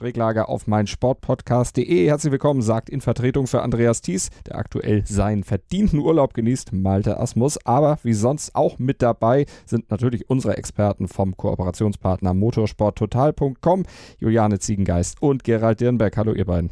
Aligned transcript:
Schräglage 0.00 0.48
auf 0.48 0.66
meinsportpodcast.de. 0.66 2.06
Herzlich 2.06 2.32
willkommen, 2.32 2.62
sagt 2.62 2.88
in 2.88 3.02
Vertretung 3.02 3.46
für 3.46 3.60
Andreas 3.60 4.00
Thies, 4.00 4.30
der 4.46 4.56
aktuell 4.56 5.04
seinen 5.06 5.44
verdienten 5.44 5.98
Urlaub 5.98 6.32
genießt, 6.32 6.72
Malte 6.72 7.20
Asmus. 7.20 7.58
Aber 7.66 7.98
wie 8.02 8.14
sonst 8.14 8.54
auch 8.54 8.78
mit 8.78 9.02
dabei 9.02 9.44
sind 9.66 9.90
natürlich 9.90 10.30
unsere 10.30 10.56
Experten 10.56 11.06
vom 11.06 11.36
Kooperationspartner 11.36 12.32
motorsporttotal.com, 12.32 13.84
Juliane 14.18 14.58
Ziegengeist 14.58 15.20
und 15.20 15.44
Gerald 15.44 15.80
Dirnberg. 15.80 16.16
Hallo, 16.16 16.32
ihr 16.32 16.46
beiden. 16.46 16.70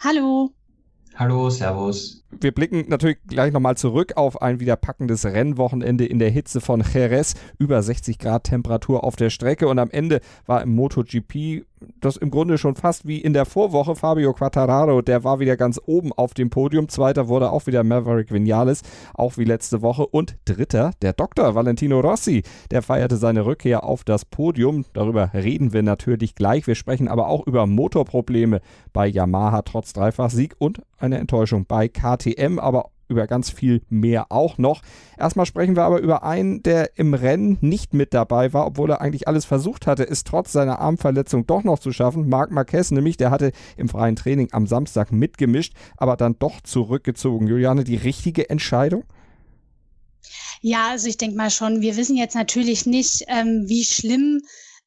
Hallo. 0.00 0.50
Hallo, 1.18 1.50
Servus. 1.50 2.22
Wir 2.30 2.52
blicken 2.52 2.84
natürlich 2.88 3.18
gleich 3.26 3.52
nochmal 3.52 3.76
zurück 3.76 4.12
auf 4.16 4.40
ein 4.40 4.60
wieder 4.60 4.76
packendes 4.76 5.24
Rennwochenende 5.24 6.06
in 6.06 6.20
der 6.20 6.30
Hitze 6.30 6.60
von 6.60 6.84
Jerez. 6.94 7.34
Über 7.58 7.82
60 7.82 8.18
Grad 8.18 8.44
Temperatur 8.44 9.02
auf 9.02 9.16
der 9.16 9.30
Strecke 9.30 9.66
und 9.66 9.80
am 9.80 9.90
Ende 9.90 10.20
war 10.46 10.62
im 10.62 10.76
MotoGP 10.76 11.64
das 12.00 12.16
im 12.16 12.30
Grunde 12.30 12.58
schon 12.58 12.74
fast 12.74 13.06
wie 13.06 13.18
in 13.18 13.32
der 13.32 13.44
Vorwoche. 13.44 13.96
Fabio 13.96 14.32
Quattararo, 14.32 15.02
der 15.02 15.24
war 15.24 15.40
wieder 15.40 15.56
ganz 15.56 15.80
oben 15.84 16.12
auf 16.12 16.34
dem 16.34 16.50
Podium. 16.50 16.88
Zweiter 16.88 17.28
wurde 17.28 17.50
auch 17.50 17.66
wieder 17.66 17.84
Maverick 17.84 18.32
Vinales, 18.32 18.82
auch 19.14 19.36
wie 19.36 19.44
letzte 19.44 19.82
Woche. 19.82 20.06
Und 20.06 20.36
dritter, 20.44 20.92
der 21.02 21.12
Doktor 21.12 21.54
Valentino 21.54 22.00
Rossi, 22.00 22.42
der 22.70 22.82
feierte 22.82 23.16
seine 23.16 23.46
Rückkehr 23.46 23.84
auf 23.84 24.04
das 24.04 24.24
Podium. 24.24 24.84
Darüber 24.92 25.30
reden 25.34 25.72
wir 25.72 25.82
natürlich 25.82 26.34
gleich. 26.34 26.66
Wir 26.66 26.74
sprechen 26.74 27.08
aber 27.08 27.28
auch 27.28 27.46
über 27.46 27.66
Motorprobleme 27.66 28.60
bei 28.92 29.06
Yamaha 29.06 29.62
trotz 29.62 29.92
Dreifachsieg 29.92 30.54
und 30.58 30.82
eine 30.98 31.18
Enttäuschung 31.18 31.66
bei 31.66 31.88
KTM, 31.88 32.58
aber 32.58 32.90
über 33.08 33.26
ganz 33.26 33.50
viel 33.50 33.82
mehr 33.88 34.30
auch 34.30 34.58
noch. 34.58 34.82
Erstmal 35.18 35.46
sprechen 35.46 35.76
wir 35.76 35.84
aber 35.84 36.00
über 36.00 36.22
einen, 36.22 36.62
der 36.62 36.96
im 36.96 37.14
Rennen 37.14 37.58
nicht 37.60 37.94
mit 37.94 38.14
dabei 38.14 38.52
war, 38.52 38.66
obwohl 38.66 38.90
er 38.90 39.00
eigentlich 39.00 39.26
alles 39.26 39.44
versucht 39.44 39.86
hatte, 39.86 40.08
es 40.08 40.24
trotz 40.24 40.52
seiner 40.52 40.78
Armverletzung 40.78 41.46
doch 41.46 41.64
noch 41.64 41.78
zu 41.78 41.92
schaffen. 41.92 42.28
Marc 42.28 42.50
Marquez 42.50 42.90
nämlich, 42.90 43.16
der 43.16 43.30
hatte 43.30 43.52
im 43.76 43.88
freien 43.88 44.16
Training 44.16 44.48
am 44.52 44.66
Samstag 44.66 45.12
mitgemischt, 45.12 45.74
aber 45.96 46.16
dann 46.16 46.36
doch 46.38 46.60
zurückgezogen. 46.60 47.46
Juliane, 47.46 47.84
die 47.84 47.96
richtige 47.96 48.50
Entscheidung? 48.50 49.04
Ja, 50.60 50.90
also 50.90 51.08
ich 51.08 51.16
denke 51.16 51.36
mal 51.36 51.50
schon, 51.50 51.80
wir 51.80 51.96
wissen 51.96 52.16
jetzt 52.16 52.34
natürlich 52.34 52.86
nicht, 52.86 53.24
ähm, 53.28 53.64
wie 53.66 53.84
schlimm 53.84 54.42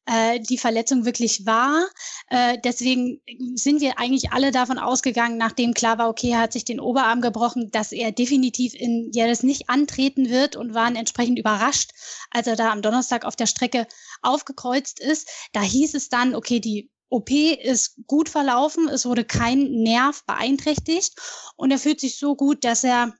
äh, 0.06 0.40
die 0.40 0.58
Verletzung 0.58 1.04
wirklich 1.04 1.46
war. 1.46 1.86
Äh, 2.28 2.58
deswegen 2.64 3.20
sind 3.54 3.80
wir 3.80 3.98
eigentlich 3.98 4.32
alle 4.32 4.50
davon 4.50 4.78
ausgegangen, 4.78 5.36
nachdem 5.38 5.74
klar 5.74 5.98
war, 5.98 6.08
okay, 6.08 6.30
er 6.30 6.40
hat 6.40 6.52
sich 6.52 6.64
den 6.64 6.80
Oberarm 6.80 7.20
gebrochen, 7.20 7.70
dass 7.70 7.92
er 7.92 8.12
definitiv 8.12 8.74
in 8.74 9.10
Jerez 9.12 9.42
nicht 9.42 9.68
antreten 9.68 10.28
wird 10.28 10.56
und 10.56 10.74
waren 10.74 10.96
entsprechend 10.96 11.38
überrascht, 11.38 11.92
als 12.30 12.46
er 12.46 12.56
da 12.56 12.70
am 12.70 12.82
Donnerstag 12.82 13.24
auf 13.24 13.36
der 13.36 13.46
Strecke 13.46 13.86
aufgekreuzt 14.22 15.00
ist. 15.00 15.28
Da 15.52 15.62
hieß 15.62 15.94
es 15.94 16.08
dann, 16.08 16.34
okay, 16.34 16.60
die 16.60 16.90
OP 17.08 17.30
ist 17.30 18.00
gut 18.06 18.30
verlaufen, 18.30 18.88
es 18.88 19.04
wurde 19.04 19.24
kein 19.24 19.70
Nerv 19.70 20.24
beeinträchtigt 20.24 21.12
und 21.56 21.70
er 21.70 21.78
fühlt 21.78 22.00
sich 22.00 22.18
so 22.18 22.34
gut, 22.34 22.64
dass 22.64 22.84
er 22.84 23.12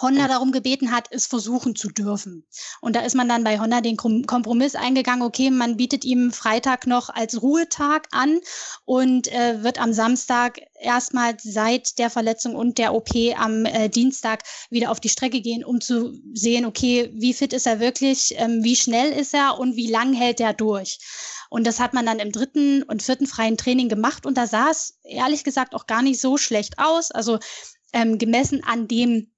Honda 0.00 0.28
darum 0.28 0.52
gebeten 0.52 0.92
hat, 0.92 1.08
es 1.10 1.26
versuchen 1.26 1.74
zu 1.74 1.88
dürfen. 1.88 2.46
Und 2.80 2.96
da 2.96 3.00
ist 3.00 3.14
man 3.14 3.28
dann 3.28 3.44
bei 3.44 3.58
Honda 3.58 3.80
den 3.80 3.96
Kompromiss 3.96 4.74
eingegangen, 4.74 5.22
okay, 5.22 5.50
man 5.50 5.76
bietet 5.76 6.04
ihm 6.04 6.32
Freitag 6.32 6.86
noch 6.86 7.08
als 7.08 7.42
Ruhetag 7.42 8.06
an 8.12 8.40
und 8.84 9.28
äh, 9.28 9.62
wird 9.62 9.80
am 9.80 9.92
Samstag 9.92 10.60
erstmal 10.80 11.36
seit 11.40 11.98
der 11.98 12.10
Verletzung 12.10 12.54
und 12.54 12.78
der 12.78 12.94
OP 12.94 13.10
am 13.36 13.64
äh, 13.64 13.88
Dienstag 13.88 14.42
wieder 14.70 14.90
auf 14.90 15.00
die 15.00 15.08
Strecke 15.08 15.40
gehen, 15.40 15.64
um 15.64 15.80
zu 15.80 16.12
sehen, 16.32 16.64
okay, 16.64 17.10
wie 17.14 17.34
fit 17.34 17.52
ist 17.52 17.66
er 17.66 17.80
wirklich, 17.80 18.34
ähm, 18.36 18.62
wie 18.62 18.76
schnell 18.76 19.12
ist 19.12 19.34
er 19.34 19.58
und 19.58 19.76
wie 19.76 19.90
lang 19.90 20.12
hält 20.12 20.40
er 20.40 20.52
durch. 20.52 20.98
Und 21.50 21.66
das 21.66 21.80
hat 21.80 21.94
man 21.94 22.06
dann 22.06 22.20
im 22.20 22.30
dritten 22.30 22.84
und 22.84 23.02
vierten 23.02 23.26
freien 23.26 23.56
Training 23.56 23.88
gemacht 23.88 24.24
und 24.24 24.38
da 24.38 24.46
sah 24.46 24.70
es 24.70 24.98
ehrlich 25.02 25.42
gesagt 25.42 25.74
auch 25.74 25.86
gar 25.86 26.00
nicht 26.00 26.20
so 26.20 26.36
schlecht 26.36 26.78
aus. 26.78 27.10
Also 27.10 27.40
ähm, 27.92 28.18
gemessen 28.18 28.62
an 28.62 28.86
dem 28.86 29.32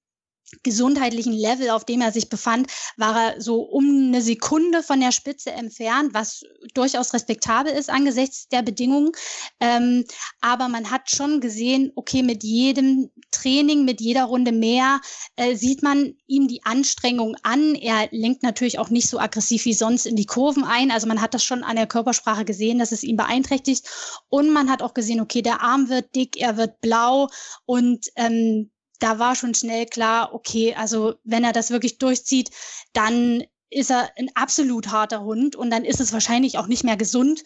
gesundheitlichen 0.61 1.33
Level, 1.33 1.69
auf 1.69 1.85
dem 1.85 2.01
er 2.01 2.11
sich 2.11 2.29
befand, 2.29 2.67
war 2.97 3.19
er 3.19 3.41
so 3.41 3.61
um 3.61 3.85
eine 4.07 4.21
Sekunde 4.21 4.83
von 4.83 4.99
der 4.99 5.11
Spitze 5.11 5.51
entfernt, 5.51 6.13
was 6.13 6.43
durchaus 6.73 7.13
respektabel 7.13 7.71
ist 7.71 7.89
angesichts 7.89 8.47
der 8.49 8.61
Bedingungen. 8.61 9.11
Ähm, 9.59 10.05
aber 10.41 10.67
man 10.67 10.91
hat 10.91 11.09
schon 11.09 11.41
gesehen, 11.41 11.91
okay, 11.95 12.23
mit 12.23 12.43
jedem 12.43 13.09
Training, 13.31 13.85
mit 13.85 14.01
jeder 14.01 14.25
Runde 14.25 14.51
mehr, 14.51 15.01
äh, 15.35 15.55
sieht 15.55 15.81
man 15.81 16.15
ihm 16.27 16.47
die 16.47 16.63
Anstrengung 16.63 17.35
an. 17.43 17.75
Er 17.75 18.07
lenkt 18.11 18.43
natürlich 18.43 18.79
auch 18.79 18.89
nicht 18.89 19.09
so 19.09 19.19
aggressiv 19.19 19.65
wie 19.65 19.73
sonst 19.73 20.05
in 20.05 20.15
die 20.15 20.25
Kurven 20.25 20.63
ein. 20.63 20.91
Also 20.91 21.07
man 21.07 21.21
hat 21.21 21.33
das 21.33 21.43
schon 21.43 21.63
an 21.63 21.75
der 21.75 21.87
Körpersprache 21.87 22.45
gesehen, 22.45 22.79
dass 22.79 22.91
es 22.91 23.03
ihn 23.03 23.17
beeinträchtigt. 23.17 23.87
Und 24.29 24.51
man 24.51 24.69
hat 24.69 24.81
auch 24.81 24.93
gesehen, 24.93 25.21
okay, 25.21 25.41
der 25.41 25.61
Arm 25.61 25.89
wird 25.89 26.13
dick, 26.15 26.37
er 26.37 26.57
wird 26.57 26.79
blau 26.81 27.29
und 27.65 28.07
ähm, 28.15 28.69
da 29.03 29.19
war 29.19 29.35
schon 29.35 29.53
schnell 29.53 29.85
klar, 29.85 30.33
okay, 30.33 30.75
also 30.75 31.15
wenn 31.25 31.43
er 31.43 31.51
das 31.51 31.71
wirklich 31.71 31.97
durchzieht, 31.97 32.51
dann 32.93 33.43
ist 33.69 33.91
er 33.91 34.09
ein 34.17 34.29
absolut 34.33 34.91
harter 34.91 35.23
Hund 35.23 35.57
und 35.57 35.71
dann 35.71 35.83
ist 35.83 35.99
es 35.99 36.13
wahrscheinlich 36.13 36.57
auch 36.57 36.67
nicht 36.67 36.85
mehr 36.85 36.95
gesund. 36.95 37.43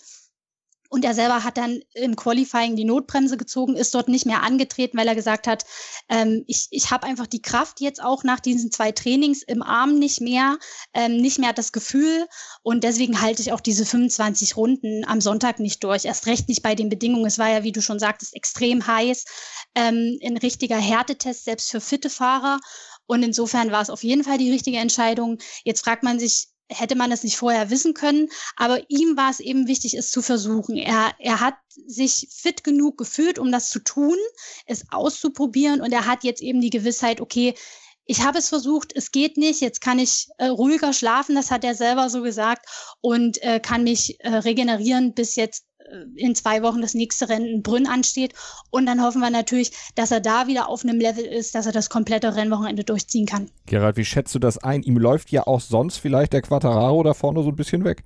Und 0.90 1.04
er 1.04 1.14
selber 1.14 1.44
hat 1.44 1.58
dann 1.58 1.80
im 1.94 2.16
Qualifying 2.16 2.76
die 2.76 2.86
Notbremse 2.86 3.38
gezogen, 3.38 3.76
ist 3.76 3.94
dort 3.94 4.08
nicht 4.08 4.26
mehr 4.26 4.44
angetreten, 4.44 4.98
weil 4.98 5.08
er 5.08 5.16
gesagt 5.16 5.48
hat, 5.48 5.66
ähm, 6.10 6.44
ich, 6.48 6.68
ich 6.72 6.92
habe 6.92 7.06
einfach 7.06 7.28
die 7.28 7.42
Kraft 7.42 7.82
jetzt 7.82 8.02
auch 8.02 8.24
nach 8.24 8.40
diesen 8.40 8.72
zwei 8.72 8.92
Trainings 8.92 9.44
im 9.44 9.62
Arm 9.62 10.00
nicht 10.00 10.22
mehr, 10.22 10.58
ähm, 10.94 11.18
nicht 11.18 11.40
mehr 11.40 11.54
das 11.54 11.72
Gefühl. 11.72 12.28
Und 12.64 12.84
deswegen 12.84 13.22
halte 13.22 13.42
ich 13.42 13.52
auch 13.52 13.62
diese 13.62 13.86
25 13.86 14.56
Runden 14.56 15.06
am 15.06 15.22
Sonntag 15.22 15.60
nicht 15.60 15.84
durch. 15.84 16.06
Erst 16.06 16.28
recht 16.28 16.48
nicht 16.48 16.64
bei 16.64 16.76
den 16.76 16.90
Bedingungen. 16.90 17.26
Es 17.26 17.40
war 17.40 17.50
ja, 17.50 17.64
wie 17.64 17.72
du 17.72 17.82
schon 17.82 18.00
sagtest, 18.00 18.36
extrem 18.36 18.86
heiß, 18.86 19.26
ähm, 19.76 20.18
ein 20.24 20.38
richtiger 20.38 20.78
Härtetest, 20.78 21.46
selbst 21.46 21.72
für 21.72 21.82
fitte 21.82 22.10
Fahrer. 22.10 22.60
Und 23.08 23.24
insofern 23.24 23.72
war 23.72 23.82
es 23.82 23.90
auf 23.90 24.04
jeden 24.04 24.24
Fall 24.24 24.38
die 24.38 24.52
richtige 24.52 24.78
Entscheidung. 24.78 25.38
Jetzt 25.64 25.84
fragt 25.84 26.04
man 26.04 26.20
sich, 26.20 26.50
hätte 26.70 26.96
man 26.96 27.10
das 27.10 27.24
nicht 27.24 27.38
vorher 27.38 27.70
wissen 27.70 27.94
können. 27.94 28.30
Aber 28.56 28.80
ihm 28.90 29.18
war 29.18 29.30
es 29.30 29.40
eben 29.40 29.68
wichtig, 29.68 29.96
es 29.96 30.12
zu 30.12 30.22
versuchen. 30.22 30.76
Er, 30.76 31.14
er 31.20 31.40
hat 31.40 31.56
sich 31.86 32.28
fit 32.32 32.64
genug 32.64 32.98
gefühlt, 32.98 33.40
um 33.40 33.52
das 33.52 33.70
zu 33.70 33.80
tun, 33.80 34.16
es 34.66 34.86
auszuprobieren. 34.92 35.82
Und 35.82 35.92
er 35.92 36.06
hat 36.06 36.24
jetzt 36.24 36.42
eben 36.42 36.62
die 36.62 36.70
Gewissheit, 36.70 37.22
okay, 37.22 37.56
ich 38.08 38.22
habe 38.22 38.38
es 38.38 38.50
versucht, 38.50 38.94
es 38.96 39.12
geht 39.12 39.36
nicht, 39.38 39.60
jetzt 39.60 39.82
kann 39.82 40.00
ich 40.00 40.28
äh, 40.38 40.46
ruhiger 40.46 40.94
schlafen, 40.94 41.36
das 41.36 41.52
hat 41.52 41.66
er 41.66 41.76
selber 41.76 42.10
so 42.10 42.22
gesagt, 42.22 42.66
und 43.02 43.42
äh, 43.44 43.60
kann 43.60 43.84
mich 43.84 44.18
äh, 44.22 44.30
regenerieren, 44.30 45.14
bis 45.14 45.36
jetzt 45.36 45.66
in 46.16 46.36
zwei 46.36 46.62
Wochen 46.64 46.82
das 46.82 46.94
nächste 46.94 47.30
Rennen 47.30 47.48
in 47.48 47.64
Brünn 47.64 47.88
ansteht. 47.88 48.34
Und 48.70 48.86
dann 48.86 49.02
hoffen 49.02 49.22
wir 49.22 49.30
natürlich, 49.30 49.72
dass 49.96 50.12
er 50.12 50.20
da 50.20 50.48
wieder 50.48 50.70
auf 50.70 50.84
einem 50.84 51.00
Level 51.00 51.24
ist, 51.24 51.56
dass 51.56 51.66
er 51.66 51.72
das 51.72 51.90
komplette 51.90 52.36
Rennwochenende 52.36 52.84
durchziehen 52.84 53.26
kann. 53.26 53.50
Gerald, 53.66 53.98
wie 53.98 54.06
schätzt 54.06 54.34
du 54.36 54.40
das 54.40 54.58
ein? 54.58 54.84
Ihm 54.84 54.98
läuft 54.98 55.32
ja 55.32 55.48
auch 55.48 55.62
sonst 55.62 55.98
vielleicht 55.98 56.34
der 56.34 56.42
Quattararo 56.42 57.04
da 57.04 57.14
vorne 57.14 57.44
so 57.44 57.50
ein 57.50 57.56
bisschen 57.56 57.84
weg. 57.84 58.04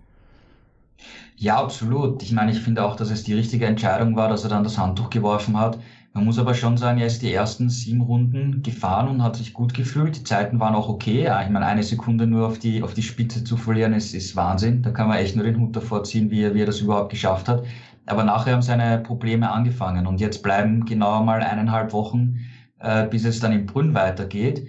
Ja, 1.36 1.58
absolut. 1.58 2.22
Ich 2.22 2.32
meine, 2.32 2.52
ich 2.52 2.60
finde 2.60 2.86
auch, 2.86 2.96
dass 2.96 3.10
es 3.10 3.24
die 3.24 3.34
richtige 3.34 3.66
Entscheidung 3.66 4.16
war, 4.16 4.30
dass 4.30 4.44
er 4.44 4.50
dann 4.50 4.64
das 4.64 4.78
Handtuch 4.78 5.10
geworfen 5.10 5.58
hat. 5.58 5.80
Man 6.14 6.26
muss 6.26 6.40
aber 6.40 6.54
schon 6.54 6.76
sagen, 6.76 7.00
er 7.00 7.08
ist 7.08 7.22
die 7.22 7.32
ersten 7.34 7.70
sieben 7.70 8.02
Runden 8.02 8.62
gefahren 8.62 9.08
und 9.08 9.24
hat 9.24 9.38
sich 9.38 9.54
gut 9.54 9.74
gefühlt. 9.74 10.18
Die 10.18 10.24
Zeiten 10.24 10.60
waren 10.60 10.76
auch 10.76 10.90
okay. 10.90 11.24
Ja, 11.24 11.42
ich 11.42 11.50
meine, 11.50 11.66
eine 11.66 11.84
Sekunde 11.84 12.28
nur 12.28 12.48
auf 12.48 12.60
die, 12.60 12.84
auf 12.84 12.94
die 12.94 13.02
Spitze 13.04 13.46
zu 13.46 13.56
verlieren, 13.56 13.94
ist, 13.94 14.14
ist 14.14 14.36
Wahnsinn. 14.36 14.82
Da 14.82 14.92
kann 14.92 15.08
man 15.08 15.18
echt 15.20 15.36
nur 15.38 15.46
den 15.46 15.58
Hut 15.58 15.74
davor 15.76 16.04
ziehen, 16.04 16.30
wie 16.30 16.42
er, 16.42 16.54
wie 16.54 16.62
er 16.62 16.66
das 16.66 16.82
überhaupt 16.82 17.12
geschafft 17.12 17.48
hat. 17.48 17.64
Aber 18.06 18.24
nachher 18.24 18.54
haben 18.54 18.62
seine 18.62 18.98
Probleme 19.00 19.50
angefangen 19.50 20.06
und 20.06 20.20
jetzt 20.20 20.44
bleiben 20.44 20.84
genau 20.86 21.24
mal 21.24 21.42
eineinhalb 21.44 21.94
Wochen, 21.94 22.40
äh, 22.80 23.08
bis 23.08 23.24
es 23.24 23.40
dann 23.40 23.54
im 23.54 23.66
Brünn 23.66 23.94
weitergeht. 23.94 24.68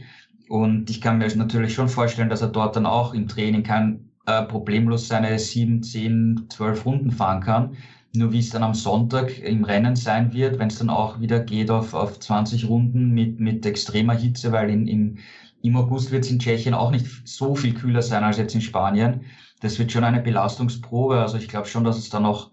Und 0.49 0.91
ich 0.91 1.01
kann 1.01 1.19
mir 1.19 1.35
natürlich 1.35 1.75
schon 1.75 1.89
vorstellen, 1.89 2.29
dass 2.29 2.43
er 2.43 2.49
dort 2.49 2.77
dann 2.77 2.87
auch 2.87 3.15
im 3.15 3.27
Training 3.27 3.65
kein 3.65 4.11
äh, 4.27 4.43
problemlos 4.45 5.09
seine 5.09 5.37
sieben, 5.41 5.83
zehn, 5.83 6.47
zwölf 6.51 6.85
Runden 6.85 7.11
fahren 7.11 7.41
kann. 7.41 7.77
Nur 8.15 8.33
wie 8.33 8.41
es 8.41 8.51
dann 8.51 8.63
am 8.63 8.75
Sonntag 8.75 9.39
im 9.39 9.65
Rennen 9.65 9.97
sein 9.97 10.33
wird, 10.33 10.59
wenn 10.59 10.69
es 10.69 10.79
dann 10.79 10.91
auch 10.91 11.21
wieder 11.21 11.41
geht 11.41 11.71
auf, 11.71 11.95
auf 11.95 12.19
20 12.19 12.69
Runden 12.69 13.11
mit, 13.11 13.41
mit 13.41 13.65
extremer 13.65 14.15
Hitze, 14.15 14.53
weil 14.53 14.69
in, 14.71 14.87
in, 14.87 15.19
im 15.63 15.77
August 15.77 16.11
wird 16.11 16.25
es 16.25 16.31
in 16.31 16.39
Tschechien 16.39 16.75
auch 16.75 16.91
nicht 16.91 17.07
so 17.27 17.55
viel 17.55 17.73
kühler 17.73 18.03
sein 18.03 18.25
als 18.25 18.37
jetzt 18.37 18.55
in 18.55 18.61
Spanien. 18.61 19.23
Das 19.61 19.79
wird 19.79 19.93
schon 19.93 20.05
eine 20.05 20.21
Belastungsprobe. 20.21 21.21
Also 21.21 21.39
ich 21.39 21.49
glaube 21.49 21.69
schon, 21.69 21.85
dass 21.85 21.97
es 21.97 22.11
da 22.11 22.21
noch 22.21 22.51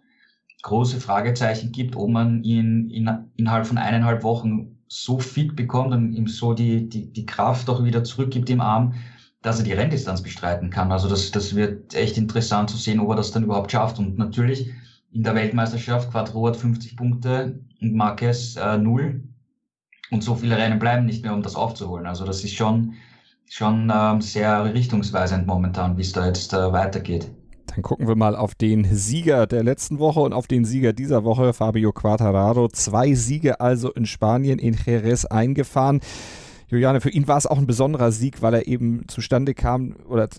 große 0.62 1.00
Fragezeichen 1.00 1.72
gibt, 1.72 1.96
ob 1.96 2.10
man 2.10 2.44
ihn 2.44 2.90
in, 2.90 3.10
innerhalb 3.36 3.66
von 3.66 3.78
eineinhalb 3.78 4.24
Wochen 4.24 4.78
so 4.88 5.20
fit 5.20 5.56
bekommt 5.56 5.94
und 5.94 6.14
ihm 6.14 6.28
so 6.28 6.54
die, 6.54 6.90
die, 6.90 7.12
die 7.12 7.26
Kraft 7.26 7.70
auch 7.70 7.84
wieder 7.84 8.04
zurückgibt 8.04 8.50
im 8.50 8.62
Arm, 8.62 8.94
dass 9.42 9.60
er 9.60 9.64
die 9.64 9.74
Renndistanz 9.74 10.22
bestreiten 10.22 10.70
kann. 10.70 10.92
Also 10.92 11.08
das, 11.08 11.32
das 11.32 11.56
wird 11.56 11.94
echt 11.94 12.18
interessant 12.18 12.70
zu 12.70 12.78
sehen, 12.78 13.00
ob 13.00 13.10
er 13.10 13.16
das 13.16 13.32
dann 13.32 13.44
überhaupt 13.44 13.72
schafft. 13.72 14.00
Und 14.00 14.18
natürlich 14.18 14.72
in 15.12 15.24
der 15.24 15.36
Weltmeisterschaft, 15.36 16.12
Quattro 16.12 16.48
hat 16.48 16.58
50 16.58 16.96
Punkte 16.96 17.60
und 17.82 17.96
Marquez 17.96 18.56
äh, 18.56 18.78
0. 18.78 19.24
Und 20.12 20.24
so 20.24 20.36
viele 20.36 20.58
Rennen 20.58 20.80
bleiben 20.80 21.06
nicht 21.06 21.24
mehr, 21.24 21.34
um 21.34 21.42
das 21.42 21.56
aufzuholen. 21.56 22.08
Also 22.08 22.26
das 22.26 22.44
ist 22.44 22.54
schon, 22.54 22.94
schon 23.48 23.92
ähm, 23.94 24.22
sehr 24.22 24.74
richtungsweisend 24.74 25.46
momentan, 25.46 25.98
wie 25.98 26.02
es 26.02 26.12
da 26.12 26.26
jetzt 26.26 26.54
äh, 26.54 26.72
weitergeht. 26.72 27.32
Dann 27.68 27.84
gucken 27.84 28.08
wir 28.08 28.16
mal 28.16 28.36
auf 28.36 28.56
den 28.56 28.86
Sieger 28.86 29.46
der 29.46 29.64
letzten 29.64 30.00
Woche 30.00 30.22
und 30.22 30.34
auf 30.34 30.48
den 30.48 30.66
Sieger 30.66 30.94
dieser 30.94 31.24
Woche, 31.24 31.54
Fabio 31.54 31.92
Quattararo. 31.92 32.70
Zwei 32.70 33.14
Siege 33.14 33.62
also 33.62 33.92
in 33.92 34.08
Spanien, 34.08 34.58
in 34.58 34.76
Jerez 34.86 35.26
eingefahren. 35.26 36.02
Juliane, 36.68 37.02
für 37.02 37.10
ihn 37.10 37.28
war 37.28 37.38
es 37.38 37.48
auch 37.48 37.58
ein 37.58 37.68
besonderer 37.68 38.12
Sieg, 38.12 38.42
weil 38.42 38.54
er 38.54 38.68
eben 38.68 39.08
zustande 39.08 39.54
kam 39.54 39.96
oder 40.08 40.30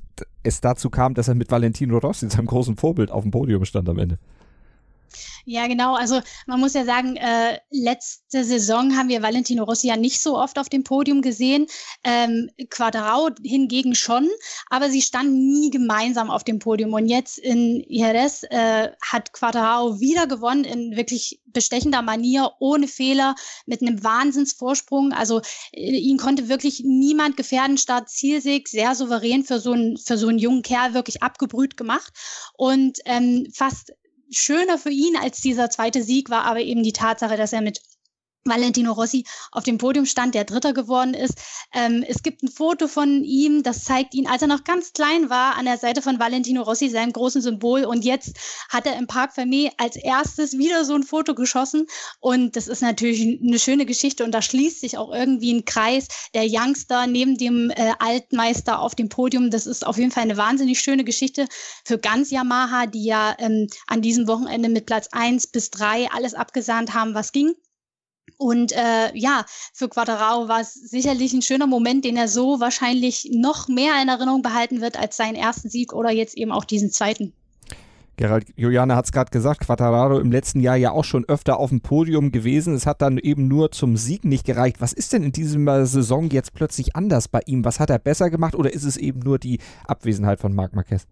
es 0.42 0.60
dazu 0.60 0.90
kam, 0.90 1.14
dass 1.14 1.28
er 1.28 1.34
mit 1.34 1.50
Valentino 1.50 1.98
Rossi, 1.98 2.28
seinem 2.30 2.46
großen 2.46 2.76
Vorbild, 2.76 3.10
auf 3.10 3.22
dem 3.22 3.30
Podium 3.30 3.64
stand 3.64 3.88
am 3.88 3.98
Ende. 3.98 4.18
Ja, 5.44 5.66
genau. 5.66 5.94
Also 5.94 6.20
man 6.46 6.60
muss 6.60 6.74
ja 6.74 6.84
sagen, 6.84 7.16
äh, 7.16 7.58
letzte 7.70 8.44
Saison 8.44 8.96
haben 8.96 9.08
wir 9.08 9.22
Valentino 9.22 9.64
Rossi 9.64 9.88
ja 9.88 9.96
nicht 9.96 10.20
so 10.20 10.36
oft 10.36 10.58
auf 10.58 10.68
dem 10.68 10.84
Podium 10.84 11.22
gesehen. 11.22 11.66
Ähm, 12.04 12.50
Quadrao 12.68 13.30
hingegen 13.42 13.94
schon, 13.94 14.28
aber 14.68 14.90
sie 14.90 15.02
standen 15.02 15.50
nie 15.50 15.70
gemeinsam 15.70 16.30
auf 16.30 16.44
dem 16.44 16.58
Podium. 16.58 16.92
Und 16.92 17.06
jetzt 17.06 17.38
in 17.38 17.84
Jerez 17.88 18.44
äh, 18.50 18.90
hat 19.02 19.32
Quadrao 19.32 20.00
wieder 20.00 20.26
gewonnen 20.26 20.64
in 20.64 20.96
wirklich 20.96 21.40
bestechender 21.46 22.02
Manier, 22.02 22.52
ohne 22.60 22.86
Fehler, 22.86 23.34
mit 23.66 23.82
einem 23.82 24.02
Wahnsinnsvorsprung. 24.02 25.12
Also 25.12 25.40
äh, 25.72 25.96
ihn 25.96 26.18
konnte 26.18 26.48
wirklich 26.48 26.82
niemand 26.84 27.36
gefährden. 27.36 27.78
Start 27.78 28.08
Zielsieg, 28.08 28.68
sehr 28.68 28.94
souverän 28.94 29.44
für 29.44 29.60
so 29.60 29.72
einen 29.72 29.96
für 29.96 30.18
so 30.18 30.28
einen 30.28 30.38
jungen 30.38 30.62
Kerl, 30.62 30.94
wirklich 30.94 31.22
abgebrüht 31.22 31.76
gemacht 31.76 32.12
und 32.56 32.98
ähm, 33.04 33.46
fast 33.52 33.92
schöner 34.30 34.78
für 34.78 34.90
ihn 34.90 35.16
als 35.16 35.40
dieser 35.40 35.70
zweite 35.70 36.02
Sieg 36.02 36.30
war 36.30 36.44
aber 36.44 36.60
eben 36.60 36.82
die 36.82 36.92
Tatsache, 36.92 37.36
dass 37.36 37.52
er 37.52 37.60
mit 37.60 37.80
Valentino 38.44 38.92
Rossi 38.92 39.24
auf 39.52 39.64
dem 39.64 39.76
Podium 39.76 40.06
stand, 40.06 40.34
der 40.34 40.44
Dritter 40.44 40.72
geworden 40.72 41.12
ist. 41.12 41.34
Ähm, 41.74 42.04
es 42.08 42.22
gibt 42.22 42.42
ein 42.42 42.48
Foto 42.48 42.88
von 42.88 43.22
ihm, 43.22 43.62
das 43.62 43.84
zeigt 43.84 44.14
ihn, 44.14 44.26
als 44.26 44.40
er 44.42 44.48
noch 44.48 44.64
ganz 44.64 44.92
klein 44.94 45.28
war, 45.28 45.56
an 45.56 45.66
der 45.66 45.76
Seite 45.76 46.00
von 46.00 46.18
Valentino 46.18 46.62
Rossi, 46.62 46.88
seinem 46.88 47.12
großen 47.12 47.42
Symbol. 47.42 47.84
Und 47.84 48.04
jetzt 48.04 48.38
hat 48.70 48.86
er 48.86 48.96
im 48.96 49.06
Park 49.06 49.32
Fermé 49.36 49.70
als 49.76 49.96
erstes 49.96 50.56
wieder 50.56 50.86
so 50.86 50.94
ein 50.94 51.02
Foto 51.02 51.34
geschossen. 51.34 51.86
Und 52.18 52.56
das 52.56 52.66
ist 52.66 52.80
natürlich 52.80 53.40
eine 53.42 53.58
schöne 53.58 53.84
Geschichte. 53.84 54.24
Und 54.24 54.32
da 54.32 54.40
schließt 54.40 54.80
sich 54.80 54.96
auch 54.96 55.12
irgendwie 55.12 55.52
ein 55.52 55.66
Kreis. 55.66 56.08
Der 56.32 56.44
Youngster 56.46 57.06
neben 57.06 57.36
dem 57.36 57.70
äh, 57.70 57.92
Altmeister 57.98 58.80
auf 58.80 58.94
dem 58.94 59.10
Podium. 59.10 59.50
Das 59.50 59.66
ist 59.66 59.86
auf 59.86 59.98
jeden 59.98 60.12
Fall 60.12 60.22
eine 60.22 60.38
wahnsinnig 60.38 60.80
schöne 60.80 61.04
Geschichte 61.04 61.46
für 61.84 61.98
ganz 61.98 62.30
Yamaha, 62.30 62.86
die 62.86 63.04
ja 63.04 63.36
ähm, 63.38 63.66
an 63.86 64.00
diesem 64.00 64.26
Wochenende 64.28 64.70
mit 64.70 64.86
Platz 64.86 65.08
eins 65.12 65.46
bis 65.46 65.70
drei 65.70 66.10
alles 66.10 66.32
abgesahnt 66.32 66.94
haben, 66.94 67.14
was 67.14 67.32
ging. 67.32 67.54
Und 68.36 68.72
äh, 68.72 69.14
ja, 69.14 69.44
für 69.72 69.88
Quadrao 69.88 70.48
war 70.48 70.60
es 70.60 70.74
sicherlich 70.74 71.32
ein 71.32 71.42
schöner 71.42 71.66
Moment, 71.66 72.04
den 72.04 72.16
er 72.16 72.28
so 72.28 72.60
wahrscheinlich 72.60 73.30
noch 73.32 73.68
mehr 73.68 74.00
in 74.02 74.08
Erinnerung 74.08 74.42
behalten 74.42 74.80
wird 74.80 74.98
als 74.98 75.16
seinen 75.16 75.36
ersten 75.36 75.68
Sieg 75.68 75.92
oder 75.92 76.10
jetzt 76.10 76.36
eben 76.36 76.52
auch 76.52 76.64
diesen 76.64 76.90
zweiten. 76.90 77.32
Gerald, 78.20 78.48
Juliane 78.54 78.96
hat 78.96 79.06
es 79.06 79.12
gerade 79.12 79.30
gesagt, 79.30 79.60
Quattararo 79.60 80.18
im 80.20 80.30
letzten 80.30 80.60
Jahr 80.60 80.76
ja 80.76 80.90
auch 80.90 81.04
schon 81.04 81.24
öfter 81.26 81.58
auf 81.58 81.70
dem 81.70 81.80
Podium 81.80 82.32
gewesen. 82.32 82.74
Es 82.74 82.84
hat 82.84 83.00
dann 83.00 83.16
eben 83.16 83.48
nur 83.48 83.70
zum 83.70 83.96
Sieg 83.96 84.26
nicht 84.26 84.44
gereicht. 84.44 84.76
Was 84.80 84.92
ist 84.92 85.14
denn 85.14 85.22
in 85.22 85.32
dieser 85.32 85.86
Saison 85.86 86.28
jetzt 86.28 86.52
plötzlich 86.52 86.94
anders 86.94 87.28
bei 87.28 87.40
ihm? 87.46 87.64
Was 87.64 87.80
hat 87.80 87.88
er 87.88 87.98
besser 87.98 88.28
gemacht 88.28 88.54
oder 88.54 88.74
ist 88.74 88.84
es 88.84 88.98
eben 88.98 89.20
nur 89.20 89.38
die 89.38 89.58
Abwesenheit 89.86 90.38
von 90.38 90.54
Marc 90.54 90.74
Marquez? 90.74 91.06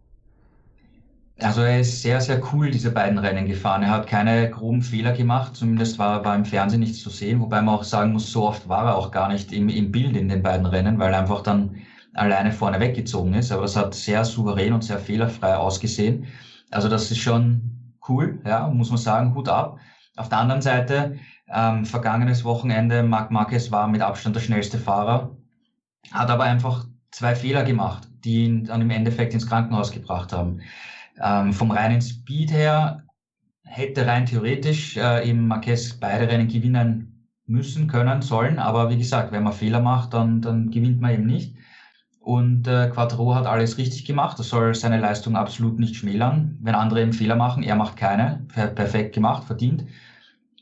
Also 1.41 1.63
er 1.63 1.81
ist 1.81 2.03
sehr, 2.03 2.21
sehr 2.21 2.43
cool, 2.53 2.71
diese 2.71 2.91
beiden 2.91 3.19
Rennen 3.19 3.47
gefahren. 3.47 3.83
Er 3.85 3.91
hat 3.91 4.09
keine 4.09 4.51
groben 4.51 4.83
Fehler 4.83 5.13
gemacht, 5.13 5.55
zumindest 5.55 5.99
war, 5.99 6.25
war 6.25 6.35
im 6.35 6.45
Fernsehen 6.45 6.81
nichts 6.81 7.01
zu 7.01 7.11
sehen, 7.11 7.41
wobei 7.41 7.63
man 7.63 7.77
auch 7.77 7.85
sagen 7.85 8.13
muss, 8.13 8.33
so 8.33 8.45
oft 8.45 8.69
war 8.69 8.87
er 8.87 8.97
auch 8.97 9.13
gar 9.13 9.29
nicht 9.29 9.53
im, 9.53 9.69
im 9.69 9.93
Bild 9.93 10.17
in 10.17 10.29
den 10.29 10.43
beiden 10.43 10.67
Rennen, 10.67 10.99
weil 10.99 11.13
er 11.13 11.21
einfach 11.21 11.43
dann 11.43 11.77
alleine 12.15 12.51
vorne 12.51 12.81
weggezogen 12.81 13.35
ist. 13.35 13.53
Aber 13.53 13.63
es 13.65 13.77
hat 13.77 13.95
sehr 13.95 14.25
souverän 14.25 14.73
und 14.73 14.83
sehr 14.83 14.99
fehlerfrei 14.99 15.55
ausgesehen. 15.55 16.27
Also 16.71 16.89
das 16.89 17.11
ist 17.11 17.19
schon 17.19 17.95
cool, 18.09 18.41
ja, 18.45 18.67
muss 18.69 18.91
man 18.91 18.99
sagen, 18.99 19.35
Hut 19.35 19.49
ab. 19.49 19.79
Auf 20.17 20.29
der 20.29 20.39
anderen 20.39 20.63
Seite, 20.63 21.19
ähm, 21.49 21.85
vergangenes 21.85 22.43
Wochenende, 22.45 23.05
Marc 23.05 23.31
Marquez 23.31 23.71
war 23.71 23.87
mit 23.87 24.03
Abstand 24.03 24.35
der 24.35 24.41
schnellste 24.41 24.79
Fahrer, 24.79 25.37
hat 26.11 26.31
aber 26.31 26.45
einfach 26.45 26.87
zwei 27.13 27.37
Fehler 27.37 27.63
gemacht, 27.63 28.09
die 28.25 28.45
ihn 28.45 28.65
dann 28.65 28.81
im 28.81 28.91
Endeffekt 28.91 29.35
ins 29.35 29.47
Krankenhaus 29.47 29.93
gebracht 29.93 30.33
haben. 30.33 30.63
Ähm, 31.21 31.53
vom 31.53 31.71
reinen 31.71 32.01
Speed 32.01 32.53
her 32.53 33.05
hätte 33.65 34.07
rein 34.07 34.27
theoretisch 34.27 34.97
äh, 34.97 35.29
eben 35.29 35.47
Marquez 35.47 35.95
beide 35.95 36.29
Rennen 36.29 36.49
gewinnen 36.49 37.29
müssen, 37.47 37.87
können, 37.89 38.23
sollen. 38.23 38.59
Aber 38.59 38.91
wie 38.91 38.99
gesagt, 38.99 39.33
wenn 39.33 39.43
man 39.43 39.53
Fehler 39.53 39.81
macht, 39.81 40.15
dann, 40.15 40.41
dann 40.41 40.71
gewinnt 40.71 41.01
man 41.01 41.13
eben 41.13 41.27
nicht. 41.27 41.57
Und 42.21 42.69
äh, 42.69 42.91
Quattro 42.91 43.35
hat 43.35 43.47
alles 43.47 43.79
richtig 43.79 44.05
gemacht. 44.05 44.39
Das 44.39 44.51
soll 44.51 44.75
seine 44.75 45.01
Leistung 45.01 45.37
absolut 45.37 45.79
nicht 45.79 45.97
schmälern. 45.97 46.59
Wenn 46.61 46.75
andere 46.75 47.03
eben 47.03 47.13
Fehler 47.13 47.37
machen, 47.37 47.63
er 47.63 47.77
macht 47.77 47.97
keine. 47.97 48.47
Perfekt 48.49 49.15
gemacht, 49.15 49.45
verdient. 49.45 49.87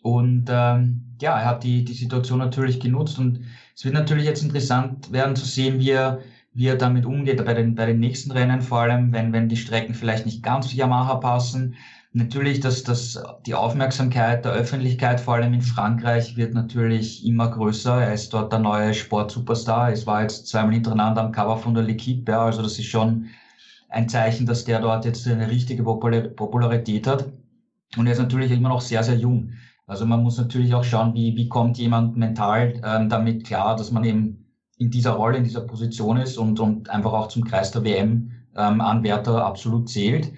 Und 0.03 0.47
ähm, 0.49 1.17
ja, 1.21 1.39
er 1.41 1.45
hat 1.45 1.65
die, 1.65 1.85
die 1.85 1.93
Situation 1.93 2.39
natürlich 2.39 2.79
genutzt. 2.79 3.19
Und 3.19 3.41
es 3.75 3.85
wird 3.85 3.95
natürlich 3.95 4.25
jetzt 4.25 4.45
interessant 4.45 5.11
werden 5.13 5.35
zu 5.35 5.45
sehen, 5.45 5.81
wie 5.81 5.91
er 5.91 6.21
wie 6.57 6.69
er 6.69 6.77
damit 6.77 7.05
umgeht 7.05 7.45
bei 7.45 7.53
den, 7.53 7.75
bei 7.75 7.85
den 7.85 8.01
nächsten 8.01 8.31
Rennen, 8.33 8.63
vor 8.63 8.81
allem 8.81 9.13
wenn, 9.13 9.33
wenn 9.35 9.49
die 9.49 9.59
Strecken 9.59 9.95
vielleicht 9.95 10.25
nicht 10.25 10.43
ganz 10.43 10.69
zu 10.69 10.77
Yamaha 10.77 11.17
passen. 11.17 11.75
Natürlich, 12.15 12.61
dass, 12.61 12.83
dass 12.83 13.23
die 13.45 13.55
Aufmerksamkeit 13.55 14.47
der 14.47 14.53
Öffentlichkeit, 14.53 15.21
vor 15.21 15.35
allem 15.35 15.53
in 15.53 15.61
Frankreich, 15.61 16.35
wird 16.39 16.55
natürlich 16.55 17.27
immer 17.27 17.51
größer. 17.51 18.01
Er 18.01 18.15
ist 18.15 18.33
dort 18.33 18.53
der 18.53 18.61
neue 18.61 18.95
Sportsuperstar. 18.95 19.93
Es 19.93 20.07
war 20.07 20.23
jetzt 20.23 20.47
zweimal 20.49 20.73
hintereinander 20.73 21.23
am 21.25 21.33
Cover 21.33 21.59
von 21.59 21.75
der 21.75 21.85
L'Equipe, 21.85 22.27
ja, 22.27 22.47
also 22.47 22.63
das 22.63 22.79
ist 22.79 22.87
schon 22.87 23.27
ein 23.91 24.09
Zeichen, 24.09 24.47
dass 24.47 24.65
der 24.65 24.81
dort 24.81 25.05
jetzt 25.05 25.29
eine 25.29 25.51
richtige 25.51 25.83
Popularität 25.83 27.07
hat. 27.07 27.27
Und 27.99 28.07
er 28.07 28.13
ist 28.13 28.19
natürlich 28.19 28.51
immer 28.51 28.71
noch 28.71 28.81
sehr, 28.81 29.03
sehr 29.03 29.17
jung. 29.17 29.53
Also 29.87 30.07
man 30.07 30.23
muss 30.23 30.39
natürlich 30.39 30.75
auch 30.75 30.85
schauen, 30.85 31.13
wie, 31.13 31.37
wie 31.37 31.49
kommt 31.49 31.77
jemand 31.77 32.17
mental 32.17 32.81
ähm, 32.83 33.11
damit 33.11 33.45
klar, 33.47 33.77
dass 33.77 33.93
man 33.93 34.05
eben 34.05 34.46
in 34.79 34.91
dieser 34.91 35.13
Rolle, 35.13 35.39
in 35.39 35.45
dieser 35.45 35.63
Position 35.63 36.19
ist 36.19 36.37
und, 36.37 36.61
und 36.61 36.91
einfach 36.91 37.13
auch 37.13 37.29
zum 37.29 37.45
Kreis 37.45 37.71
der 37.71 37.85
WM-Anwärter 37.85 39.37
ähm, 39.37 39.43
absolut 39.43 39.89
zählt. 39.89 40.33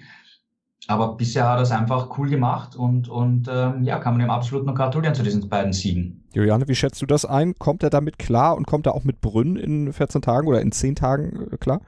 Aber 0.87 1.15
bisher 1.17 1.47
hat 1.47 1.59
er 1.59 1.63
es 1.63 1.71
einfach 1.71 2.17
cool 2.17 2.29
gemacht 2.29 2.75
und, 2.75 3.09
und 3.09 3.47
ähm, 3.51 3.83
ja, 3.83 3.99
kann 3.99 4.13
man 4.17 4.25
ihm 4.25 4.31
absolut 4.31 4.65
nur 4.65 4.73
gratulieren 4.73 5.13
zu 5.13 5.21
diesen 5.21 5.47
beiden 5.47 5.73
Siegen. 5.73 6.23
Juliane, 6.33 6.67
wie 6.67 6.75
schätzt 6.75 7.01
du 7.01 7.05
das 7.05 7.25
ein? 7.25 7.53
Kommt 7.59 7.83
er 7.83 7.89
damit 7.89 8.17
klar 8.17 8.55
und 8.55 8.65
kommt 8.65 8.87
er 8.87 8.95
auch 8.95 9.03
mit 9.03 9.21
Brünn 9.21 9.55
in 9.55 9.93
14 9.93 10.21
Tagen 10.21 10.47
oder 10.47 10.61
in 10.61 10.71
10 10.71 10.95
Tagen 10.95 11.49
äh, 11.51 11.57
klar? 11.57 11.81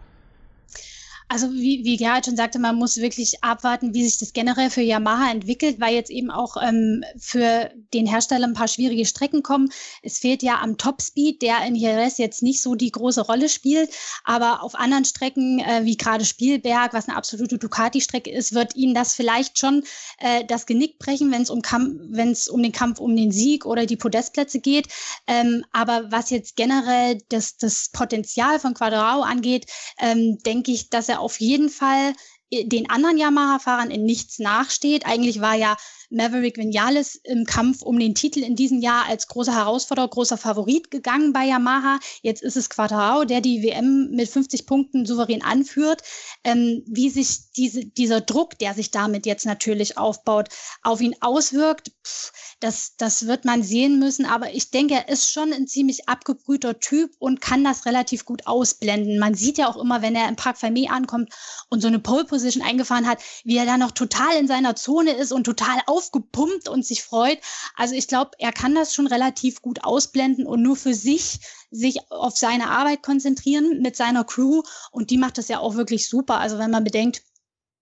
Also 1.32 1.50
wie, 1.54 1.86
wie 1.86 1.96
Gerhard 1.96 2.26
schon 2.26 2.36
sagte, 2.36 2.60
man 2.60 2.76
muss 2.76 2.98
wirklich 2.98 3.42
abwarten, 3.42 3.94
wie 3.94 4.04
sich 4.04 4.18
das 4.18 4.34
generell 4.34 4.70
für 4.70 4.82
Yamaha 4.82 5.32
entwickelt, 5.32 5.80
weil 5.80 5.96
jetzt 5.96 6.12
eben 6.12 6.30
auch 6.30 6.58
ähm, 6.62 7.06
für 7.18 7.72
den 7.94 8.06
Hersteller 8.06 8.48
ein 8.48 8.54
paar 8.54 8.68
schwierige 8.68 9.06
Strecken 9.06 9.42
kommen. 9.42 9.72
Es 10.02 10.20
fehlt 10.20 10.44
ja 10.44 10.60
am 10.60 10.78
Topspeed, 10.78 11.42
der 11.42 11.66
in 11.66 11.76
Jerez 11.76 12.18
jetzt 12.18 12.44
nicht 12.44 12.62
so 12.62 12.76
die 12.76 12.92
große 12.92 13.22
Rolle 13.22 13.48
spielt, 13.48 13.92
aber 14.26 14.62
auf 14.62 14.76
anderen 14.76 15.06
Strecken, 15.06 15.60
äh, 15.60 15.86
wie 15.86 15.96
gerade 15.96 16.26
Spielberg, 16.26 16.92
was 16.92 17.08
eine 17.08 17.16
absolute 17.16 17.58
Ducati-Strecke 17.58 18.30
ist, 18.30 18.54
wird 18.54 18.76
ihnen 18.76 18.94
das 18.94 19.14
vielleicht 19.14 19.58
schon 19.58 19.86
äh, 20.20 20.44
das 20.44 20.66
Genick 20.66 21.00
brechen, 21.00 21.32
wenn 21.32 21.44
es 21.44 21.50
um, 21.50 21.62
um 21.62 22.62
den 22.62 22.74
Kampf 22.74 23.00
um 23.00 23.16
den 23.16 23.32
Sieg 23.32 23.66
oder 23.66 23.86
die 23.86 23.96
Podestplätze 23.96 24.60
geht. 24.60 24.90
Ähm, 25.28 25.64
aber 25.72 26.12
was 26.12 26.30
jetzt 26.30 26.58
generell 26.58 27.20
das, 27.30 27.56
das 27.56 27.88
Potenzial 27.94 28.60
von 28.60 28.74
Quadrao 28.74 29.22
angeht, 29.22 29.68
ähm, 29.98 30.38
denke 30.40 30.74
ich, 30.74 30.90
dass 30.90 31.08
er 31.08 31.21
auf 31.22 31.40
jeden 31.40 31.70
Fall 31.70 32.14
äh, 32.52 32.66
den 32.66 32.90
anderen 32.90 33.18
Yamaha-Fahrern 33.18 33.92
in 33.92 34.04
nichts 34.04 34.40
nachsteht. 34.40 35.06
Eigentlich 35.06 35.42
war 35.42 35.56
ja 35.56 35.78
Maverick 36.12 36.58
Vinales 36.58 37.16
im 37.24 37.46
Kampf 37.46 37.82
um 37.82 37.98
den 37.98 38.16
Titel 38.16 38.44
in 38.44 38.56
diesem 38.56 38.82
Jahr 38.82 39.06
als 39.08 39.28
großer 39.28 39.56
Herausforderer, 39.56 40.10
großer 40.10 40.38
Favorit 40.38 40.92
gegangen 40.92 41.34
bei 41.34 41.46
Yamaha. 41.46 42.00
Jetzt 42.22 42.44
ist 42.44 42.58
es 42.58 42.70
Quattrao, 42.70 43.24
der 43.24 43.42
die 43.42 43.64
WM 43.64 44.12
mit 44.12 44.30
50 44.30 44.66
Punkten 44.66 45.06
souverän 45.06 45.42
anführt. 45.42 46.04
Ähm, 46.44 46.84
wie 46.86 47.10
sich 47.10 47.52
diese, 47.56 47.86
dieser 47.86 48.22
Druck, 48.22 48.60
der 48.60 48.74
sich 48.74 48.92
damit 48.92 49.26
jetzt 49.26 49.46
natürlich 49.46 49.98
aufbaut, 49.98 50.50
auf 50.84 51.02
ihn 51.02 51.16
auswirkt, 51.22 51.92
pff, 52.06 52.32
das, 52.60 52.96
das 52.98 53.28
wird 53.28 53.46
man 53.46 53.64
sehen 53.64 53.98
müssen. 53.98 54.26
Aber 54.26 54.54
ich 54.54 54.70
denke, 54.70 54.96
er 54.96 55.10
ist 55.10 55.32
schon 55.32 55.54
ein 55.54 55.68
ziemlich 55.68 56.10
abgebrühter 56.10 56.80
Typ 56.80 57.12
und 57.20 57.42
kann 57.42 57.64
das 57.64 57.86
relativ 57.86 58.26
gut 58.26 58.48
ausblenden. 58.48 59.18
Man 59.18 59.34
sieht 59.34 59.58
ja 59.58 59.68
auch 59.68 59.78
immer, 59.78 60.02
wenn 60.02 60.16
er 60.16 60.28
im 60.28 60.36
Park 60.36 60.58
Fermé 60.58 60.90
ankommt 60.90 61.34
und 61.70 61.82
so 61.82 61.88
eine 61.88 62.00
Pole 62.00 62.26
Position 62.26 62.64
eingefahren 62.64 63.08
hat, 63.08 63.20
wie 63.44 63.58
er 63.58 63.66
da 63.66 63.78
noch 63.78 63.92
total 63.92 64.36
in 64.38 64.48
seiner 64.48 64.76
Zone 64.76 65.12
ist 65.12 65.32
und 65.32 65.46
total 65.46 65.80
auf 65.88 66.01
aufgepumpt 66.02 66.68
und 66.68 66.86
sich 66.86 67.04
freut. 67.04 67.40
Also 67.76 67.96
ich 67.96 68.08
glaube, 68.08 68.32
er 68.40 68.52
kann 68.52 68.76
das 68.76 68.94
schon 68.94 69.08
relativ 69.08 69.62
gut 69.62 69.84
ausblenden 69.84 70.46
und 70.46 70.62
nur 70.62 70.76
für 70.76 70.94
sich 70.94 71.40
sich 71.70 72.00
auf 72.10 72.38
seine 72.38 72.70
Arbeit 72.70 73.02
konzentrieren 73.04 73.82
mit 73.82 73.96
seiner 73.96 74.24
Crew 74.24 74.64
und 74.92 75.10
die 75.10 75.18
macht 75.18 75.38
das 75.38 75.48
ja 75.48 75.60
auch 75.60 75.76
wirklich 75.76 76.10
super. 76.10 76.40
Also 76.40 76.58
wenn 76.58 76.72
man 76.72 76.84
bedenkt, 76.84 77.22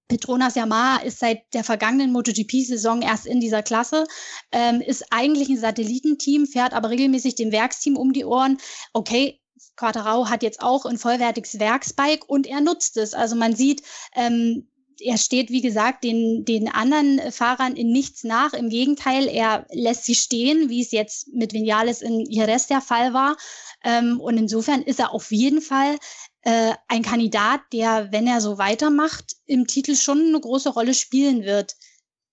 Petronas 0.08 0.56
Yamaha 0.56 1.02
ist 1.04 1.20
seit 1.20 1.54
der 1.54 1.64
vergangenen 1.64 2.12
MotoGP-Saison 2.12 3.04
erst 3.04 3.28
in 3.28 3.40
dieser 3.40 3.62
Klasse, 3.62 4.06
ähm, 4.52 4.82
ist 4.82 5.06
eigentlich 5.12 5.50
ein 5.50 5.60
Satellitenteam, 5.60 6.48
fährt 6.48 6.74
aber 6.74 6.90
regelmäßig 6.90 7.36
dem 7.36 7.52
Werksteam 7.52 7.96
um 7.96 8.12
die 8.12 8.26
Ohren. 8.26 8.58
Okay, 8.92 9.40
Quattarao 9.76 10.30
hat 10.30 10.42
jetzt 10.44 10.62
auch 10.62 10.86
ein 10.86 10.98
vollwertiges 10.98 11.60
Werksbike 11.60 12.28
und 12.28 12.48
er 12.48 12.62
nutzt 12.62 12.98
es. 12.98 13.14
Also 13.14 13.36
man 13.36 13.56
sieht, 13.56 13.84
ähm, 14.16 14.68
er 15.02 15.18
steht, 15.18 15.50
wie 15.50 15.62
gesagt, 15.62 16.04
den, 16.04 16.46
den 16.46 16.70
anderen 16.70 17.32
Fahrern 17.32 17.76
in 17.76 17.92
nichts 17.92 18.24
nach. 18.24 18.54
Im 18.54 18.70
Gegenteil, 18.70 19.28
er 19.28 19.66
lässt 19.72 20.06
sie 20.06 20.16
stehen, 20.16 20.70
wie 20.70 20.82
es 20.82 20.92
jetzt 20.92 21.28
mit 21.34 21.54
Vinales 21.54 22.02
in 22.02 22.26
Jerez 22.30 22.68
der 22.68 22.82
Fall 22.82 23.14
war. 23.14 23.38
Ähm, 23.84 24.20
und 24.20 24.38
insofern 24.38 24.82
ist 24.82 25.00
er 25.00 25.14
auf 25.14 25.32
jeden 25.32 25.62
Fall 25.62 25.98
äh, 26.42 26.74
ein 26.88 27.04
Kandidat, 27.04 27.62
der, 27.74 28.12
wenn 28.12 28.28
er 28.28 28.42
so 28.42 28.58
weitermacht, 28.58 29.36
im 29.46 29.68
Titel 29.68 29.96
schon 29.96 30.28
eine 30.28 30.40
große 30.40 30.70
Rolle 30.70 30.94
spielen 30.94 31.44
wird 31.44 31.76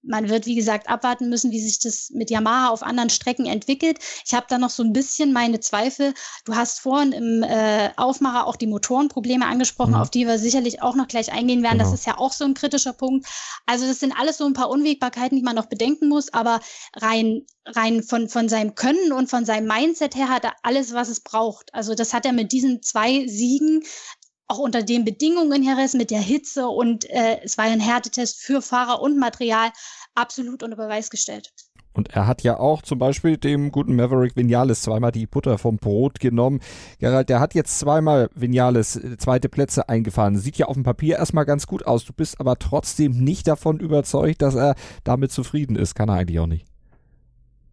man 0.07 0.29
wird, 0.29 0.47
wie 0.47 0.55
gesagt, 0.55 0.89
abwarten 0.89 1.29
müssen, 1.29 1.51
wie 1.51 1.61
sich 1.61 1.79
das 1.79 2.11
mit 2.11 2.31
Yamaha 2.31 2.69
auf 2.69 2.83
anderen 2.83 3.11
Strecken 3.11 3.47
entwickelt. 3.47 3.99
Ich 4.25 4.35
habe 4.35 4.47
da 4.49 4.59
noch 4.59 4.71
so 4.71 4.83
ein 4.83 4.93
bisschen 4.93 5.33
meine 5.33 5.61
Zweifel. 5.61 6.15
Du 6.45 6.55
hast 6.55 6.81
vorhin 6.81 7.13
im 7.13 7.43
äh, 7.43 7.91
Aufmacher 7.97 8.47
auch 8.47 8.57
die 8.57 8.67
Motorenprobleme 8.67 9.47
angesprochen, 9.47 9.95
mhm. 9.95 10.01
auf 10.01 10.11
die 10.11 10.27
wir 10.27 10.39
sicherlich 10.39 10.83
auch 10.83 10.95
noch 10.95 11.09
gleich 11.09 11.33
eingehen 11.33 11.63
werden. 11.63 11.79
Genau. 11.79 11.91
Das 11.91 11.99
ist 11.99 12.07
ja 12.07 12.19
auch 12.19 12.33
so 12.33 12.45
ein 12.45 12.55
kritischer 12.55 12.93
Punkt. 12.93 13.27
Also 13.67 13.87
das 13.87 14.01
sind 14.01 14.13
alles 14.19 14.39
so 14.39 14.47
ein 14.47 14.55
paar 14.55 14.71
Unwägbarkeiten, 14.71 15.37
die 15.37 15.45
man 15.45 15.57
noch 15.57 15.67
bedenken 15.67 16.09
muss, 16.09 16.33
aber 16.33 16.61
rein 16.95 17.43
rein 17.69 18.05
von, 18.05 18.29
von 18.29 18.49
seinem 18.49 18.77
Können 18.77 19.11
und 19.11 19.29
von 19.29 19.45
seinem 19.45 19.67
Mindset 19.67 20.15
her 20.15 20.29
hat 20.29 20.45
er 20.45 20.55
alles, 20.63 20.95
was 20.95 21.09
es 21.09 21.19
braucht. 21.19 21.75
Also 21.75 21.97
das 21.97 22.15
hat 22.15 22.25
er 22.25 22.33
mit 22.33 22.53
diesen 22.53 22.81
zwei 22.81 23.27
Siegen 23.27 23.83
auch 24.49 24.59
unter 24.59 24.83
den 24.83 25.05
Bedingungen 25.05 25.63
Heres 25.63 25.95
mit 25.95 26.11
der 26.11 26.21
Hitze 26.21 26.69
und 26.69 27.09
äh, 27.11 27.41
es 27.43 27.59
war 27.59 27.65
ein 27.65 27.81
Härtetest 27.81 28.41
für 28.41 28.63
Fahrer 28.63 29.03
und 29.03 29.19
Material 29.19 29.73
absolut 30.17 30.63
unter 30.63 30.77
Beweis 30.77 31.11
gestellt. 31.11 31.53
Und 31.97 32.11
er 32.15 32.27
hat 32.27 32.43
ja 32.43 32.59
auch 32.59 32.83
zum 32.83 32.99
Beispiel 32.99 33.39
dem 33.39 33.73
guten 33.73 33.97
Maverick 33.97 34.37
Vinales 34.37 34.83
zweimal 34.83 35.13
die 35.13 35.27
Butter 35.27 35.57
vom 35.57 35.79
Brot 35.79 36.21
genommen. 36.21 36.61
Gerald, 36.99 37.31
der 37.31 37.41
hat 37.41 37.55
jetzt 37.55 37.79
zweimal 37.79 38.29
Vinales 38.35 38.97
äh, 38.97 39.17
zweite 39.17 39.49
Plätze 39.49 39.89
eingefahren. 39.89 40.37
Sieht 40.37 40.59
ja 40.59 40.67
auf 40.67 40.75
dem 40.75 40.83
Papier 40.83 41.17
erstmal 41.17 41.47
ganz 41.47 41.67
gut 41.67 41.87
aus. 41.87 42.05
Du 42.05 42.13
bist 42.13 42.39
aber 42.39 42.59
trotzdem 42.59 43.13
nicht 43.13 43.49
davon 43.49 43.81
überzeugt, 43.81 44.43
dass 44.43 44.55
er 44.55 44.75
damit 45.05 45.33
zufrieden 45.33 45.77
ist. 45.77 45.95
Kann 45.95 46.11
er 46.11 46.17
eigentlich 46.17 46.39
auch 46.39 46.47
nicht. 46.47 46.67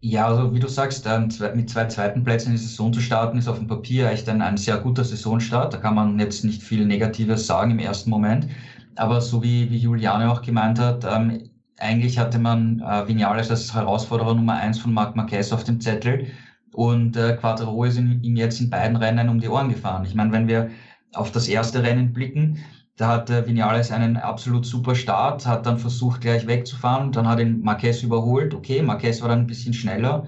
Ja, 0.00 0.26
also 0.26 0.54
wie 0.54 0.60
du 0.60 0.68
sagst, 0.68 1.06
ähm, 1.06 1.28
mit 1.54 1.70
zwei 1.70 1.86
zweiten 1.86 2.24
Plätzen 2.24 2.48
in 2.48 2.56
die 2.56 2.62
Saison 2.62 2.92
zu 2.92 3.00
starten, 3.00 3.38
ist 3.38 3.48
auf 3.48 3.58
dem 3.58 3.66
Papier 3.66 4.10
echt 4.10 4.28
ein, 4.28 4.42
ein 4.42 4.56
sehr 4.56 4.78
guter 4.78 5.04
Saisonstart. 5.04 5.72
Da 5.72 5.78
kann 5.78 5.94
man 5.94 6.18
jetzt 6.18 6.44
nicht 6.44 6.62
viel 6.62 6.86
Negatives 6.86 7.46
sagen 7.46 7.72
im 7.72 7.78
ersten 7.78 8.10
Moment. 8.10 8.48
Aber 8.96 9.20
so 9.20 9.42
wie, 9.42 9.70
wie 9.70 9.78
Juliane 9.78 10.30
auch 10.30 10.40
gemeint 10.40 10.78
hat, 10.78 11.04
ähm, 11.04 11.50
eigentlich 11.84 12.18
hatte 12.18 12.38
man 12.38 12.80
äh, 12.80 13.06
Vinales 13.06 13.50
als 13.50 13.74
Herausforderer 13.74 14.34
Nummer 14.34 14.54
eins 14.54 14.78
von 14.78 14.92
Marc 14.92 15.14
Marquez 15.16 15.52
auf 15.52 15.64
dem 15.64 15.80
Zettel 15.80 16.28
und 16.72 17.16
äh, 17.16 17.36
Quattro 17.36 17.84
ist 17.84 17.98
ihm 17.98 18.36
jetzt 18.36 18.60
in 18.60 18.70
beiden 18.70 18.96
Rennen 18.96 19.28
um 19.28 19.38
die 19.38 19.48
Ohren 19.48 19.68
gefahren. 19.68 20.04
Ich 20.04 20.14
meine, 20.14 20.32
wenn 20.32 20.48
wir 20.48 20.70
auf 21.12 21.30
das 21.30 21.46
erste 21.46 21.82
Rennen 21.82 22.12
blicken, 22.12 22.58
da 22.96 23.08
hat 23.08 23.30
äh, 23.30 23.46
Vinales 23.46 23.90
einen 23.90 24.16
absolut 24.16 24.66
super 24.66 24.94
Start, 24.94 25.46
hat 25.46 25.66
dann 25.66 25.78
versucht, 25.78 26.20
gleich 26.20 26.46
wegzufahren, 26.46 27.12
dann 27.12 27.28
hat 27.28 27.40
ihn 27.40 27.60
Marquez 27.60 28.02
überholt. 28.02 28.54
Okay, 28.54 28.82
Marquez 28.82 29.20
war 29.20 29.28
dann 29.28 29.40
ein 29.40 29.46
bisschen 29.46 29.74
schneller. 29.74 30.26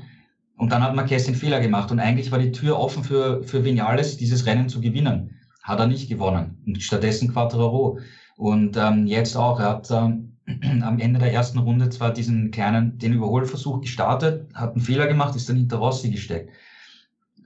Und 0.56 0.72
dann 0.72 0.82
hat 0.82 0.94
Marquez 0.94 1.24
den 1.24 1.34
Fehler 1.34 1.60
gemacht. 1.60 1.90
Und 1.90 2.00
eigentlich 2.00 2.32
war 2.32 2.38
die 2.38 2.52
Tür 2.52 2.78
offen 2.78 3.04
für, 3.04 3.42
für 3.42 3.64
Vinales, 3.64 4.16
dieses 4.16 4.46
Rennen 4.46 4.68
zu 4.68 4.80
gewinnen. 4.80 5.38
Hat 5.62 5.80
er 5.80 5.86
nicht 5.86 6.08
gewonnen. 6.08 6.62
Und 6.66 6.82
stattdessen 6.82 7.32
Quattraro. 7.32 7.98
Und 8.36 8.76
ähm, 8.76 9.06
jetzt 9.06 9.36
auch. 9.36 9.60
Er 9.60 9.68
hat 9.68 9.90
ähm, 9.90 10.35
am 10.82 10.98
Ende 10.98 11.18
der 11.18 11.32
ersten 11.32 11.58
Runde 11.58 11.88
zwar 11.90 12.12
diesen 12.12 12.50
kleinen, 12.50 12.98
den 12.98 13.12
Überholversuch 13.12 13.80
gestartet, 13.80 14.48
hat 14.54 14.72
einen 14.72 14.80
Fehler 14.80 15.06
gemacht, 15.06 15.34
ist 15.36 15.48
dann 15.48 15.56
hinter 15.56 15.78
Rossi 15.78 16.10
gesteckt. 16.10 16.50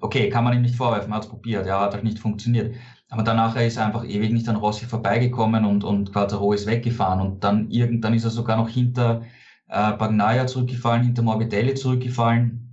Okay, 0.00 0.30
kann 0.30 0.44
man 0.44 0.54
ihm 0.54 0.62
nicht 0.62 0.76
vorwerfen, 0.76 1.12
hat 1.12 1.24
es 1.24 1.28
probiert, 1.28 1.66
ja, 1.66 1.80
hat 1.80 1.94
halt 1.94 2.04
nicht 2.04 2.18
funktioniert. 2.18 2.74
Aber 3.10 3.22
danach 3.22 3.56
ist 3.56 3.76
er 3.76 3.86
einfach 3.86 4.04
ewig 4.04 4.32
nicht 4.32 4.48
an 4.48 4.56
Rossi 4.56 4.86
vorbeigekommen 4.86 5.64
und, 5.64 5.84
und 5.84 6.12
Quattaro 6.12 6.52
ist 6.52 6.66
weggefahren. 6.66 7.20
Und 7.20 7.44
dann 7.44 7.70
irgendwann 7.70 8.14
ist 8.14 8.24
er 8.24 8.30
sogar 8.30 8.56
noch 8.56 8.68
hinter 8.68 9.22
äh, 9.68 9.92
Bagnaia 9.92 10.46
zurückgefallen, 10.46 11.02
hinter 11.02 11.22
Morbidelli 11.22 11.74
zurückgefallen. 11.74 12.69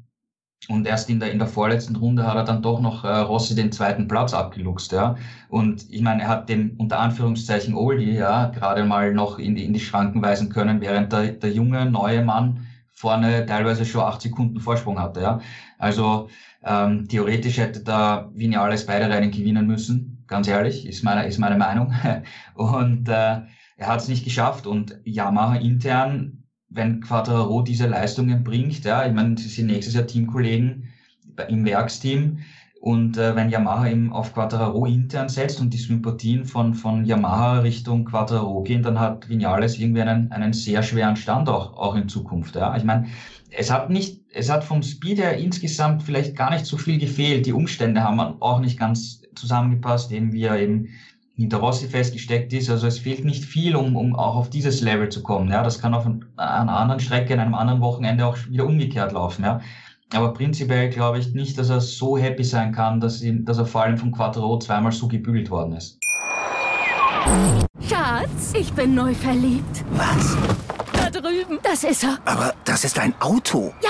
Und 0.69 0.85
erst 0.85 1.09
in 1.09 1.19
der, 1.19 1.31
in 1.31 1.39
der 1.39 1.47
vorletzten 1.47 1.95
Runde 1.95 2.25
hat 2.25 2.35
er 2.35 2.43
dann 2.43 2.61
doch 2.61 2.81
noch 2.81 3.03
äh, 3.03 3.07
Rossi 3.07 3.55
den 3.55 3.71
zweiten 3.71 4.07
Platz 4.07 4.33
abgeluchst, 4.33 4.91
ja. 4.91 5.15
Und 5.49 5.85
ich 5.89 6.01
meine, 6.01 6.23
er 6.23 6.27
hat 6.27 6.49
den 6.49 6.75
unter 6.77 6.99
Anführungszeichen 6.99 7.73
Oldie, 7.75 8.13
ja, 8.13 8.47
gerade 8.47 8.83
mal 8.83 9.13
noch 9.13 9.39
in 9.39 9.55
die, 9.55 9.63
in 9.63 9.73
die 9.73 9.79
Schranken 9.79 10.21
weisen 10.21 10.49
können, 10.49 10.81
während 10.81 11.13
der, 11.13 11.27
der 11.33 11.51
junge, 11.51 11.85
neue 11.85 12.23
Mann 12.23 12.67
vorne 12.91 13.45
teilweise 13.45 13.85
schon 13.85 14.01
acht 14.01 14.21
Sekunden 14.21 14.59
Vorsprung 14.59 14.99
hatte, 14.99 15.21
ja. 15.21 15.39
Also 15.77 16.29
ähm, 16.63 17.07
theoretisch 17.07 17.57
hätte 17.57 17.81
da 17.81 18.29
Vinales 18.33 18.85
beide 18.85 19.09
Rennen 19.09 19.31
gewinnen 19.31 19.67
müssen 19.67 20.17
ganz 20.27 20.47
ehrlich, 20.47 20.85
ist 20.85 21.03
meine, 21.03 21.25
ist 21.25 21.39
meine 21.39 21.57
Meinung. 21.57 21.93
Und 22.53 23.09
äh, 23.09 23.41
er 23.77 23.87
hat 23.87 24.01
es 24.01 24.07
nicht 24.07 24.23
geschafft. 24.23 24.67
Und 24.67 24.99
Yamaha 25.03 25.55
intern, 25.55 26.43
wenn 26.69 27.01
Quadraro 27.01 27.61
diese 27.61 27.87
Leistungen 27.87 28.43
bringt, 28.43 28.83
ja, 28.83 29.05
ich 29.05 29.13
meine, 29.13 29.37
sie 29.37 29.47
sind 29.47 29.67
nächstes 29.67 29.95
Jahr 29.95 30.07
Teamkollegen 30.07 30.89
im 31.47 31.65
Werksteam. 31.65 32.39
Und 32.79 33.17
äh, 33.17 33.35
wenn 33.35 33.49
Yamaha 33.49 33.89
eben 33.89 34.13
auf 34.13 34.33
Quadraro 34.33 34.85
intern 34.85 35.29
setzt 35.29 35.59
und 35.59 35.73
die 35.73 35.77
Sympathien 35.77 36.45
von, 36.45 36.75
von 36.75 37.05
Yamaha 37.05 37.59
Richtung 37.59 38.05
Quadraro 38.05 38.61
gehen, 38.61 38.83
dann 38.83 38.99
hat 38.99 39.27
Vinales 39.29 39.79
irgendwie 39.79 40.01
einen, 40.01 40.31
einen 40.31 40.53
sehr 40.53 40.83
schweren 40.83 41.15
Stand 41.15 41.49
auch, 41.49 41.75
auch 41.75 41.95
in 41.95 42.07
Zukunft. 42.07 42.55
Ja. 42.55 42.77
Ich 42.77 42.83
meine, 42.83 43.07
es 43.49 43.71
hat 43.71 43.89
nicht, 43.89 44.21
es 44.31 44.49
hat 44.51 44.63
vom 44.63 44.83
Speed 44.83 45.17
her 45.17 45.37
insgesamt 45.37 46.03
vielleicht 46.03 46.35
gar 46.35 46.51
nicht 46.51 46.65
so 46.65 46.77
viel 46.77 46.99
gefehlt. 46.99 47.45
Die 47.45 47.53
Umstände 47.53 48.03
haben 48.03 48.19
auch 48.19 48.59
nicht 48.59 48.77
ganz 48.77 49.23
zusammengepasst, 49.35 50.11
eben 50.11 50.31
wie 50.31 50.43
er 50.43 50.59
eben 50.59 50.89
hinter 51.37 51.57
Rossi 51.57 51.87
festgesteckt 51.87 52.51
ist. 52.51 52.69
Also 52.69 52.87
es 52.87 52.99
fehlt 52.99 53.23
nicht 53.23 53.45
viel, 53.45 53.75
um, 53.75 53.95
um 53.95 54.15
auch 54.15 54.35
auf 54.35 54.49
dieses 54.49 54.81
Level 54.81 55.09
zu 55.09 55.21
kommen. 55.21 55.49
Ja, 55.49 55.63
das 55.63 55.79
kann 55.79 55.93
auf 55.93 56.05
einer 56.05 56.77
anderen 56.77 56.99
Strecke, 56.99 57.33
in 57.33 57.39
einem 57.39 57.53
anderen 57.53 57.79
Wochenende 57.79 58.25
auch 58.25 58.37
wieder 58.49 58.65
umgekehrt 58.65 59.11
laufen. 59.11 59.45
Ja. 59.45 59.61
Aber 60.13 60.33
prinzipiell 60.33 60.89
glaube 60.89 61.19
ich 61.19 61.33
nicht, 61.33 61.57
dass 61.57 61.69
er 61.69 61.79
so 61.79 62.17
happy 62.17 62.43
sein 62.43 62.71
kann, 62.71 62.99
dass, 62.99 63.21
ihn, 63.21 63.45
dass 63.45 63.59
er 63.59 63.65
vor 63.65 63.83
allem 63.83 63.97
von 63.97 64.11
Quattro 64.11 64.57
zweimal 64.59 64.91
so 64.91 65.07
gebügelt 65.07 65.49
worden 65.49 65.73
ist. 65.73 65.99
Schatz, 67.87 68.53
ich 68.53 68.71
bin 68.73 68.95
neu 68.95 69.13
verliebt. 69.13 69.83
Was? 69.91 70.37
Da 70.93 71.09
drüben. 71.09 71.59
Das 71.61 71.83
ist 71.83 72.03
er. 72.03 72.17
Aber 72.25 72.53
das 72.63 72.83
ist 72.83 72.97
ein 72.99 73.13
Auto. 73.19 73.73
Ja, 73.83 73.89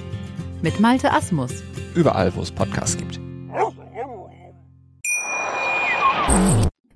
mit 0.61 0.79
Malte 0.79 1.11
Asmus. 1.11 1.51
Überall, 1.95 2.33
wo 2.35 2.41
es 2.41 2.51
Podcasts 2.51 2.97
gibt. 2.97 3.19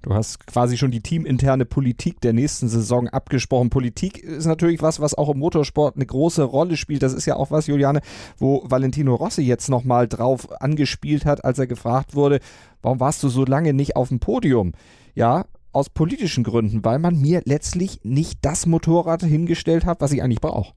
Du 0.01 0.13
hast 0.13 0.45
quasi 0.45 0.77
schon 0.77 0.91
die 0.91 1.01
teaminterne 1.01 1.65
Politik 1.65 2.21
der 2.21 2.31
nächsten 2.31 2.69
Saison 2.69 3.07
abgesprochen. 3.07 3.71
Politik 3.71 4.19
ist 4.19 4.45
natürlich 4.45 4.83
was, 4.83 4.99
was 4.99 5.15
auch 5.15 5.29
im 5.29 5.39
Motorsport 5.39 5.95
eine 5.95 6.05
große 6.05 6.43
Rolle 6.43 6.77
spielt. 6.77 7.01
Das 7.01 7.13
ist 7.13 7.25
ja 7.25 7.35
auch 7.35 7.49
was, 7.49 7.65
Juliane, 7.65 8.01
wo 8.37 8.63
Valentino 8.65 9.15
Rossi 9.15 9.41
jetzt 9.41 9.67
nochmal 9.67 10.07
drauf 10.07 10.61
angespielt 10.61 11.25
hat, 11.25 11.43
als 11.43 11.57
er 11.57 11.65
gefragt 11.65 12.13
wurde, 12.13 12.39
warum 12.83 12.99
warst 12.99 13.23
du 13.23 13.29
so 13.29 13.45
lange 13.45 13.73
nicht 13.73 13.95
auf 13.95 14.09
dem 14.09 14.19
Podium? 14.19 14.73
Ja, 15.15 15.45
aus 15.71 15.89
politischen 15.89 16.43
Gründen, 16.43 16.85
weil 16.85 16.99
man 16.99 17.19
mir 17.19 17.41
letztlich 17.45 17.99
nicht 18.03 18.39
das 18.43 18.67
Motorrad 18.67 19.23
hingestellt 19.23 19.85
hat, 19.85 20.01
was 20.01 20.11
ich 20.11 20.21
eigentlich 20.21 20.39
brauche. 20.39 20.73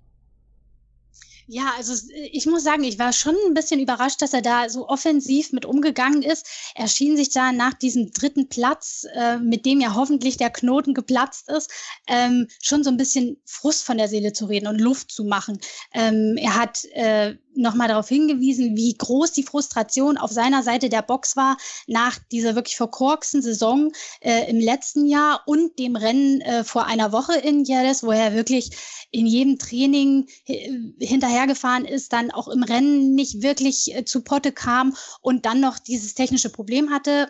Ja, 1.50 1.72
also 1.78 1.94
ich 2.30 2.44
muss 2.44 2.62
sagen, 2.62 2.84
ich 2.84 2.98
war 2.98 3.14
schon 3.14 3.34
ein 3.46 3.54
bisschen 3.54 3.80
überrascht, 3.80 4.20
dass 4.20 4.34
er 4.34 4.42
da 4.42 4.68
so 4.68 4.86
offensiv 4.86 5.50
mit 5.54 5.64
umgegangen 5.64 6.22
ist. 6.22 6.46
Er 6.74 6.88
schien 6.88 7.16
sich 7.16 7.30
da 7.30 7.52
nach 7.52 7.72
diesem 7.72 8.12
dritten 8.12 8.50
Platz, 8.50 9.06
äh, 9.14 9.38
mit 9.38 9.64
dem 9.64 9.80
ja 9.80 9.94
hoffentlich 9.94 10.36
der 10.36 10.50
Knoten 10.50 10.92
geplatzt 10.92 11.48
ist, 11.48 11.70
ähm, 12.06 12.48
schon 12.62 12.84
so 12.84 12.90
ein 12.90 12.98
bisschen 12.98 13.40
Frust 13.46 13.84
von 13.84 13.96
der 13.96 14.08
Seele 14.08 14.34
zu 14.34 14.44
reden 14.44 14.66
und 14.66 14.78
Luft 14.78 15.10
zu 15.10 15.24
machen. 15.24 15.58
Ähm, 15.94 16.36
er 16.36 16.54
hat 16.54 16.84
äh, 16.92 17.36
nochmal 17.58 17.88
darauf 17.88 18.08
hingewiesen, 18.08 18.76
wie 18.76 18.94
groß 18.94 19.32
die 19.32 19.42
Frustration 19.42 20.16
auf 20.16 20.30
seiner 20.30 20.62
Seite 20.62 20.88
der 20.88 21.02
Box 21.02 21.36
war 21.36 21.56
nach 21.86 22.18
dieser 22.30 22.54
wirklich 22.54 22.76
verkorksten 22.76 23.42
Saison 23.42 23.92
äh, 24.20 24.48
im 24.50 24.58
letzten 24.58 25.06
Jahr 25.06 25.42
und 25.46 25.78
dem 25.78 25.96
Rennen 25.96 26.40
äh, 26.40 26.64
vor 26.64 26.86
einer 26.86 27.12
Woche 27.12 27.36
in 27.36 27.64
Jerez, 27.64 28.02
wo 28.02 28.12
er 28.12 28.34
wirklich 28.34 28.70
in 29.10 29.26
jedem 29.26 29.58
Training 29.58 30.28
äh, 30.46 30.70
hinterhergefahren 31.00 31.84
ist, 31.84 32.12
dann 32.12 32.30
auch 32.30 32.48
im 32.48 32.62
Rennen 32.62 33.14
nicht 33.14 33.42
wirklich 33.42 33.94
äh, 33.94 34.04
zu 34.04 34.22
Potte 34.22 34.52
kam 34.52 34.94
und 35.20 35.46
dann 35.46 35.60
noch 35.60 35.78
dieses 35.78 36.14
technische 36.14 36.50
Problem 36.50 36.90
hatte 36.90 37.28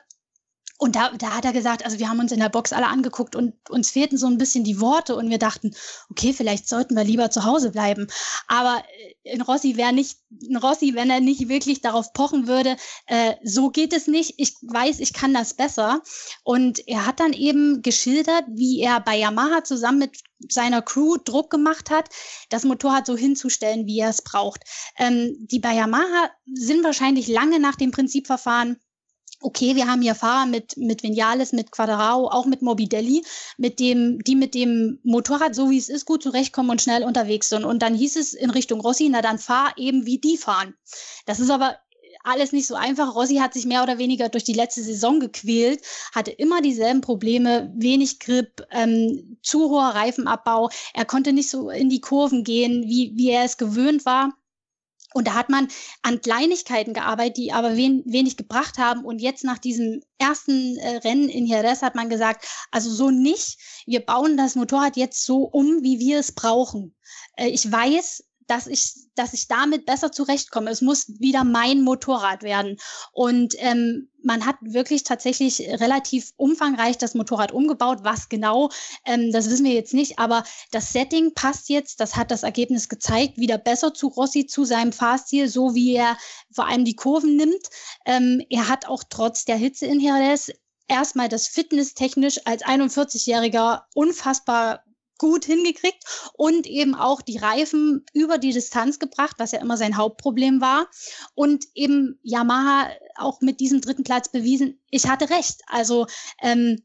und 0.80 0.94
da, 0.94 1.10
da 1.18 1.34
hat 1.34 1.44
er 1.44 1.52
gesagt, 1.52 1.84
also 1.84 1.98
wir 1.98 2.08
haben 2.08 2.20
uns 2.20 2.30
in 2.30 2.38
der 2.38 2.48
Box 2.48 2.72
alle 2.72 2.86
angeguckt 2.86 3.34
und 3.34 3.54
uns 3.68 3.90
fehlten 3.90 4.16
so 4.16 4.28
ein 4.28 4.38
bisschen 4.38 4.62
die 4.62 4.80
Worte 4.80 5.16
und 5.16 5.28
wir 5.28 5.38
dachten, 5.38 5.74
okay, 6.08 6.32
vielleicht 6.32 6.68
sollten 6.68 6.94
wir 6.94 7.02
lieber 7.02 7.32
zu 7.32 7.44
Hause 7.44 7.72
bleiben. 7.72 8.06
Aber 8.46 8.84
äh, 9.24 9.32
in 9.34 9.42
Rossi 9.42 9.76
wäre 9.76 9.92
nicht, 9.92 10.18
in 10.40 10.56
Rossi, 10.56 10.94
wenn 10.94 11.10
er 11.10 11.18
nicht 11.18 11.48
wirklich 11.48 11.80
darauf 11.80 12.12
pochen 12.12 12.46
würde, 12.46 12.76
äh, 13.06 13.34
so 13.42 13.70
geht 13.70 13.92
es 13.92 14.06
nicht. 14.06 14.34
Ich 14.36 14.54
weiß, 14.62 15.00
ich 15.00 15.12
kann 15.12 15.34
das 15.34 15.54
besser. 15.54 16.00
Und 16.44 16.86
er 16.86 17.06
hat 17.06 17.18
dann 17.18 17.32
eben 17.32 17.82
geschildert, 17.82 18.44
wie 18.48 18.80
er 18.80 19.00
bei 19.00 19.16
Yamaha 19.16 19.64
zusammen 19.64 19.98
mit 19.98 20.20
seiner 20.48 20.80
Crew 20.82 21.16
Druck 21.16 21.50
gemacht 21.50 21.90
hat, 21.90 22.08
das 22.50 22.62
Motorrad 22.62 23.04
so 23.04 23.16
hinzustellen, 23.16 23.86
wie 23.86 23.98
er 23.98 24.10
es 24.10 24.22
braucht. 24.22 24.62
Ähm, 24.96 25.34
die 25.40 25.58
bei 25.58 25.74
Yamaha 25.74 26.30
sind 26.54 26.84
wahrscheinlich 26.84 27.26
lange 27.26 27.58
nach 27.58 27.74
dem 27.74 27.90
Prinzipverfahren 27.90 28.78
okay, 29.40 29.76
wir 29.76 29.86
haben 29.86 30.02
hier 30.02 30.14
Fahrer 30.14 30.46
mit, 30.46 30.76
mit 30.76 31.02
Vinales, 31.02 31.52
mit 31.52 31.70
Quadrao, 31.70 32.28
auch 32.28 32.46
mit 32.46 32.62
Morbidelli, 32.62 33.24
mit 33.56 33.78
dem, 33.80 34.22
die 34.24 34.34
mit 34.34 34.54
dem 34.54 34.98
Motorrad, 35.02 35.54
so 35.54 35.70
wie 35.70 35.78
es 35.78 35.88
ist, 35.88 36.06
gut 36.06 36.22
zurechtkommen 36.22 36.70
und 36.70 36.82
schnell 36.82 37.04
unterwegs 37.04 37.48
sind. 37.48 37.64
Und 37.64 37.82
dann 37.82 37.94
hieß 37.94 38.16
es 38.16 38.34
in 38.34 38.50
Richtung 38.50 38.80
Rossi, 38.80 39.08
na 39.10 39.22
dann 39.22 39.38
fahr 39.38 39.72
eben 39.76 40.06
wie 40.06 40.18
die 40.18 40.36
fahren. 40.36 40.74
Das 41.26 41.40
ist 41.40 41.50
aber 41.50 41.76
alles 42.24 42.52
nicht 42.52 42.66
so 42.66 42.74
einfach. 42.74 43.14
Rossi 43.14 43.36
hat 43.36 43.54
sich 43.54 43.66
mehr 43.66 43.82
oder 43.82 43.98
weniger 43.98 44.28
durch 44.28 44.44
die 44.44 44.52
letzte 44.52 44.82
Saison 44.82 45.20
gequält, 45.20 45.82
hatte 46.14 46.30
immer 46.30 46.60
dieselben 46.60 47.00
Probleme, 47.00 47.72
wenig 47.76 48.20
Grip, 48.20 48.66
ähm, 48.70 49.38
zu 49.42 49.70
hoher 49.70 49.94
Reifenabbau. 49.94 50.70
Er 50.94 51.04
konnte 51.04 51.32
nicht 51.32 51.50
so 51.50 51.70
in 51.70 51.88
die 51.88 52.00
Kurven 52.00 52.44
gehen, 52.44 52.84
wie, 52.86 53.12
wie 53.14 53.30
er 53.30 53.44
es 53.44 53.56
gewöhnt 53.56 54.04
war. 54.04 54.37
Und 55.14 55.26
da 55.26 55.34
hat 55.34 55.48
man 55.48 55.68
an 56.02 56.20
Kleinigkeiten 56.20 56.92
gearbeitet, 56.92 57.38
die 57.38 57.52
aber 57.52 57.76
wen, 57.76 58.02
wenig 58.04 58.36
gebracht 58.36 58.76
haben. 58.78 59.04
Und 59.04 59.20
jetzt 59.20 59.42
nach 59.42 59.58
diesem 59.58 60.02
ersten 60.18 60.76
äh, 60.76 60.96
Rennen 60.98 61.28
in 61.28 61.46
Jerez 61.46 61.80
hat 61.80 61.94
man 61.94 62.10
gesagt, 62.10 62.46
also 62.70 62.90
so 62.90 63.10
nicht. 63.10 63.58
Wir 63.86 64.04
bauen 64.04 64.36
das 64.36 64.54
Motorrad 64.54 64.96
jetzt 64.96 65.24
so 65.24 65.44
um, 65.44 65.82
wie 65.82 65.98
wir 65.98 66.18
es 66.18 66.32
brauchen. 66.32 66.94
Äh, 67.36 67.48
ich 67.48 67.70
weiß, 67.70 68.24
dass 68.48 68.66
ich, 68.66 68.94
dass 69.14 69.34
ich 69.34 69.46
damit 69.46 69.86
besser 69.86 70.10
zurechtkomme. 70.10 70.70
Es 70.70 70.80
muss 70.80 71.06
wieder 71.20 71.44
mein 71.44 71.82
Motorrad 71.82 72.42
werden. 72.42 72.78
Und 73.12 73.54
ähm, 73.58 74.08
man 74.22 74.46
hat 74.46 74.56
wirklich 74.62 75.04
tatsächlich 75.04 75.60
relativ 75.60 76.32
umfangreich 76.36 76.98
das 76.98 77.14
Motorrad 77.14 77.52
umgebaut. 77.52 78.00
Was 78.02 78.28
genau, 78.28 78.70
ähm, 79.04 79.30
das 79.32 79.48
wissen 79.50 79.64
wir 79.64 79.74
jetzt 79.74 79.94
nicht. 79.94 80.18
Aber 80.18 80.44
das 80.70 80.92
Setting 80.92 81.34
passt 81.34 81.68
jetzt. 81.68 82.00
Das 82.00 82.16
hat 82.16 82.30
das 82.30 82.42
Ergebnis 82.42 82.88
gezeigt. 82.88 83.36
Wieder 83.36 83.58
besser 83.58 83.94
zu 83.94 84.08
Rossi, 84.08 84.46
zu 84.46 84.64
seinem 84.64 84.92
Fahrstil, 84.92 85.48
so 85.48 85.74
wie 85.74 85.94
er 85.94 86.16
vor 86.50 86.66
allem 86.66 86.84
die 86.84 86.96
Kurven 86.96 87.36
nimmt. 87.36 87.68
Ähm, 88.06 88.42
er 88.50 88.68
hat 88.68 88.88
auch 88.88 89.04
trotz 89.08 89.44
der 89.44 89.56
Hitze 89.56 89.86
in 89.86 90.00
Jerez 90.00 90.50
erstmal 90.88 91.28
das 91.28 91.46
fitnesstechnisch 91.46 92.40
als 92.46 92.64
41-Jähriger 92.64 93.82
unfassbar 93.94 94.82
gut 95.18 95.44
hingekriegt 95.44 96.04
und 96.34 96.66
eben 96.66 96.94
auch 96.94 97.20
die 97.20 97.38
Reifen 97.38 98.06
über 98.12 98.38
die 98.38 98.52
Distanz 98.52 98.98
gebracht, 98.98 99.36
was 99.38 99.52
ja 99.52 99.60
immer 99.60 99.76
sein 99.76 99.96
Hauptproblem 99.96 100.60
war. 100.60 100.88
Und 101.34 101.64
eben 101.74 102.18
Yamaha 102.22 102.88
auch 103.16 103.40
mit 103.40 103.60
diesem 103.60 103.80
dritten 103.80 104.04
Platz 104.04 104.30
bewiesen, 104.30 104.80
ich 104.90 105.06
hatte 105.08 105.28
recht. 105.30 105.60
Also 105.66 106.06
ähm, 106.40 106.82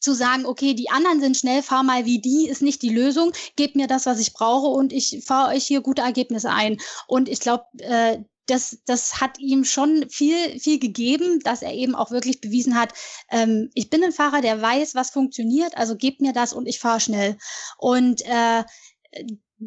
zu 0.00 0.14
sagen, 0.14 0.46
okay, 0.46 0.74
die 0.74 0.90
anderen 0.90 1.20
sind 1.20 1.36
schnell, 1.36 1.62
fahr 1.62 1.82
mal 1.82 2.04
wie 2.04 2.20
die, 2.20 2.48
ist 2.48 2.62
nicht 2.62 2.82
die 2.82 2.94
Lösung. 2.94 3.32
Gebt 3.56 3.76
mir 3.76 3.86
das, 3.86 4.06
was 4.06 4.20
ich 4.20 4.32
brauche 4.32 4.68
und 4.68 4.92
ich 4.92 5.22
fahre 5.24 5.54
euch 5.54 5.66
hier 5.66 5.80
gute 5.80 6.02
Ergebnisse 6.02 6.50
ein. 6.50 6.78
Und 7.06 7.28
ich 7.28 7.40
glaube, 7.40 7.64
äh, 7.78 8.18
das, 8.48 8.78
das 8.86 9.20
hat 9.20 9.38
ihm 9.38 9.64
schon 9.64 10.08
viel, 10.10 10.58
viel 10.58 10.78
gegeben, 10.78 11.40
dass 11.40 11.62
er 11.62 11.74
eben 11.74 11.94
auch 11.94 12.10
wirklich 12.10 12.40
bewiesen 12.40 12.74
hat, 12.74 12.92
ähm, 13.30 13.70
ich 13.74 13.90
bin 13.90 14.02
ein 14.02 14.12
Fahrer, 14.12 14.40
der 14.40 14.60
weiß, 14.60 14.94
was 14.94 15.10
funktioniert, 15.10 15.76
also 15.76 15.96
gebt 15.96 16.20
mir 16.20 16.32
das 16.32 16.52
und 16.52 16.66
ich 16.66 16.80
fahre 16.80 17.00
schnell. 17.00 17.36
Und 17.78 18.22
äh, 18.24 18.64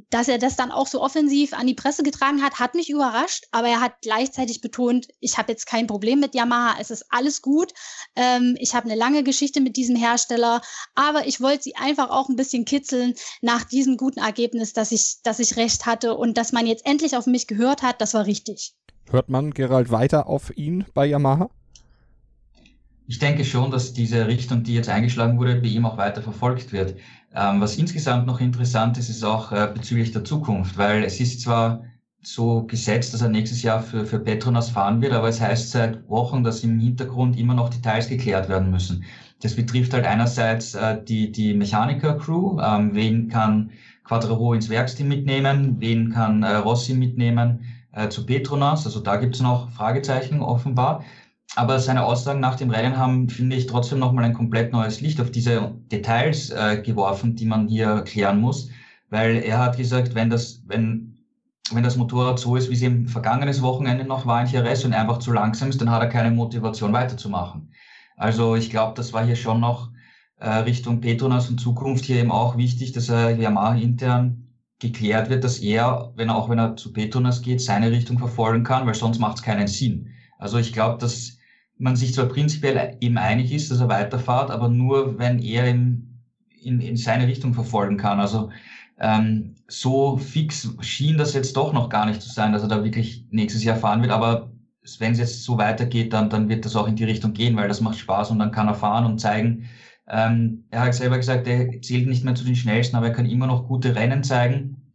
dass 0.09 0.27
er 0.27 0.37
das 0.37 0.55
dann 0.55 0.71
auch 0.71 0.87
so 0.87 1.01
offensiv 1.01 1.53
an 1.53 1.67
die 1.67 1.73
Presse 1.73 2.03
getragen 2.03 2.41
hat, 2.41 2.59
hat 2.59 2.75
mich 2.75 2.89
überrascht, 2.89 3.45
aber 3.51 3.67
er 3.67 3.81
hat 3.81 4.01
gleichzeitig 4.01 4.61
betont, 4.61 5.07
ich 5.19 5.37
habe 5.37 5.51
jetzt 5.51 5.65
kein 5.65 5.87
Problem 5.87 6.19
mit 6.19 6.33
Yamaha, 6.33 6.77
es 6.79 6.91
ist 6.91 7.05
alles 7.09 7.41
gut. 7.41 7.73
Ähm, 8.15 8.55
ich 8.59 8.73
habe 8.73 8.85
eine 8.85 8.95
lange 8.97 9.23
Geschichte 9.23 9.59
mit 9.59 9.75
diesem 9.75 9.95
Hersteller, 9.95 10.61
aber 10.95 11.27
ich 11.27 11.41
wollte 11.41 11.63
sie 11.63 11.75
einfach 11.75 12.09
auch 12.09 12.29
ein 12.29 12.37
bisschen 12.37 12.63
kitzeln 12.63 13.15
nach 13.41 13.65
diesem 13.65 13.97
guten 13.97 14.19
Ergebnis, 14.19 14.73
dass 14.73 14.91
ich, 14.91 15.17
dass 15.23 15.39
ich 15.39 15.57
recht 15.57 15.85
hatte 15.85 16.15
und 16.15 16.37
dass 16.37 16.53
man 16.53 16.65
jetzt 16.65 16.85
endlich 16.85 17.17
auf 17.17 17.25
mich 17.25 17.47
gehört 17.47 17.81
hat, 17.81 17.99
das 17.99 18.13
war 18.13 18.25
richtig. 18.25 18.73
Hört 19.09 19.29
man 19.29 19.51
Gerald 19.51 19.91
weiter 19.91 20.27
auf 20.27 20.55
ihn 20.55 20.85
bei 20.93 21.05
Yamaha? 21.05 21.49
Ich 23.07 23.19
denke 23.19 23.43
schon, 23.43 23.71
dass 23.71 23.91
diese 23.91 24.27
Richtung, 24.27 24.63
die 24.63 24.73
jetzt 24.73 24.87
eingeschlagen 24.87 25.37
wurde, 25.37 25.55
bei 25.55 25.67
ihm 25.67 25.85
auch 25.85 25.97
weiter 25.97 26.21
verfolgt 26.21 26.71
wird. 26.71 26.95
Ähm, 27.33 27.61
was 27.61 27.77
insgesamt 27.77 28.27
noch 28.27 28.41
interessant 28.41 28.97
ist, 28.97 29.09
ist 29.09 29.23
auch 29.23 29.51
äh, 29.51 29.69
bezüglich 29.73 30.11
der 30.11 30.23
Zukunft, 30.23 30.77
weil 30.77 31.03
es 31.03 31.19
ist 31.19 31.41
zwar 31.41 31.83
so 32.23 32.63
gesetzt, 32.63 33.13
dass 33.13 33.21
er 33.21 33.29
nächstes 33.29 33.63
Jahr 33.63 33.81
für, 33.81 34.05
für 34.05 34.19
Petronas 34.19 34.69
fahren 34.69 35.01
wird, 35.01 35.13
aber 35.13 35.29
es 35.29 35.41
heißt 35.41 35.71
seit 35.71 36.07
Wochen, 36.09 36.43
dass 36.43 36.63
im 36.63 36.79
Hintergrund 36.79 37.37
immer 37.37 37.53
noch 37.55 37.69
Details 37.69 38.07
geklärt 38.09 38.47
werden 38.47 38.69
müssen. 38.69 39.05
Das 39.41 39.55
betrifft 39.55 39.93
halt 39.93 40.05
einerseits 40.05 40.75
äh, 40.75 41.03
die, 41.03 41.31
die 41.31 41.53
Mechaniker-Crew, 41.53 42.59
ähm, 42.61 42.93
wen 42.93 43.27
kann 43.27 43.71
Quadraro 44.03 44.53
ins 44.53 44.69
Werksteam 44.69 45.07
mitnehmen, 45.07 45.77
wen 45.79 46.11
kann 46.11 46.43
äh, 46.43 46.55
Rossi 46.55 46.93
mitnehmen 46.93 47.65
äh, 47.93 48.09
zu 48.09 48.25
Petronas, 48.25 48.85
also 48.85 48.99
da 48.99 49.15
gibt's 49.15 49.41
noch 49.41 49.71
Fragezeichen 49.71 50.41
offenbar. 50.41 51.03
Aber 51.55 51.79
seine 51.79 52.03
Aussagen 52.05 52.39
nach 52.39 52.55
dem 52.55 52.69
Rennen 52.69 52.97
haben, 52.97 53.29
finde 53.29 53.57
ich, 53.57 53.67
trotzdem 53.67 53.99
nochmal 53.99 54.23
ein 54.23 54.33
komplett 54.33 54.71
neues 54.71 55.01
Licht 55.01 55.19
auf 55.19 55.31
diese 55.31 55.73
Details 55.91 56.49
äh, 56.49 56.81
geworfen, 56.81 57.35
die 57.35 57.45
man 57.45 57.67
hier 57.67 58.01
klären 58.03 58.39
muss. 58.39 58.69
Weil 59.09 59.37
er 59.37 59.59
hat 59.59 59.75
gesagt, 59.75 60.15
wenn 60.15 60.29
das, 60.29 60.63
wenn, 60.65 61.17
wenn 61.71 61.83
das 61.83 61.97
Motorrad 61.97 62.39
so 62.39 62.55
ist, 62.55 62.69
wie 62.69 62.75
es 62.75 62.81
im 62.81 63.07
vergangenes 63.07 63.61
Wochenende 63.61 64.05
noch 64.05 64.25
war 64.25 64.41
in 64.41 64.47
Jerez 64.47 64.85
und 64.85 64.93
einfach 64.93 65.19
zu 65.19 65.33
langsam 65.33 65.69
ist, 65.69 65.81
dann 65.81 65.91
hat 65.91 66.01
er 66.01 66.07
keine 66.07 66.31
Motivation 66.31 66.93
weiterzumachen. 66.93 67.73
Also 68.15 68.55
ich 68.55 68.69
glaube, 68.69 68.93
das 68.95 69.11
war 69.11 69.25
hier 69.25 69.35
schon 69.35 69.59
noch 69.59 69.89
äh, 70.37 70.49
Richtung 70.49 71.01
Petronas 71.01 71.49
und 71.49 71.59
Zukunft 71.59 72.05
hier 72.05 72.17
eben 72.17 72.31
auch 72.31 72.55
wichtig, 72.55 72.93
dass 72.93 73.09
er 73.09 73.31
Yamaha 73.31 73.75
intern 73.75 74.47
geklärt 74.79 75.29
wird, 75.29 75.43
dass 75.43 75.59
er, 75.59 76.13
wenn 76.15 76.29
er 76.29 76.35
auch 76.35 76.49
wenn 76.49 76.59
er 76.59 76.77
zu 76.77 76.93
Petronas 76.93 77.41
geht, 77.41 77.61
seine 77.61 77.91
Richtung 77.91 78.17
verfolgen 78.17 78.63
kann, 78.63 78.87
weil 78.87 78.95
sonst 78.95 79.19
macht 79.19 79.37
es 79.37 79.43
keinen 79.43 79.67
Sinn. 79.67 80.09
Also 80.39 80.57
ich 80.57 80.71
glaube, 80.73 80.97
dass 80.97 81.37
man 81.81 81.95
sich 81.95 82.13
zwar 82.13 82.27
prinzipiell 82.27 82.97
eben 83.01 83.17
einig 83.17 83.51
ist, 83.51 83.71
dass 83.71 83.79
er 83.79 83.89
weiterfahrt, 83.89 84.51
aber 84.51 84.69
nur, 84.69 85.17
wenn 85.17 85.39
er 85.39 85.67
in, 85.67 86.19
in, 86.61 86.79
in 86.79 86.95
seine 86.95 87.27
Richtung 87.27 87.53
verfolgen 87.53 87.97
kann. 87.97 88.19
Also 88.19 88.51
ähm, 88.99 89.55
so 89.67 90.17
fix 90.17 90.69
schien 90.81 91.17
das 91.17 91.33
jetzt 91.33 91.57
doch 91.57 91.73
noch 91.73 91.89
gar 91.89 92.05
nicht 92.05 92.21
zu 92.21 92.29
sein, 92.29 92.53
dass 92.53 92.61
er 92.61 92.69
da 92.69 92.83
wirklich 92.83 93.25
nächstes 93.31 93.63
Jahr 93.63 93.77
fahren 93.77 94.01
wird. 94.01 94.11
Aber 94.11 94.51
wenn 94.99 95.13
es 95.13 95.19
jetzt 95.19 95.43
so 95.43 95.57
weitergeht, 95.57 96.13
dann, 96.13 96.29
dann 96.29 96.49
wird 96.49 96.65
das 96.65 96.75
auch 96.75 96.87
in 96.87 96.95
die 96.95 97.03
Richtung 97.03 97.33
gehen, 97.33 97.55
weil 97.57 97.67
das 97.67 97.81
macht 97.81 97.97
Spaß 97.97 98.31
und 98.31 98.39
dann 98.39 98.51
kann 98.51 98.67
er 98.67 98.75
fahren 98.75 99.05
und 99.05 99.19
zeigen. 99.19 99.67
Ähm, 100.07 100.65
er 100.69 100.81
hat 100.81 100.93
selber 100.93 101.17
gesagt, 101.17 101.47
er 101.47 101.81
zählt 101.81 102.07
nicht 102.07 102.23
mehr 102.23 102.35
zu 102.35 102.43
den 102.45 102.55
schnellsten, 102.55 102.95
aber 102.95 103.07
er 103.07 103.13
kann 103.13 103.25
immer 103.25 103.47
noch 103.47 103.67
gute 103.67 103.95
Rennen 103.95 104.23
zeigen. 104.23 104.93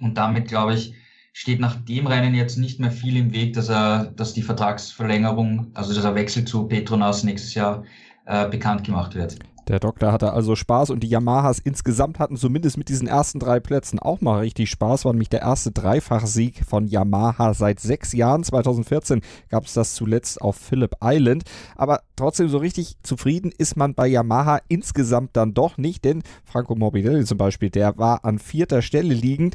Und 0.00 0.16
damit, 0.16 0.48
glaube 0.48 0.74
ich, 0.74 0.94
steht 1.32 1.60
nach 1.60 1.76
dem 1.76 2.06
Rennen 2.06 2.34
jetzt 2.34 2.58
nicht 2.58 2.78
mehr 2.78 2.92
viel 2.92 3.16
im 3.16 3.32
Weg, 3.32 3.54
dass 3.54 3.68
er, 3.68 4.04
dass 4.16 4.34
die 4.34 4.42
Vertragsverlängerung, 4.42 5.68
also 5.74 5.94
dass 5.94 6.04
er 6.04 6.14
wechselt 6.14 6.48
zu 6.48 6.64
Petronas 6.64 7.24
nächstes 7.24 7.54
Jahr 7.54 7.84
äh, 8.26 8.48
bekannt 8.48 8.84
gemacht 8.84 9.14
wird. 9.14 9.38
Der 9.68 9.78
Doktor 9.78 10.10
hatte 10.10 10.32
also 10.32 10.56
Spaß 10.56 10.90
und 10.90 11.00
die 11.00 11.08
Yamahas 11.08 11.60
insgesamt 11.60 12.18
hatten 12.18 12.36
zumindest 12.36 12.76
mit 12.76 12.88
diesen 12.88 13.06
ersten 13.06 13.38
drei 13.38 13.60
Plätzen 13.60 14.00
auch 14.00 14.20
mal 14.20 14.40
richtig 14.40 14.70
Spaß. 14.70 15.04
War 15.04 15.12
nämlich 15.12 15.28
der 15.28 15.42
erste 15.42 15.70
Dreifachsieg 15.70 16.64
von 16.66 16.88
Yamaha 16.88 17.54
seit 17.54 17.78
sechs 17.78 18.12
Jahren. 18.12 18.42
2014 18.42 19.20
gab 19.50 19.66
es 19.66 19.74
das 19.74 19.94
zuletzt 19.94 20.40
auf 20.40 20.56
Phillip 20.56 20.96
Island. 21.00 21.44
Aber 21.76 22.02
trotzdem 22.16 22.48
so 22.48 22.58
richtig 22.58 22.96
zufrieden 23.04 23.52
ist 23.56 23.76
man 23.76 23.94
bei 23.94 24.08
Yamaha 24.08 24.60
insgesamt 24.66 25.36
dann 25.36 25.54
doch 25.54 25.78
nicht, 25.78 26.04
denn 26.04 26.24
Franco 26.44 26.74
Morbidelli 26.74 27.24
zum 27.24 27.38
Beispiel, 27.38 27.70
der 27.70 27.96
war 27.98 28.24
an 28.24 28.40
vierter 28.40 28.82
Stelle 28.82 29.14
liegend 29.14 29.54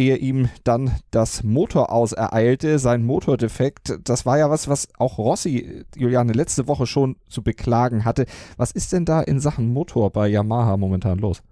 ehe 0.00 0.16
ihm 0.16 0.48
dann 0.64 0.92
das 1.10 1.44
Motor 1.44 1.92
ausereilte, 1.92 2.78
sein 2.78 3.04
Motordefekt. 3.04 3.98
Das 4.02 4.24
war 4.24 4.38
ja 4.38 4.48
was, 4.48 4.66
was 4.66 4.88
auch 4.98 5.18
Rossi, 5.18 5.84
Juliane, 5.94 6.32
letzte 6.32 6.66
Woche 6.66 6.86
schon 6.86 7.16
zu 7.28 7.42
beklagen 7.42 8.06
hatte. 8.06 8.24
Was 8.56 8.72
ist 8.72 8.92
denn 8.94 9.04
da 9.04 9.20
in 9.20 9.40
Sachen 9.40 9.72
Motor 9.72 10.10
bei 10.10 10.28
Yamaha 10.28 10.78
momentan 10.78 11.18
los? 11.18 11.42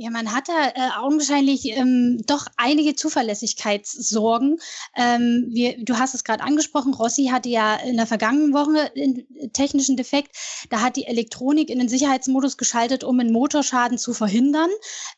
Ja, 0.00 0.10
man 0.10 0.32
hat 0.32 0.48
da 0.48 0.68
äh, 0.68 0.90
augenscheinlich 1.00 1.66
ähm, 1.76 2.22
doch 2.24 2.46
einige 2.56 2.94
Zuverlässigkeitssorgen. 2.94 4.60
Ähm, 4.96 5.48
wir, 5.50 5.74
du 5.84 5.98
hast 5.98 6.14
es 6.14 6.22
gerade 6.22 6.44
angesprochen, 6.44 6.94
Rossi 6.94 7.30
hatte 7.32 7.48
ja 7.48 7.74
in 7.74 7.96
der 7.96 8.06
vergangenen 8.06 8.52
Woche 8.52 8.92
einen 8.94 9.26
technischen 9.52 9.96
Defekt. 9.96 10.36
Da 10.70 10.82
hat 10.82 10.94
die 10.94 11.06
Elektronik 11.06 11.68
in 11.68 11.80
den 11.80 11.88
Sicherheitsmodus 11.88 12.56
geschaltet, 12.56 13.02
um 13.02 13.18
einen 13.18 13.32
Motorschaden 13.32 13.98
zu 13.98 14.14
verhindern. 14.14 14.70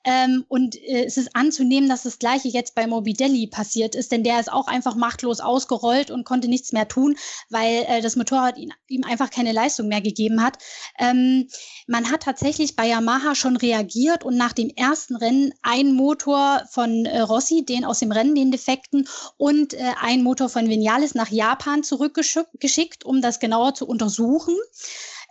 Ähm, 0.04 0.46
und 0.48 0.76
äh, 0.76 1.04
es 1.04 1.18
ist 1.18 1.36
anzunehmen, 1.36 1.90
dass 1.90 2.04
das 2.04 2.18
gleiche 2.18 2.48
jetzt 2.48 2.74
bei 2.74 2.86
Morbidelli 2.86 3.48
passiert 3.48 3.94
ist, 3.94 4.12
denn 4.12 4.24
der 4.24 4.40
ist 4.40 4.50
auch 4.50 4.66
einfach 4.66 4.94
machtlos 4.94 5.40
ausgerollt 5.40 6.10
und 6.10 6.24
konnte 6.24 6.48
nichts 6.48 6.72
mehr 6.72 6.88
tun, 6.88 7.18
weil 7.50 7.84
äh, 7.86 8.00
das 8.00 8.16
Motorrad 8.16 8.56
ihn, 8.56 8.72
ihm 8.88 9.04
einfach 9.04 9.28
keine 9.28 9.52
Leistung 9.52 9.88
mehr 9.88 10.00
gegeben 10.00 10.42
hat. 10.42 10.56
Ähm, 10.98 11.48
man 11.86 12.10
hat 12.10 12.22
tatsächlich 12.22 12.76
bei 12.76 12.86
Yamaha 12.86 13.34
schon 13.34 13.58
reagiert 13.58 14.24
und 14.24 14.38
nach 14.38 14.54
dem 14.54 14.69
ersten 14.76 15.16
Rennen 15.16 15.52
ein 15.62 15.92
Motor 15.92 16.62
von 16.70 17.06
äh, 17.06 17.20
Rossi, 17.20 17.64
den 17.64 17.84
aus 17.84 18.00
dem 18.00 18.12
Rennen, 18.12 18.34
den 18.34 18.50
Defekten, 18.50 19.08
und 19.36 19.74
äh, 19.74 19.92
ein 20.00 20.22
Motor 20.22 20.48
von 20.48 20.68
Vinales 20.68 21.14
nach 21.14 21.30
Japan 21.30 21.82
zurückgeschickt, 21.82 23.04
um 23.04 23.20
das 23.22 23.40
genauer 23.40 23.74
zu 23.74 23.86
untersuchen. 23.86 24.54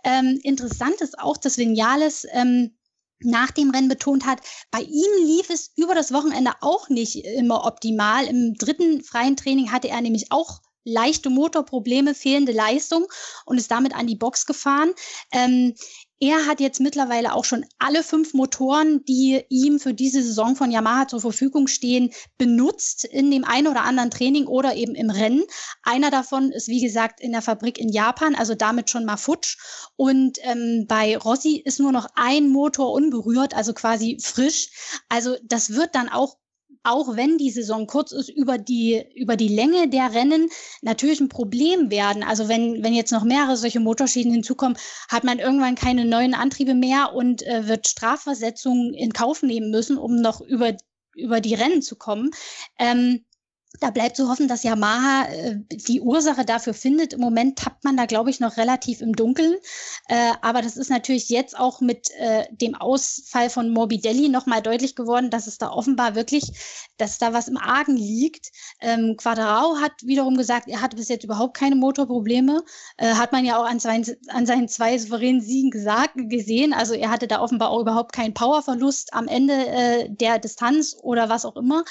Ähm, 0.04 0.38
interessant 0.42 1.00
ist 1.00 1.18
auch, 1.18 1.36
dass 1.36 1.58
Vinales 1.58 2.26
ähm, 2.32 2.74
nach 3.22 3.50
dem 3.50 3.70
Rennen 3.70 3.88
betont 3.88 4.24
hat, 4.24 4.40
bei 4.70 4.80
ihm 4.80 5.26
lief 5.26 5.50
es 5.50 5.72
über 5.76 5.94
das 5.94 6.12
Wochenende 6.12 6.52
auch 6.60 6.88
nicht 6.88 7.16
immer 7.24 7.66
optimal. 7.66 8.26
Im 8.26 8.54
dritten 8.54 9.02
freien 9.02 9.36
Training 9.36 9.70
hatte 9.70 9.88
er 9.88 10.00
nämlich 10.00 10.32
auch 10.32 10.60
leichte 10.84 11.28
Motorprobleme, 11.28 12.14
fehlende 12.14 12.52
Leistung 12.52 13.06
und 13.44 13.58
ist 13.58 13.70
damit 13.70 13.94
an 13.94 14.06
die 14.06 14.16
Box 14.16 14.46
gefahren. 14.46 14.92
Ähm, 15.32 15.74
er 16.20 16.46
hat 16.46 16.60
jetzt 16.60 16.80
mittlerweile 16.80 17.34
auch 17.34 17.46
schon 17.46 17.64
alle 17.78 18.02
fünf 18.02 18.34
Motoren, 18.34 19.02
die 19.06 19.42
ihm 19.48 19.80
für 19.80 19.94
diese 19.94 20.22
Saison 20.22 20.54
von 20.54 20.70
Yamaha 20.70 21.08
zur 21.08 21.22
Verfügung 21.22 21.66
stehen, 21.66 22.10
benutzt 22.36 23.04
in 23.04 23.30
dem 23.30 23.44
einen 23.44 23.68
oder 23.68 23.84
anderen 23.84 24.10
Training 24.10 24.46
oder 24.46 24.74
eben 24.74 24.94
im 24.94 25.08
Rennen. 25.08 25.42
Einer 25.82 26.10
davon 26.10 26.52
ist, 26.52 26.68
wie 26.68 26.82
gesagt, 26.82 27.20
in 27.20 27.32
der 27.32 27.40
Fabrik 27.40 27.78
in 27.78 27.88
Japan, 27.88 28.34
also 28.34 28.54
damit 28.54 28.90
schon 28.90 29.06
mal 29.06 29.16
futsch. 29.16 29.56
Und 29.96 30.38
ähm, 30.42 30.84
bei 30.86 31.16
Rossi 31.16 31.56
ist 31.64 31.80
nur 31.80 31.90
noch 31.90 32.06
ein 32.14 32.48
Motor 32.48 32.92
unberührt, 32.92 33.54
also 33.54 33.72
quasi 33.72 34.18
frisch. 34.20 35.00
Also 35.08 35.36
das 35.42 35.70
wird 35.70 35.94
dann 35.94 36.10
auch 36.10 36.36
auch 36.82 37.16
wenn 37.16 37.38
die 37.38 37.50
Saison 37.50 37.86
kurz 37.86 38.12
ist, 38.12 38.28
über 38.28 38.58
die, 38.58 39.04
über 39.14 39.36
die 39.36 39.48
Länge 39.48 39.88
der 39.88 40.14
Rennen 40.14 40.48
natürlich 40.82 41.20
ein 41.20 41.28
Problem 41.28 41.90
werden. 41.90 42.22
Also 42.22 42.48
wenn, 42.48 42.82
wenn 42.82 42.94
jetzt 42.94 43.12
noch 43.12 43.24
mehrere 43.24 43.56
solche 43.56 43.80
Motorschäden 43.80 44.32
hinzukommen, 44.32 44.78
hat 45.08 45.24
man 45.24 45.38
irgendwann 45.38 45.74
keine 45.74 46.04
neuen 46.04 46.34
Antriebe 46.34 46.74
mehr 46.74 47.12
und 47.14 47.42
äh, 47.46 47.68
wird 47.68 47.86
Strafversetzungen 47.86 48.94
in 48.94 49.12
Kauf 49.12 49.42
nehmen 49.42 49.70
müssen, 49.70 49.98
um 49.98 50.16
noch 50.16 50.40
über, 50.40 50.76
über 51.14 51.40
die 51.40 51.54
Rennen 51.54 51.82
zu 51.82 51.96
kommen. 51.96 52.30
Ähm, 52.78 53.24
da 53.80 53.90
bleibt 53.90 54.16
zu 54.16 54.28
hoffen, 54.28 54.46
dass 54.46 54.62
Yamaha 54.62 55.24
äh, 55.24 55.56
die 55.70 56.02
Ursache 56.02 56.44
dafür 56.44 56.74
findet. 56.74 57.14
Im 57.14 57.20
Moment 57.20 57.58
tappt 57.58 57.82
man 57.82 57.96
da, 57.96 58.04
glaube 58.04 58.28
ich, 58.28 58.38
noch 58.38 58.58
relativ 58.58 59.00
im 59.00 59.16
Dunkeln. 59.16 59.56
Äh, 60.08 60.32
aber 60.42 60.60
das 60.60 60.76
ist 60.76 60.90
natürlich 60.90 61.30
jetzt 61.30 61.58
auch 61.58 61.80
mit 61.80 62.10
äh, 62.18 62.44
dem 62.50 62.74
Ausfall 62.74 63.48
von 63.48 63.70
Morbidelli 63.70 64.28
nochmal 64.28 64.60
deutlich 64.60 64.94
geworden, 64.94 65.30
dass 65.30 65.46
es 65.46 65.56
da 65.56 65.70
offenbar 65.70 66.14
wirklich, 66.14 66.52
dass 66.98 67.18
da 67.18 67.32
was 67.32 67.48
im 67.48 67.56
Argen 67.56 67.96
liegt. 67.96 68.50
Ähm, 68.80 69.16
Quadrao 69.16 69.78
hat 69.80 69.92
wiederum 70.02 70.36
gesagt, 70.36 70.68
er 70.68 70.82
hat 70.82 70.94
bis 70.96 71.08
jetzt 71.08 71.24
überhaupt 71.24 71.56
keine 71.56 71.76
Motorprobleme. 71.76 72.62
Äh, 72.98 73.14
hat 73.14 73.32
man 73.32 73.46
ja 73.46 73.58
auch 73.58 73.66
an 73.66 73.80
seinen, 73.80 74.04
an 74.28 74.44
seinen 74.44 74.68
zwei 74.68 74.98
souveränen 74.98 75.40
Siegen 75.40 75.70
gesagt, 75.70 76.12
gesehen. 76.16 76.74
Also 76.74 76.92
er 76.92 77.10
hatte 77.10 77.26
da 77.26 77.40
offenbar 77.40 77.70
auch 77.70 77.80
überhaupt 77.80 78.12
keinen 78.12 78.34
Powerverlust 78.34 79.14
am 79.14 79.26
Ende 79.26 79.54
äh, 79.54 80.10
der 80.10 80.38
Distanz 80.38 80.94
oder 81.00 81.30
was 81.30 81.46
auch 81.46 81.56
immer. 81.56 81.84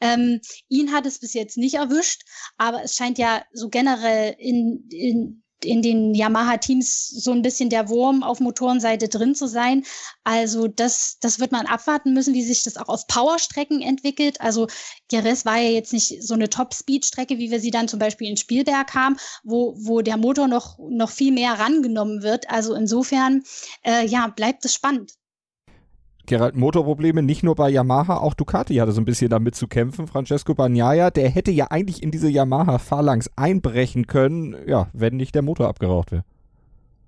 Ähm, 0.00 0.40
ihn 0.68 0.92
hat 0.92 1.06
es 1.06 1.20
bis 1.20 1.35
jetzt 1.36 1.56
nicht 1.56 1.74
erwischt, 1.74 2.22
aber 2.56 2.82
es 2.82 2.96
scheint 2.96 3.18
ja 3.18 3.42
so 3.52 3.68
generell 3.68 4.34
in, 4.38 4.88
in 4.90 5.42
in 5.64 5.82
den 5.82 6.14
Yamaha-Teams 6.14 7.08
so 7.08 7.32
ein 7.32 7.42
bisschen 7.42 7.70
der 7.70 7.88
Wurm 7.88 8.22
auf 8.22 8.40
Motorenseite 8.40 9.08
drin 9.08 9.34
zu 9.34 9.46
sein. 9.46 9.84
Also 10.24 10.68
das, 10.68 11.18
das 11.20 11.40
wird 11.40 11.52
man 11.52 11.66
abwarten 11.66 12.12
müssen, 12.12 12.34
wie 12.34 12.42
sich 12.42 12.62
das 12.62 12.76
auch 12.76 12.88
auf 12.88 13.06
Powerstrecken 13.06 13.80
entwickelt. 13.80 14.40
Also 14.40 14.66
Jerez 15.10 15.44
war 15.44 15.58
ja 15.58 15.70
jetzt 15.70 15.92
nicht 15.92 16.22
so 16.22 16.34
eine 16.34 16.50
Top-Speed-Strecke, 16.50 17.38
wie 17.38 17.50
wir 17.50 17.60
sie 17.60 17.70
dann 17.70 17.88
zum 17.88 17.98
Beispiel 17.98 18.28
in 18.28 18.36
Spielberg 18.36 18.94
haben, 18.94 19.16
wo, 19.44 19.74
wo 19.78 20.02
der 20.02 20.16
Motor 20.16 20.48
noch, 20.48 20.78
noch 20.78 21.10
viel 21.10 21.32
mehr 21.32 21.58
rangenommen 21.58 22.22
wird. 22.22 22.50
Also 22.50 22.74
insofern, 22.74 23.42
äh, 23.82 24.06
ja, 24.06 24.28
bleibt 24.28 24.64
es 24.64 24.74
spannend. 24.74 25.12
Gerald, 26.26 26.56
Motorprobleme 26.56 27.22
nicht 27.22 27.42
nur 27.42 27.54
bei 27.54 27.70
Yamaha, 27.70 28.16
auch 28.16 28.34
Ducati 28.34 28.74
hatte 28.76 28.92
so 28.92 29.00
ein 29.00 29.04
bisschen 29.04 29.30
damit 29.30 29.54
zu 29.54 29.68
kämpfen. 29.68 30.06
Francesco 30.06 30.54
Bagnaia, 30.54 31.10
der 31.10 31.30
hätte 31.30 31.50
ja 31.50 31.68
eigentlich 31.70 32.02
in 32.02 32.10
diese 32.10 32.28
Yamaha-Phalanx 32.28 33.30
einbrechen 33.36 34.06
können, 34.06 34.54
ja, 34.66 34.88
wenn 34.92 35.16
nicht 35.16 35.34
der 35.34 35.42
Motor 35.42 35.68
abgeraucht 35.68 36.12
wäre. 36.12 36.24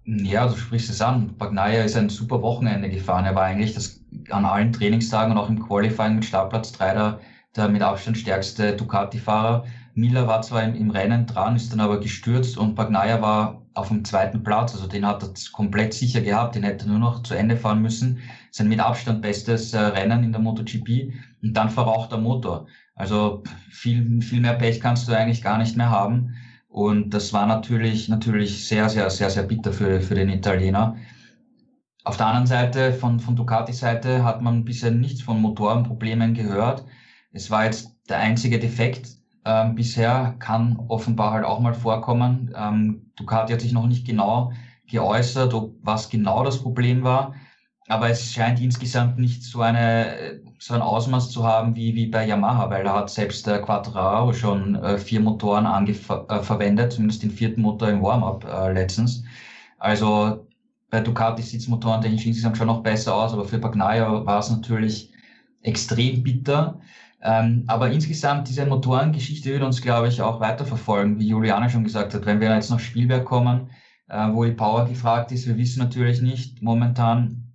Ja, 0.04 0.46
du 0.46 0.56
sprichst 0.56 0.88
es 0.88 1.02
an. 1.02 1.34
Bagnaia 1.36 1.82
ist 1.82 1.96
ein 1.96 2.08
super 2.08 2.40
Wochenende 2.40 2.88
gefahren. 2.88 3.26
Er 3.26 3.34
war 3.34 3.42
eigentlich 3.42 3.74
das, 3.74 4.00
an 4.30 4.46
allen 4.46 4.72
Trainingstagen 4.72 5.32
und 5.32 5.38
auch 5.38 5.50
im 5.50 5.62
Qualifying 5.62 6.14
mit 6.14 6.24
Startplatz 6.24 6.72
3 6.72 6.94
der, 6.94 7.20
der 7.54 7.68
mit 7.68 7.82
Abstand 7.82 8.16
stärkste 8.16 8.74
Ducati-Fahrer. 8.74 9.66
Miller 9.94 10.26
war 10.26 10.40
zwar 10.40 10.62
im, 10.62 10.74
im, 10.74 10.90
Rennen 10.90 11.26
dran, 11.26 11.56
ist 11.56 11.72
dann 11.72 11.80
aber 11.80 12.00
gestürzt 12.00 12.56
und 12.56 12.74
Bagnaia 12.74 13.20
war 13.20 13.62
auf 13.78 13.88
dem 13.88 14.04
zweiten 14.04 14.42
Platz, 14.42 14.74
also 14.74 14.86
den 14.86 15.06
hat 15.06 15.22
er 15.22 15.30
komplett 15.52 15.94
sicher 15.94 16.20
gehabt, 16.20 16.56
den 16.56 16.64
hätte 16.64 16.84
er 16.84 16.88
nur 16.88 16.98
noch 16.98 17.22
zu 17.22 17.34
Ende 17.34 17.56
fahren 17.56 17.80
müssen. 17.80 18.18
Sein 18.50 18.68
mit 18.68 18.80
Abstand 18.80 19.22
bestes 19.22 19.72
äh, 19.72 19.78
Rennen 19.78 20.24
in 20.24 20.32
der 20.32 20.40
MotoGP 20.40 21.12
und 21.42 21.54
dann 21.54 21.70
verraucht 21.70 22.10
der 22.10 22.18
Motor. 22.18 22.66
Also 22.96 23.44
viel, 23.70 24.20
viel 24.20 24.40
mehr 24.40 24.54
Pech 24.54 24.80
kannst 24.80 25.06
du 25.06 25.16
eigentlich 25.16 25.42
gar 25.42 25.58
nicht 25.58 25.76
mehr 25.76 25.90
haben. 25.90 26.34
Und 26.68 27.10
das 27.14 27.32
war 27.32 27.46
natürlich, 27.46 28.08
natürlich 28.08 28.66
sehr, 28.66 28.88
sehr, 28.88 29.08
sehr, 29.10 29.30
sehr 29.30 29.44
bitter 29.44 29.72
für, 29.72 30.00
für 30.00 30.14
den 30.14 30.28
Italiener. 30.28 30.96
Auf 32.04 32.16
der 32.16 32.26
anderen 32.26 32.46
Seite, 32.46 32.92
von, 32.92 33.20
von 33.20 33.36
Ducati-Seite, 33.36 34.24
hat 34.24 34.42
man 34.42 34.64
bisher 34.64 34.90
nichts 34.90 35.22
von 35.22 35.40
Motorenproblemen 35.40 36.34
gehört. 36.34 36.84
Es 37.32 37.50
war 37.50 37.64
jetzt 37.64 37.92
der 38.08 38.18
einzige 38.18 38.58
Defekt, 38.58 39.17
ähm, 39.48 39.74
bisher 39.74 40.36
kann 40.38 40.78
offenbar 40.88 41.32
halt 41.32 41.44
auch 41.44 41.60
mal 41.60 41.74
vorkommen. 41.74 42.52
Ähm, 42.56 43.10
Ducati 43.16 43.52
hat 43.52 43.62
sich 43.62 43.72
noch 43.72 43.86
nicht 43.86 44.06
genau 44.06 44.52
geäußert, 44.86 45.54
ob 45.54 45.74
was 45.82 46.10
genau 46.10 46.44
das 46.44 46.62
Problem 46.62 47.02
war. 47.02 47.34
Aber 47.88 48.10
es 48.10 48.32
scheint 48.32 48.60
insgesamt 48.60 49.18
nicht 49.18 49.42
so 49.42 49.62
eine 49.62 50.40
so 50.58 50.74
ein 50.74 50.82
Ausmaß 50.82 51.30
zu 51.30 51.44
haben 51.46 51.76
wie, 51.76 51.94
wie 51.94 52.06
bei 52.06 52.26
Yamaha, 52.26 52.68
weil 52.70 52.84
da 52.84 52.94
hat 52.96 53.10
selbst 53.10 53.46
der 53.46 53.62
Quattraro 53.62 54.32
schon 54.32 54.74
äh, 54.76 54.98
vier 54.98 55.20
Motoren 55.20 55.66
äh, 55.86 55.94
verwendet, 55.94 56.92
zumindest 56.92 57.22
den 57.22 57.30
vierten 57.30 57.62
Motor 57.62 57.88
im 57.90 58.02
Warm-up 58.02 58.44
äh, 58.44 58.72
letztens. 58.72 59.24
Also 59.78 60.46
bei 60.90 61.00
Ducati 61.00 61.42
sieht 61.42 61.60
es 61.60 61.68
Motoren 61.68 62.02
technisch 62.02 62.26
insgesamt 62.26 62.56
schon 62.58 62.66
noch 62.66 62.82
besser 62.82 63.14
aus, 63.14 63.32
aber 63.32 63.44
für 63.44 63.58
Bagnaia 63.58 64.26
war 64.26 64.40
es 64.40 64.50
natürlich 64.50 65.12
extrem 65.62 66.22
bitter. 66.22 66.80
Ähm, 67.20 67.64
aber 67.66 67.90
insgesamt, 67.90 68.48
diese 68.48 68.64
Motorengeschichte 68.66 69.50
wird 69.50 69.62
uns, 69.62 69.82
glaube 69.82 70.08
ich, 70.08 70.22
auch 70.22 70.40
weiterverfolgen, 70.40 71.18
wie 71.18 71.28
Juliane 71.28 71.68
schon 71.68 71.84
gesagt 71.84 72.14
hat. 72.14 72.26
Wenn 72.26 72.40
wir 72.40 72.54
jetzt 72.54 72.70
nach 72.70 72.78
Spielberg 72.80 73.24
kommen, 73.24 73.70
äh, 74.08 74.28
wo 74.32 74.44
die 74.44 74.52
Power 74.52 74.86
gefragt 74.86 75.32
ist, 75.32 75.46
wir 75.46 75.56
wissen 75.56 75.80
natürlich 75.80 76.20
nicht 76.22 76.62
momentan, 76.62 77.54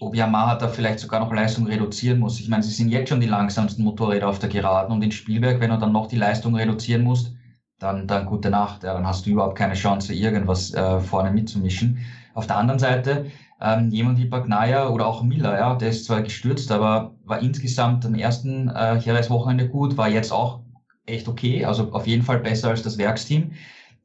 ob 0.00 0.14
Yamaha 0.14 0.56
da 0.56 0.68
vielleicht 0.68 1.00
sogar 1.00 1.20
noch 1.20 1.32
Leistung 1.32 1.66
reduzieren 1.66 2.18
muss. 2.18 2.40
Ich 2.40 2.48
meine, 2.48 2.62
sie 2.62 2.70
sind 2.70 2.88
jetzt 2.88 3.10
schon 3.10 3.20
die 3.20 3.26
langsamsten 3.26 3.84
Motorräder 3.84 4.28
auf 4.28 4.38
der 4.38 4.48
Geraden 4.48 4.92
und 4.92 5.02
in 5.02 5.12
Spielberg, 5.12 5.60
wenn 5.60 5.70
du 5.70 5.78
dann 5.78 5.92
noch 5.92 6.06
die 6.06 6.16
Leistung 6.16 6.54
reduzieren 6.56 7.02
musst, 7.02 7.34
dann, 7.78 8.06
dann 8.06 8.26
gute 8.26 8.50
Nacht. 8.50 8.82
Ja, 8.84 8.94
dann 8.94 9.06
hast 9.06 9.26
du 9.26 9.30
überhaupt 9.30 9.56
keine 9.56 9.74
Chance, 9.74 10.14
irgendwas 10.14 10.72
äh, 10.72 11.00
vorne 11.00 11.30
mitzumischen. 11.30 11.98
Auf 12.34 12.46
der 12.46 12.56
anderen 12.56 12.78
Seite, 12.78 13.26
ähm, 13.62 13.90
jemand 13.90 14.18
wie 14.18 14.24
Bagnaia 14.24 14.88
oder 14.88 15.06
auch 15.06 15.22
Miller, 15.22 15.56
ja, 15.56 15.74
der 15.76 15.90
ist 15.90 16.04
zwar 16.04 16.22
gestürzt, 16.22 16.72
aber 16.72 17.14
war 17.24 17.40
insgesamt 17.40 18.04
am 18.04 18.14
ersten 18.14 18.68
äh, 18.68 18.98
Jerez-Wochenende 18.98 19.68
gut, 19.68 19.96
war 19.96 20.08
jetzt 20.08 20.32
auch 20.32 20.60
echt 21.06 21.28
okay, 21.28 21.64
also 21.64 21.92
auf 21.92 22.06
jeden 22.06 22.22
Fall 22.22 22.40
besser 22.40 22.70
als 22.70 22.82
das 22.82 22.98
Werksteam. 22.98 23.52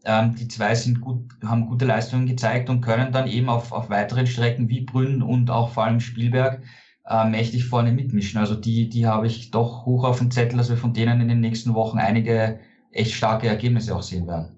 Ähm, 0.05 0.35
die 0.35 0.47
zwei 0.47 0.75
sind 0.75 1.01
gut, 1.01 1.21
haben 1.43 1.65
gute 1.65 1.85
Leistungen 1.85 2.27
gezeigt 2.27 2.69
und 2.69 2.81
können 2.81 3.11
dann 3.11 3.27
eben 3.27 3.49
auf, 3.49 3.71
auf 3.71 3.89
weiteren 3.89 4.27
Strecken 4.27 4.69
wie 4.69 4.81
Brünn 4.81 5.23
und 5.23 5.49
auch 5.49 5.69
vor 5.69 5.85
allem 5.85 5.99
Spielberg 5.99 6.61
äh, 7.07 7.25
mächtig 7.27 7.65
vorne 7.65 7.91
mitmischen. 7.91 8.39
Also 8.39 8.53
die, 8.53 8.89
die 8.89 9.07
habe 9.07 9.25
ich 9.25 9.49
doch 9.49 9.85
hoch 9.85 10.03
auf 10.03 10.19
dem 10.19 10.29
Zettel, 10.29 10.57
dass 10.57 10.69
wir 10.69 10.77
von 10.77 10.93
denen 10.93 11.19
in 11.21 11.29
den 11.29 11.39
nächsten 11.39 11.73
Wochen 11.73 11.97
einige 11.97 12.59
echt 12.91 13.13
starke 13.13 13.47
Ergebnisse 13.47 13.95
auch 13.95 14.03
sehen 14.03 14.27
werden. 14.27 14.57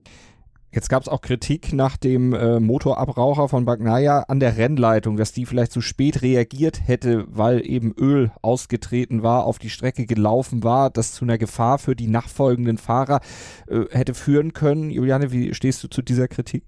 Jetzt 0.72 0.90
gab 0.90 1.02
es 1.02 1.10
auch 1.10 1.22
Kritik 1.22 1.74
nach 1.74 1.98
dem 1.98 2.34
äh, 2.34 2.60
Motorabraucher 2.60 3.50
von 3.50 3.66
Bagnaia 3.66 4.22
an 4.28 4.40
der 4.40 4.58
Rennleitung, 4.58 5.18
dass 5.18 5.32
die 5.32 5.48
vielleicht 5.48 5.72
zu 5.72 5.82
spät 5.82 6.22
reagiert 6.22 6.88
hätte, 6.88 7.26
weil 7.28 7.66
eben 7.68 7.94
Öl 7.98 8.32
ausgetreten 8.44 9.24
war, 9.24 9.46
auf 9.46 9.58
die 9.58 9.72
Strecke 9.72 10.06
gelaufen 10.06 10.64
war, 10.64 10.92
das 10.92 11.14
zu 11.14 11.26
einer 11.26 11.40
Gefahr 11.40 11.80
für 11.80 11.96
die 11.96 12.08
nachfolgenden 12.08 12.78
Fahrer 12.78 13.22
äh, 13.68 13.86
hätte 13.90 14.14
führen 14.14 14.54
können. 14.54 14.92
Juliane, 14.92 15.32
wie 15.32 15.56
stehst 15.56 15.84
du 15.84 15.88
zu 15.88 16.04
dieser 16.04 16.28
Kritik? 16.28 16.64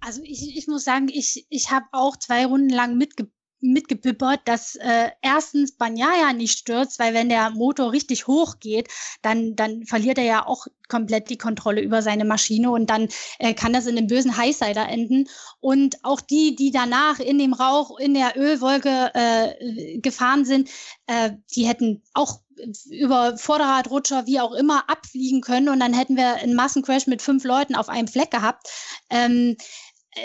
Also 0.00 0.20
ich, 0.22 0.56
ich 0.56 0.66
muss 0.68 0.84
sagen, 0.84 1.08
ich, 1.08 1.46
ich 1.48 1.70
habe 1.70 1.86
auch 1.92 2.18
zwei 2.18 2.44
Runden 2.44 2.68
lang 2.68 2.98
mitge 2.98 3.28
mitgebibbert, 3.60 4.40
dass 4.44 4.76
äh, 4.76 5.10
erstens 5.22 5.72
Banyaya 5.72 6.32
nicht 6.32 6.58
stürzt, 6.58 6.98
weil 6.98 7.14
wenn 7.14 7.28
der 7.28 7.50
Motor 7.50 7.92
richtig 7.92 8.26
hoch 8.26 8.60
geht, 8.60 8.88
dann, 9.22 9.56
dann 9.56 9.84
verliert 9.84 10.18
er 10.18 10.24
ja 10.24 10.46
auch 10.46 10.66
komplett 10.88 11.30
die 11.30 11.38
Kontrolle 11.38 11.80
über 11.80 12.02
seine 12.02 12.24
Maschine 12.24 12.70
und 12.70 12.88
dann 12.90 13.08
äh, 13.38 13.54
kann 13.54 13.72
das 13.72 13.86
in 13.86 13.96
einem 13.96 14.06
bösen 14.06 14.36
Highsider 14.36 14.88
enden. 14.88 15.28
Und 15.60 16.02
auch 16.02 16.20
die, 16.20 16.56
die 16.56 16.70
danach 16.70 17.18
in 17.20 17.38
dem 17.38 17.52
Rauch, 17.52 17.98
in 17.98 18.14
der 18.14 18.36
Ölwolke 18.36 19.10
äh, 19.14 19.98
gefahren 19.98 20.44
sind, 20.44 20.70
äh, 21.06 21.32
die 21.54 21.66
hätten 21.66 22.02
auch 22.14 22.40
über 22.90 23.38
Vorderradrutscher, 23.38 24.26
wie 24.26 24.40
auch 24.40 24.52
immer, 24.52 24.88
abfliegen 24.88 25.40
können 25.40 25.68
und 25.68 25.80
dann 25.80 25.94
hätten 25.94 26.16
wir 26.16 26.36
einen 26.36 26.54
Massencrash 26.54 27.06
mit 27.06 27.22
fünf 27.22 27.44
Leuten 27.44 27.74
auf 27.74 27.88
einem 27.88 28.08
Fleck 28.08 28.30
gehabt. 28.30 28.68
Ähm, 29.10 29.56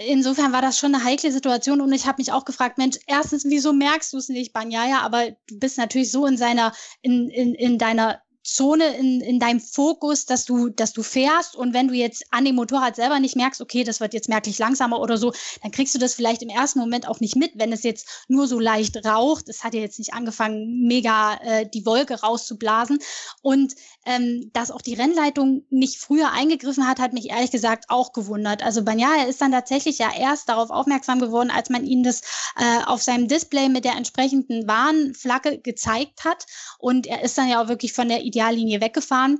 insofern 0.07 0.51
war 0.51 0.61
das 0.61 0.79
schon 0.79 0.95
eine 0.95 1.03
heikle 1.03 1.31
Situation 1.31 1.81
und 1.81 1.93
ich 1.93 2.05
habe 2.05 2.19
mich 2.19 2.31
auch 2.31 2.45
gefragt, 2.45 2.77
Mensch, 2.77 2.97
erstens, 3.07 3.45
wieso 3.45 3.73
merkst 3.73 4.13
du 4.13 4.17
es 4.17 4.29
nicht, 4.29 4.53
Banyaya, 4.53 4.99
aber 5.01 5.31
du 5.47 5.59
bist 5.59 5.77
natürlich 5.77 6.11
so 6.11 6.25
in 6.25 6.37
seiner, 6.37 6.73
in, 7.01 7.29
in, 7.29 7.53
in 7.53 7.77
deiner 7.77 8.22
Zone 8.43 8.97
in, 8.97 9.21
in 9.21 9.39
deinem 9.39 9.61
Fokus, 9.61 10.25
dass 10.25 10.43
du, 10.45 10.69
dass 10.69 10.91
du 10.91 11.01
fährst 11.01 11.55
und 11.55 11.73
wenn 11.73 11.87
du 11.87 11.93
jetzt 11.93 12.25
an 12.31 12.43
dem 12.43 12.55
Motorrad 12.55 12.95
selber 12.95 13.19
nicht 13.19 13.37
merkst, 13.37 13.61
okay, 13.61 13.83
das 13.83 14.01
wird 14.01 14.13
jetzt 14.13 14.27
merklich 14.27 14.59
langsamer 14.59 14.99
oder 14.99 15.17
so, 15.17 15.33
dann 15.61 15.71
kriegst 15.71 15.95
du 15.95 15.99
das 15.99 16.13
vielleicht 16.13 16.41
im 16.41 16.49
ersten 16.49 16.79
Moment 16.79 17.07
auch 17.07 17.21
nicht 17.21 17.37
mit, 17.37 17.51
wenn 17.55 17.71
es 17.71 17.83
jetzt 17.83 18.25
nur 18.27 18.47
so 18.47 18.59
leicht 18.59 19.05
raucht. 19.05 19.47
Es 19.47 19.63
hat 19.63 19.73
ja 19.73 19.79
jetzt 19.79 19.97
nicht 19.97 20.13
angefangen, 20.13 20.85
mega 20.87 21.35
äh, 21.35 21.69
die 21.69 21.85
Wolke 21.85 22.19
rauszublasen 22.19 22.99
und 23.41 23.75
ähm, 24.05 24.49
dass 24.51 24.71
auch 24.71 24.81
die 24.81 24.95
Rennleitung 24.95 25.63
nicht 25.69 25.97
früher 25.97 26.31
eingegriffen 26.33 26.87
hat, 26.87 26.99
hat 26.99 27.13
mich 27.13 27.29
ehrlich 27.29 27.51
gesagt 27.51 27.85
auch 27.87 28.11
gewundert. 28.11 28.61
Also 28.61 28.83
Banyaya 28.83 29.23
ist 29.23 29.41
dann 29.41 29.53
tatsächlich 29.53 29.99
ja 29.99 30.11
erst 30.17 30.49
darauf 30.49 30.69
aufmerksam 30.69 31.19
geworden, 31.19 31.49
als 31.49 31.69
man 31.69 31.85
ihm 31.85 32.03
das 32.03 32.21
äh, 32.57 32.83
auf 32.85 33.01
seinem 33.01 33.29
Display 33.29 33.69
mit 33.69 33.85
der 33.85 33.95
entsprechenden 33.95 34.67
Warnflagge 34.67 35.59
gezeigt 35.59 36.25
hat 36.25 36.45
und 36.77 37.07
er 37.07 37.23
ist 37.23 37.37
dann 37.37 37.47
ja 37.47 37.63
auch 37.63 37.69
wirklich 37.69 37.93
von 37.93 38.09
der 38.09 38.23
Ideallinie 38.33 38.81
weggefahren. 38.81 39.39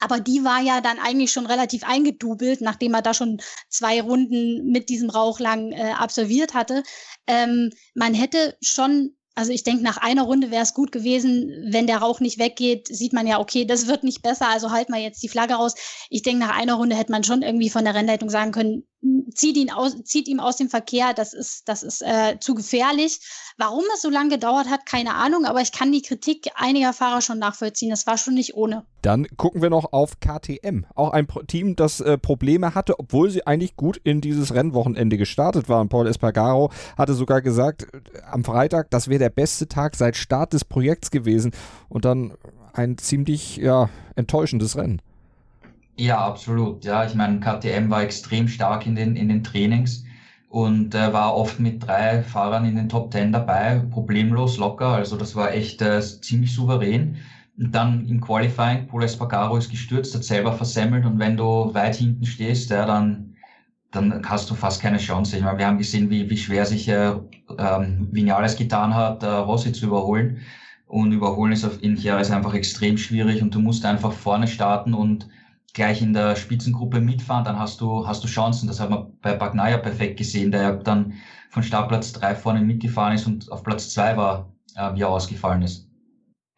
Aber 0.00 0.20
die 0.20 0.44
war 0.44 0.60
ja 0.60 0.80
dann 0.80 0.98
eigentlich 1.00 1.32
schon 1.32 1.46
relativ 1.46 1.82
eingedubelt, 1.82 2.60
nachdem 2.60 2.94
er 2.94 3.02
da 3.02 3.14
schon 3.14 3.40
zwei 3.68 4.00
Runden 4.00 4.70
mit 4.70 4.88
diesem 4.90 5.10
Rauch 5.10 5.40
lang 5.40 5.72
äh, 5.72 5.92
absolviert 5.92 6.54
hatte. 6.54 6.84
Ähm, 7.26 7.70
man 7.94 8.14
hätte 8.14 8.56
schon 8.60 9.16
also 9.38 9.52
ich 9.52 9.62
denke, 9.62 9.84
nach 9.84 9.98
einer 9.98 10.24
Runde 10.24 10.50
wäre 10.50 10.64
es 10.64 10.74
gut 10.74 10.90
gewesen, 10.90 11.68
wenn 11.70 11.86
der 11.86 11.98
Rauch 11.98 12.18
nicht 12.18 12.40
weggeht, 12.40 12.88
sieht 12.88 13.12
man 13.12 13.24
ja, 13.24 13.38
okay, 13.38 13.64
das 13.64 13.86
wird 13.86 14.02
nicht 14.02 14.20
besser, 14.20 14.48
also 14.48 14.72
halten 14.72 14.92
wir 14.92 15.00
jetzt 15.00 15.22
die 15.22 15.28
Flagge 15.28 15.54
raus. 15.54 15.76
Ich 16.10 16.22
denke, 16.22 16.40
nach 16.40 16.58
einer 16.58 16.74
Runde 16.74 16.96
hätte 16.96 17.12
man 17.12 17.22
schon 17.22 17.42
irgendwie 17.42 17.70
von 17.70 17.84
der 17.84 17.94
Rennleitung 17.94 18.30
sagen 18.30 18.50
können, 18.50 18.88
zieht 19.34 19.56
ihn 19.56 19.70
aus, 19.70 20.02
zieht 20.04 20.28
ihm 20.28 20.40
aus 20.40 20.56
dem 20.56 20.68
Verkehr, 20.68 21.14
das 21.14 21.32
ist, 21.32 21.68
das 21.68 21.82
ist 21.82 22.02
äh, 22.02 22.38
zu 22.40 22.54
gefährlich. 22.54 23.20
Warum 23.56 23.84
es 23.94 24.02
so 24.02 24.10
lange 24.10 24.30
gedauert 24.30 24.68
hat, 24.68 24.86
keine 24.86 25.14
Ahnung, 25.14 25.44
aber 25.44 25.60
ich 25.60 25.72
kann 25.72 25.92
die 25.92 26.02
Kritik 26.02 26.48
einiger 26.56 26.92
Fahrer 26.92 27.20
schon 27.20 27.38
nachvollziehen. 27.38 27.90
Das 27.90 28.06
war 28.06 28.18
schon 28.18 28.34
nicht 28.34 28.54
ohne. 28.54 28.84
Dann 29.02 29.26
gucken 29.36 29.62
wir 29.62 29.70
noch 29.70 29.92
auf 29.92 30.18
KTM. 30.20 30.84
Auch 30.94 31.10
ein 31.10 31.28
Team, 31.46 31.76
das 31.76 32.00
äh, 32.00 32.18
Probleme 32.18 32.74
hatte, 32.74 32.98
obwohl 32.98 33.30
sie 33.30 33.46
eigentlich 33.46 33.76
gut 33.76 34.00
in 34.02 34.20
dieses 34.20 34.54
Rennwochenende 34.54 35.16
gestartet 35.16 35.68
waren. 35.68 35.88
Paul 35.88 36.08
Espargaro 36.08 36.70
hatte 36.96 37.14
sogar 37.14 37.40
gesagt, 37.40 37.82
äh, 37.94 38.20
am 38.30 38.44
Freitag, 38.44 38.90
das 38.90 39.08
wäre 39.08 39.20
der 39.20 39.30
beste 39.30 39.68
Tag 39.68 39.94
seit 39.94 40.16
Start 40.16 40.52
des 40.52 40.64
Projekts 40.64 41.10
gewesen. 41.10 41.52
Und 41.88 42.04
dann 42.04 42.34
ein 42.72 42.98
ziemlich 42.98 43.56
ja, 43.56 43.88
enttäuschendes 44.16 44.76
Rennen. 44.76 45.00
Ja, 45.98 46.24
absolut. 46.24 46.84
Ja, 46.84 47.04
ich 47.04 47.14
meine, 47.14 47.40
KTM 47.40 47.90
war 47.90 48.02
extrem 48.02 48.46
stark 48.48 48.86
in 48.86 48.94
den, 48.94 49.16
in 49.16 49.28
den 49.28 49.42
Trainings 49.42 50.04
und 50.48 50.94
äh, 50.94 51.12
war 51.12 51.34
oft 51.34 51.58
mit 51.58 51.84
drei 51.86 52.22
Fahrern 52.22 52.64
in 52.64 52.76
den 52.76 52.88
Top 52.88 53.10
Ten 53.10 53.32
dabei, 53.32 53.80
problemlos, 53.90 54.56
locker. 54.58 54.86
Also 54.94 55.16
das 55.16 55.34
war 55.34 55.52
echt 55.52 55.82
äh, 55.82 56.00
ziemlich 56.00 56.54
souverän. 56.54 57.16
Und 57.58 57.72
dann 57.74 58.06
im 58.06 58.20
Qualifying, 58.20 58.86
Paul 58.86 59.02
Espargaro 59.02 59.56
ist 59.56 59.70
gestürzt, 59.70 60.14
hat 60.14 60.22
selber 60.24 60.52
versemmelt 60.52 61.04
und 61.04 61.18
wenn 61.18 61.36
du 61.36 61.74
weit 61.74 61.96
hinten 61.96 62.24
stehst, 62.24 62.70
ja, 62.70 62.86
dann, 62.86 63.34
dann 63.90 64.22
hast 64.28 64.50
du 64.50 64.54
fast 64.54 64.80
keine 64.82 64.98
Chance. 64.98 65.36
Ich 65.36 65.42
meine, 65.42 65.58
wir 65.58 65.66
haben 65.66 65.78
gesehen, 65.78 66.10
wie, 66.10 66.28
wie 66.30 66.36
schwer 66.36 66.66
sich 66.66 66.88
äh, 66.88 67.12
ähm, 67.58 68.08
Vinales 68.12 68.56
getan 68.56 68.94
hat, 68.94 69.22
äh, 69.22 69.26
Rossi 69.26 69.72
zu 69.72 69.86
überholen. 69.86 70.40
Und 70.86 71.12
überholen 71.12 71.52
ist 71.52 71.64
auf, 71.64 71.82
in 71.82 71.96
Jerez 71.96 72.30
einfach 72.30 72.54
extrem 72.54 72.96
schwierig 72.98 73.42
und 73.42 73.54
du 73.54 73.60
musst 73.60 73.84
einfach 73.84 74.12
vorne 74.12 74.46
starten 74.48 74.94
und 74.94 75.28
gleich 75.74 76.02
in 76.02 76.12
der 76.12 76.36
Spitzengruppe 76.36 77.00
mitfahren, 77.00 77.44
dann 77.44 77.58
hast 77.58 77.80
du, 77.80 78.06
hast 78.06 78.24
du 78.24 78.28
Chancen. 78.28 78.66
Das 78.66 78.80
hat 78.80 78.90
man 78.90 79.12
bei 79.22 79.34
Bagnaia 79.34 79.78
perfekt 79.78 80.18
gesehen, 80.18 80.50
der 80.50 80.72
dann 80.74 81.14
von 81.50 81.62
Startplatz 81.62 82.12
drei 82.12 82.34
vorne 82.34 82.60
mitgefahren 82.60 83.14
ist 83.14 83.26
und 83.26 83.50
auf 83.52 83.62
Platz 83.62 83.90
zwei 83.90 84.16
war, 84.16 84.52
äh, 84.74 84.94
wie 84.94 85.02
er 85.02 85.08
ausgefallen 85.08 85.62
ist. 85.62 85.88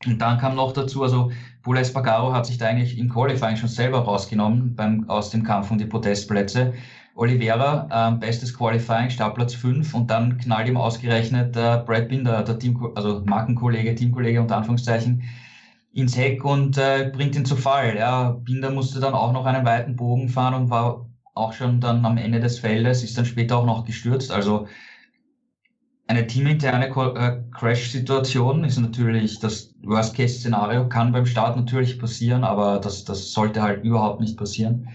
Und 0.06 0.18
dann 0.18 0.38
kam 0.38 0.54
noch 0.56 0.72
dazu, 0.72 1.02
also 1.02 1.30
Pula 1.62 1.80
Espargaro 1.80 2.32
hat 2.32 2.46
sich 2.46 2.56
da 2.56 2.68
eigentlich 2.68 2.96
im 2.96 3.10
Qualifying 3.10 3.56
schon 3.56 3.68
selber 3.68 3.98
rausgenommen 3.98 4.74
beim, 4.74 5.08
aus 5.10 5.30
dem 5.30 5.42
Kampf 5.42 5.70
um 5.70 5.76
die 5.76 5.84
Podestplätze. 5.84 6.72
Oliveira, 7.14 7.86
ähm, 7.92 8.18
bestes 8.18 8.56
Qualifying, 8.56 9.10
Startplatz 9.10 9.52
5 9.54 9.92
und 9.92 10.10
dann 10.10 10.38
knallt 10.38 10.68
ihm 10.68 10.78
ausgerechnet 10.78 11.54
äh, 11.54 11.82
Brad 11.84 12.08
Binder, 12.08 12.42
der 12.42 12.58
Team, 12.58 12.80
also 12.94 13.22
Markenkollege, 13.26 13.94
Teamkollege 13.94 14.40
unter 14.40 14.56
Anführungszeichen, 14.56 15.22
ins 15.92 16.16
Heck 16.16 16.44
und 16.44 16.78
äh, 16.78 17.10
bringt 17.12 17.34
ihn 17.36 17.44
zu 17.44 17.56
Fall. 17.56 17.96
Ja, 17.96 18.30
Binder 18.30 18.70
musste 18.70 19.00
dann 19.00 19.14
auch 19.14 19.32
noch 19.32 19.46
einen 19.46 19.64
weiten 19.64 19.96
Bogen 19.96 20.28
fahren 20.28 20.54
und 20.54 20.70
war 20.70 21.06
auch 21.34 21.52
schon 21.52 21.80
dann 21.80 22.04
am 22.04 22.16
Ende 22.16 22.40
des 22.40 22.58
Feldes, 22.58 23.02
ist 23.02 23.16
dann 23.18 23.24
später 23.24 23.58
auch 23.58 23.66
noch 23.66 23.84
gestürzt. 23.84 24.30
Also 24.30 24.66
eine 26.06 26.26
teaminterne 26.26 26.86
äh, 26.88 27.40
Crash-Situation 27.52 28.64
ist 28.64 28.78
natürlich 28.78 29.38
das 29.38 29.72
Worst-Case-Szenario, 29.82 30.88
kann 30.88 31.12
beim 31.12 31.24
Start 31.26 31.56
natürlich 31.56 32.00
passieren, 32.00 32.42
aber 32.42 32.80
das, 32.80 33.04
das 33.04 33.32
sollte 33.32 33.62
halt 33.62 33.84
überhaupt 33.84 34.20
nicht 34.20 34.36
passieren. 34.36 34.88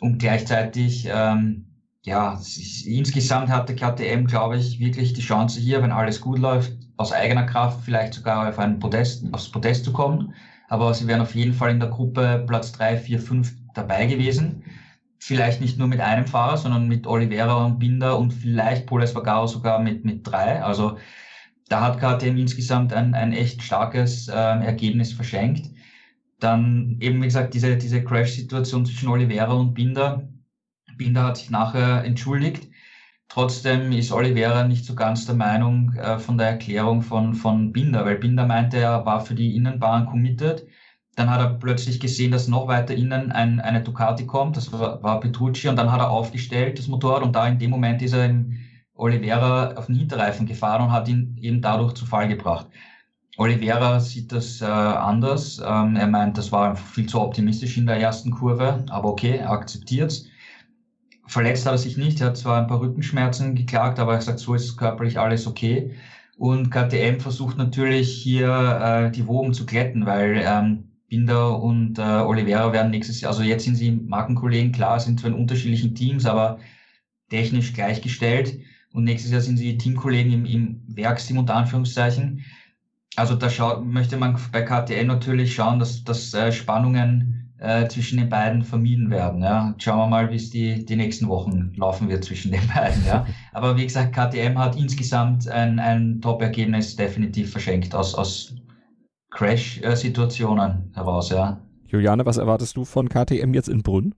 Und 0.00 0.18
gleichzeitig, 0.18 1.06
ähm, 1.08 1.66
ja, 2.02 2.40
insgesamt 2.84 3.50
hatte 3.50 3.76
KTM, 3.76 4.26
glaube 4.26 4.56
ich, 4.56 4.80
wirklich 4.80 5.12
die 5.12 5.20
Chance 5.20 5.60
hier, 5.60 5.82
wenn 5.82 5.92
alles 5.92 6.20
gut 6.20 6.38
läuft, 6.40 6.72
aus 7.00 7.12
eigener 7.12 7.44
Kraft 7.44 7.80
vielleicht 7.82 8.12
sogar 8.12 8.46
auf 8.46 8.58
ein 8.58 8.78
Podest, 8.78 9.24
aufs 9.32 9.50
Podest 9.50 9.86
zu 9.86 9.92
kommen. 9.92 10.34
Aber 10.68 10.92
sie 10.92 11.06
wären 11.06 11.22
auf 11.22 11.34
jeden 11.34 11.54
Fall 11.54 11.70
in 11.70 11.80
der 11.80 11.88
Gruppe 11.88 12.44
Platz 12.46 12.72
drei, 12.72 12.98
vier, 12.98 13.18
fünf 13.18 13.54
dabei 13.74 14.04
gewesen. 14.04 14.62
Vielleicht 15.18 15.62
nicht 15.62 15.78
nur 15.78 15.88
mit 15.88 16.00
einem 16.00 16.26
Fahrer, 16.26 16.58
sondern 16.58 16.88
mit 16.88 17.06
Oliveira 17.06 17.64
und 17.64 17.78
Binder 17.78 18.18
und 18.18 18.32
vielleicht 18.32 18.86
Paul 18.86 19.02
Espargaro 19.02 19.46
sogar 19.46 19.78
mit, 19.78 20.04
mit 20.04 20.26
drei. 20.26 20.62
Also 20.62 20.98
da 21.70 21.80
hat 21.80 21.98
KTM 21.98 22.36
insgesamt 22.36 22.92
ein, 22.92 23.14
ein 23.14 23.32
echt 23.32 23.62
starkes 23.62 24.28
äh, 24.28 24.32
Ergebnis 24.34 25.14
verschenkt. 25.14 25.70
Dann 26.38 26.98
eben, 27.00 27.22
wie 27.22 27.26
gesagt, 27.26 27.54
diese, 27.54 27.78
diese 27.78 28.04
Crash-Situation 28.04 28.84
zwischen 28.84 29.08
Oliveira 29.08 29.54
und 29.54 29.72
Binder. 29.72 30.28
Binder 30.98 31.24
hat 31.24 31.38
sich 31.38 31.48
nachher 31.48 32.04
entschuldigt 32.04 32.69
Trotzdem 33.30 33.92
ist 33.92 34.10
Oliveira 34.10 34.64
nicht 34.66 34.84
so 34.84 34.96
ganz 34.96 35.24
der 35.24 35.36
Meinung 35.36 35.94
äh, 35.94 36.18
von 36.18 36.36
der 36.36 36.48
Erklärung 36.48 37.00
von, 37.00 37.34
von 37.34 37.72
Binder, 37.72 38.04
weil 38.04 38.18
Binder 38.18 38.44
meinte, 38.44 38.78
er 38.78 39.06
war 39.06 39.20
für 39.20 39.36
die 39.36 39.54
Innenbahn 39.54 40.06
committed. 40.06 40.66
Dann 41.14 41.30
hat 41.30 41.40
er 41.40 41.54
plötzlich 41.54 42.00
gesehen, 42.00 42.32
dass 42.32 42.48
noch 42.48 42.66
weiter 42.66 42.92
innen 42.92 43.30
ein, 43.30 43.60
eine 43.60 43.82
Ducati 43.82 44.26
kommt, 44.26 44.56
das 44.56 44.72
war, 44.72 45.00
war 45.04 45.20
Petrucci, 45.20 45.68
und 45.68 45.76
dann 45.76 45.92
hat 45.92 46.00
er 46.00 46.10
aufgestellt, 46.10 46.80
das 46.80 46.88
Motorrad, 46.88 47.22
und 47.22 47.36
da 47.36 47.46
in 47.46 47.60
dem 47.60 47.70
Moment 47.70 48.02
ist 48.02 48.14
er 48.14 48.24
in 48.24 48.58
Oliveira 48.94 49.74
auf 49.76 49.86
den 49.86 49.94
Hinterreifen 49.94 50.46
gefahren 50.46 50.82
und 50.82 50.92
hat 50.92 51.06
ihn 51.06 51.36
eben 51.40 51.62
dadurch 51.62 51.94
zu 51.94 52.06
Fall 52.06 52.26
gebracht. 52.26 52.66
Oliveira 53.36 54.00
sieht 54.00 54.32
das 54.32 54.60
äh, 54.60 54.64
anders. 54.64 55.62
Ähm, 55.64 55.94
er 55.94 56.08
meint, 56.08 56.36
das 56.36 56.50
war 56.50 56.74
viel 56.74 57.06
zu 57.06 57.20
optimistisch 57.20 57.78
in 57.78 57.86
der 57.86 58.00
ersten 58.00 58.32
Kurve, 58.32 58.84
aber 58.90 59.08
okay, 59.08 59.36
er 59.36 59.50
akzeptiert's. 59.50 60.26
Verletzt 61.30 61.64
hat 61.64 61.74
er 61.74 61.78
sich 61.78 61.96
nicht. 61.96 62.20
Er 62.20 62.28
hat 62.28 62.36
zwar 62.36 62.60
ein 62.60 62.66
paar 62.66 62.80
Rückenschmerzen 62.80 63.54
geklagt, 63.54 64.00
aber 64.00 64.14
er 64.14 64.20
sagt, 64.20 64.40
so 64.40 64.54
ist 64.54 64.76
körperlich 64.76 65.16
alles 65.16 65.46
okay. 65.46 65.92
Und 66.36 66.70
KTM 66.70 67.20
versucht 67.20 67.56
natürlich 67.56 68.10
hier 68.10 68.48
äh, 68.48 69.12
die 69.12 69.28
Wogen 69.28 69.54
zu 69.54 69.64
glätten, 69.64 70.06
weil 70.06 70.42
ähm, 70.44 70.88
Binder 71.08 71.62
und 71.62 72.00
äh, 72.00 72.02
Oliveira 72.02 72.72
werden 72.72 72.90
nächstes 72.90 73.20
Jahr, 73.20 73.30
also 73.30 73.44
jetzt 73.44 73.64
sind 73.64 73.76
sie 73.76 73.92
Markenkollegen, 73.92 74.72
klar, 74.72 74.98
sind 74.98 75.20
zwar 75.20 75.30
in 75.30 75.36
unterschiedlichen 75.36 75.94
Teams, 75.94 76.26
aber 76.26 76.58
technisch 77.28 77.74
gleichgestellt. 77.74 78.58
Und 78.92 79.04
nächstes 79.04 79.30
Jahr 79.30 79.40
sind 79.40 79.56
sie 79.56 79.78
Teamkollegen 79.78 80.32
im, 80.32 80.46
im 80.46 80.82
Werksteam 80.88 81.38
unter 81.38 81.54
Anführungszeichen. 81.54 82.44
Also 83.14 83.36
da 83.36 83.50
schau, 83.50 83.82
möchte 83.82 84.16
man 84.16 84.36
bei 84.50 84.62
KTM 84.62 85.06
natürlich 85.06 85.54
schauen, 85.54 85.78
dass, 85.78 86.02
dass 86.02 86.34
äh, 86.34 86.50
Spannungen 86.50 87.39
äh, 87.60 87.86
zwischen 87.88 88.18
den 88.18 88.28
beiden 88.28 88.64
vermieden 88.64 89.10
werden. 89.10 89.42
Ja. 89.42 89.74
Schauen 89.78 89.98
wir 89.98 90.06
mal, 90.06 90.30
wie 90.30 90.36
es 90.36 90.50
die, 90.50 90.84
die 90.84 90.96
nächsten 90.96 91.28
Wochen 91.28 91.72
laufen 91.76 92.08
wird 92.08 92.24
zwischen 92.24 92.52
den 92.52 92.66
beiden. 92.74 93.04
Ja. 93.06 93.26
Aber 93.52 93.76
wie 93.76 93.84
gesagt, 93.84 94.14
KTM 94.14 94.58
hat 94.58 94.76
insgesamt 94.76 95.46
ein, 95.48 95.78
ein 95.78 96.20
Top-Ergebnis 96.20 96.96
definitiv 96.96 97.52
verschenkt 97.52 97.94
aus, 97.94 98.14
aus 98.14 98.54
Crash-Situationen 99.30 100.90
heraus. 100.94 101.30
Ja. 101.30 101.60
Juliane, 101.86 102.24
was 102.24 102.38
erwartest 102.38 102.76
du 102.76 102.84
von 102.84 103.08
KTM 103.08 103.52
jetzt 103.52 103.68
in 103.68 103.82
Brünn? 103.82 104.14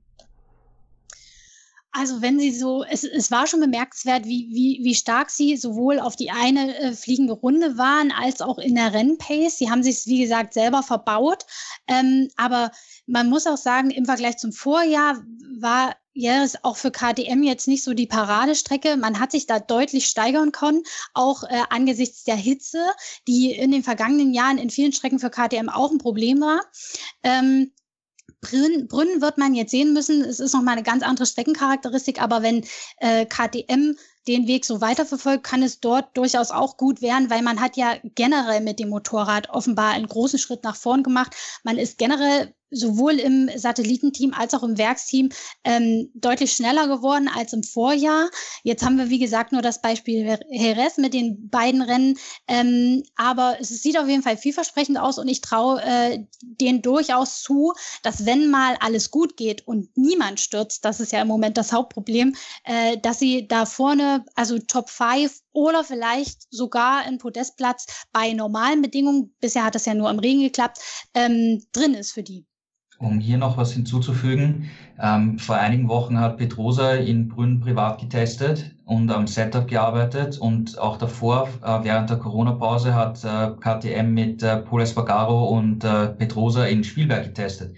Also 1.92 2.22
wenn 2.22 2.40
sie 2.40 2.50
so, 2.50 2.84
es, 2.84 3.04
es 3.04 3.30
war 3.30 3.46
schon 3.46 3.60
bemerkenswert, 3.60 4.24
wie, 4.24 4.48
wie, 4.50 4.80
wie 4.82 4.94
stark 4.94 5.28
sie 5.28 5.56
sowohl 5.58 6.00
auf 6.00 6.16
die 6.16 6.30
eine 6.30 6.78
äh, 6.78 6.92
fliegende 6.94 7.34
Runde 7.34 7.76
waren, 7.76 8.10
als 8.12 8.40
auch 8.40 8.58
in 8.58 8.74
der 8.74 8.94
Rennpace. 8.94 9.58
Sie 9.58 9.70
haben 9.70 9.82
sich, 9.82 10.06
wie 10.06 10.22
gesagt, 10.22 10.54
selber 10.54 10.82
verbaut. 10.82 11.44
Ähm, 11.86 12.28
aber 12.36 12.72
man 13.06 13.28
muss 13.28 13.46
auch 13.46 13.58
sagen, 13.58 13.90
im 13.90 14.06
Vergleich 14.06 14.38
zum 14.38 14.52
Vorjahr 14.52 15.22
war 15.60 15.94
ja, 16.14 16.44
ist 16.44 16.62
auch 16.64 16.76
für 16.76 16.90
KTM 16.90 17.42
jetzt 17.42 17.68
nicht 17.68 17.84
so 17.84 17.94
die 17.94 18.06
Paradestrecke. 18.06 18.96
Man 18.96 19.18
hat 19.18 19.32
sich 19.32 19.46
da 19.46 19.58
deutlich 19.58 20.06
steigern 20.06 20.52
können, 20.52 20.82
auch 21.14 21.44
äh, 21.44 21.62
angesichts 21.70 22.24
der 22.24 22.36
Hitze, 22.36 22.78
die 23.26 23.52
in 23.52 23.70
den 23.70 23.82
vergangenen 23.82 24.34
Jahren 24.34 24.58
in 24.58 24.68
vielen 24.68 24.92
Strecken 24.92 25.18
für 25.18 25.30
KTM 25.30 25.70
auch 25.70 25.90
ein 25.90 25.98
Problem 25.98 26.40
war. 26.40 26.60
Ähm, 27.22 27.72
Brünn, 28.42 29.22
wird 29.22 29.38
man 29.38 29.54
jetzt 29.54 29.70
sehen 29.70 29.92
müssen. 29.92 30.22
Es 30.22 30.40
ist 30.40 30.52
nochmal 30.52 30.74
eine 30.74 30.82
ganz 30.82 31.02
andere 31.02 31.26
Streckencharakteristik, 31.26 32.20
aber 32.20 32.42
wenn 32.42 32.64
äh, 32.98 33.24
KTM 33.24 33.96
den 34.28 34.46
Weg 34.46 34.64
so 34.64 34.80
weiterverfolgt, 34.80 35.44
kann 35.44 35.62
es 35.62 35.80
dort 35.80 36.16
durchaus 36.16 36.50
auch 36.50 36.76
gut 36.76 37.02
werden, 37.02 37.30
weil 37.30 37.42
man 37.42 37.60
hat 37.60 37.76
ja 37.76 37.96
generell 38.14 38.60
mit 38.60 38.78
dem 38.78 38.90
Motorrad 38.90 39.50
offenbar 39.50 39.92
einen 39.92 40.06
großen 40.06 40.38
Schritt 40.38 40.64
nach 40.64 40.76
vorn 40.76 41.02
gemacht. 41.02 41.34
Man 41.64 41.78
ist 41.78 41.98
generell 41.98 42.54
sowohl 42.72 43.20
im 43.20 43.50
Satellitenteam 43.54 44.34
als 44.34 44.54
auch 44.54 44.62
im 44.62 44.78
Werksteam 44.78 45.28
ähm, 45.64 46.10
deutlich 46.14 46.52
schneller 46.52 46.88
geworden 46.88 47.28
als 47.32 47.52
im 47.52 47.62
Vorjahr. 47.62 48.30
Jetzt 48.64 48.84
haben 48.84 48.98
wir, 48.98 49.10
wie 49.10 49.18
gesagt, 49.18 49.52
nur 49.52 49.62
das 49.62 49.80
Beispiel 49.80 50.38
Jerez 50.50 50.96
mit 50.96 51.14
den 51.14 51.48
beiden 51.48 51.82
Rennen. 51.82 52.18
Ähm, 52.48 53.04
aber 53.16 53.58
es 53.60 53.68
sieht 53.68 53.98
auf 53.98 54.08
jeden 54.08 54.22
Fall 54.22 54.36
vielversprechend 54.36 54.98
aus 54.98 55.18
und 55.18 55.28
ich 55.28 55.40
traue 55.40 55.80
äh, 55.82 56.24
denen 56.40 56.82
durchaus 56.82 57.42
zu, 57.42 57.74
dass 58.02 58.26
wenn 58.26 58.50
mal 58.50 58.76
alles 58.80 59.10
gut 59.10 59.36
geht 59.36 59.66
und 59.66 59.96
niemand 59.96 60.40
stürzt, 60.40 60.84
das 60.84 61.00
ist 61.00 61.12
ja 61.12 61.22
im 61.22 61.28
Moment 61.28 61.56
das 61.56 61.72
Hauptproblem, 61.72 62.34
äh, 62.64 62.98
dass 62.98 63.18
sie 63.18 63.46
da 63.46 63.66
vorne, 63.66 64.24
also 64.34 64.58
Top 64.58 64.88
5 64.88 65.40
oder 65.52 65.84
vielleicht 65.84 66.46
sogar 66.50 67.02
ein 67.02 67.18
Podestplatz 67.18 67.86
bei 68.12 68.32
normalen 68.32 68.82
Bedingungen, 68.82 69.34
bisher 69.40 69.64
hat 69.64 69.74
das 69.74 69.84
ja 69.84 69.94
nur 69.94 70.10
im 70.10 70.18
Regen 70.18 70.40
geklappt, 70.40 70.78
ähm, 71.14 71.64
drin 71.72 71.94
ist 71.94 72.12
für 72.12 72.22
die. 72.22 72.46
Um 73.02 73.18
hier 73.18 73.36
noch 73.36 73.56
was 73.56 73.72
hinzuzufügen, 73.72 74.70
ähm, 75.00 75.36
vor 75.36 75.56
einigen 75.56 75.88
Wochen 75.88 76.20
hat 76.20 76.36
Petrosa 76.36 76.92
in 76.92 77.26
Brünn 77.26 77.58
privat 77.58 78.00
getestet 78.00 78.76
und 78.84 79.10
am 79.10 79.26
Setup 79.26 79.66
gearbeitet 79.66 80.38
und 80.38 80.78
auch 80.78 80.98
davor, 80.98 81.48
äh, 81.64 81.82
während 81.82 82.10
der 82.10 82.18
Corona-Pause, 82.18 82.94
hat 82.94 83.24
äh, 83.24 83.50
KTM 83.58 84.14
mit 84.14 84.44
äh, 84.44 84.58
Paul 84.58 84.82
Espargaro 84.82 85.48
und 85.48 85.82
äh, 85.82 86.10
Petrosa 86.10 86.66
in 86.66 86.84
Spielberg 86.84 87.24
getestet. 87.24 87.74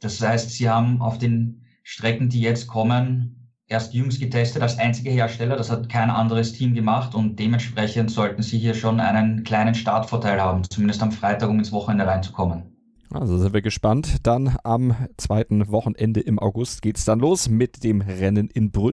Das 0.00 0.20
heißt, 0.20 0.50
sie 0.50 0.68
haben 0.68 1.00
auf 1.00 1.16
den 1.16 1.64
Strecken, 1.82 2.28
die 2.28 2.42
jetzt 2.42 2.66
kommen, 2.66 3.48
erst 3.68 3.94
jüngst 3.94 4.20
getestet 4.20 4.60
als 4.60 4.78
einziger 4.78 5.10
Hersteller. 5.10 5.56
Das 5.56 5.70
hat 5.70 5.88
kein 5.88 6.10
anderes 6.10 6.52
Team 6.52 6.74
gemacht 6.74 7.14
und 7.14 7.38
dementsprechend 7.38 8.10
sollten 8.10 8.42
sie 8.42 8.58
hier 8.58 8.74
schon 8.74 9.00
einen 9.00 9.42
kleinen 9.42 9.74
Startvorteil 9.74 10.38
haben, 10.38 10.64
zumindest 10.68 11.02
am 11.02 11.12
Freitag, 11.12 11.48
um 11.48 11.58
ins 11.58 11.72
Wochenende 11.72 12.06
reinzukommen. 12.06 12.75
Also 13.12 13.38
sind 13.38 13.54
wir 13.54 13.62
gespannt. 13.62 14.18
Dann 14.22 14.56
am 14.64 14.94
zweiten 15.16 15.70
Wochenende 15.70 16.20
im 16.20 16.38
August 16.38 16.82
geht's 16.82 17.04
dann 17.04 17.20
los 17.20 17.48
mit 17.48 17.84
dem 17.84 18.00
Rennen 18.00 18.48
in 18.48 18.70
Brünn. 18.70 18.90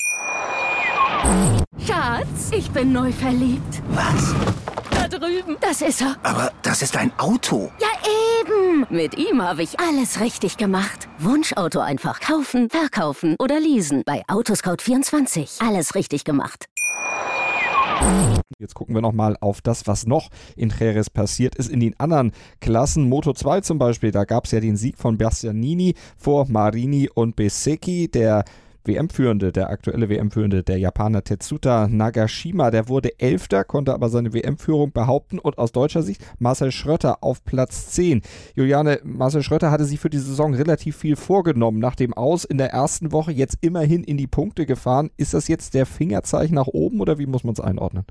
Schatz, 1.86 2.52
ich 2.52 2.70
bin 2.72 2.92
neu 2.92 3.12
verliebt. 3.12 3.82
Was? 3.90 4.36
Da 4.92 5.08
drüben. 5.08 5.58
Das 5.62 5.82
ist 5.82 6.02
er. 6.02 6.16
Aber 6.24 6.52
das 6.62 6.82
ist 6.82 6.96
ein 6.98 7.12
Auto. 7.18 7.72
Ja, 7.80 7.88
eben. 8.42 8.86
Mit 8.90 9.18
ihm 9.18 9.42
habe 9.42 9.64
ich 9.64 9.80
alles 9.80 10.20
richtig 10.20 10.58
gemacht. 10.58 11.08
Wunschauto 11.20 11.80
einfach 11.80 12.20
kaufen, 12.20 12.70
verkaufen 12.70 13.36
oder 13.40 13.60
leasen. 13.60 14.04
Bei 14.06 14.24
Autoscout24. 14.28 15.66
Alles 15.66 15.96
richtig 15.96 16.24
gemacht. 16.24 16.68
Jetzt 18.60 18.76
gucken 18.76 18.96
wir 18.96 19.02
nochmal 19.02 19.36
auf 19.42 19.62
das, 19.62 19.88
was 19.88 20.06
noch 20.06 20.30
in 20.56 20.72
Jerez 20.78 21.10
passiert 21.10 21.56
ist 21.56 21.70
in 21.70 21.80
den 21.80 22.00
anderen 22.00 22.32
Klassen. 22.62 23.10
Moto 23.10 23.34
2 23.34 23.62
zum 23.62 23.78
Beispiel, 23.78 24.12
da 24.12 24.24
gab 24.24 24.46
es 24.46 24.52
ja 24.52 24.60
den 24.60 24.78
Sieg 24.78 24.98
von 24.98 25.18
Bastianini 25.18 25.96
vor 26.18 26.48
Marini 26.48 27.10
und 27.14 27.36
Besecchi. 27.36 28.10
Der 28.10 28.46
WM-Führende, 28.86 29.52
der 29.52 29.70
aktuelle 29.70 30.10
WM-Führende, 30.10 30.64
der 30.64 30.78
Japaner 30.78 31.24
Tetsuta 31.24 31.88
Nagashima, 31.88 32.72
der 32.72 32.90
wurde 32.90 33.20
Elfter, 33.20 33.64
konnte 33.64 33.94
aber 33.94 34.10
seine 34.10 34.34
WM-Führung 34.34 34.92
behaupten 34.92 35.40
und 35.40 35.58
aus 35.58 35.72
deutscher 35.72 36.04
Sicht 36.04 36.22
Marcel 36.40 36.72
Schrötter 36.72 37.24
auf 37.24 37.44
Platz 37.46 37.90
10. 37.92 38.22
Juliane, 38.56 39.00
Marcel 39.04 39.44
Schrötter 39.44 39.72
hatte 39.72 39.86
sich 39.86 40.00
für 40.00 40.10
die 40.10 40.18
Saison 40.18 40.54
relativ 40.54 40.98
viel 40.98 41.16
vorgenommen. 41.16 41.80
Nach 41.80 41.96
dem 41.96 42.14
Aus 42.14 42.46
in 42.46 42.58
der 42.58 42.72
ersten 42.72 43.12
Woche 43.12 43.32
jetzt 43.32 43.58
immerhin 43.62 44.04
in 44.04 44.18
die 44.18 44.28
Punkte 44.28 44.66
gefahren. 44.66 45.10
Ist 45.18 45.34
das 45.34 45.48
jetzt 45.48 45.74
der 45.74 45.86
Fingerzeichen 45.86 46.56
nach 46.56 46.68
oben 46.68 47.00
oder 47.00 47.18
wie 47.18 47.26
muss 47.26 47.44
man 47.44 47.54
es 47.54 47.60
einordnen? 47.60 48.06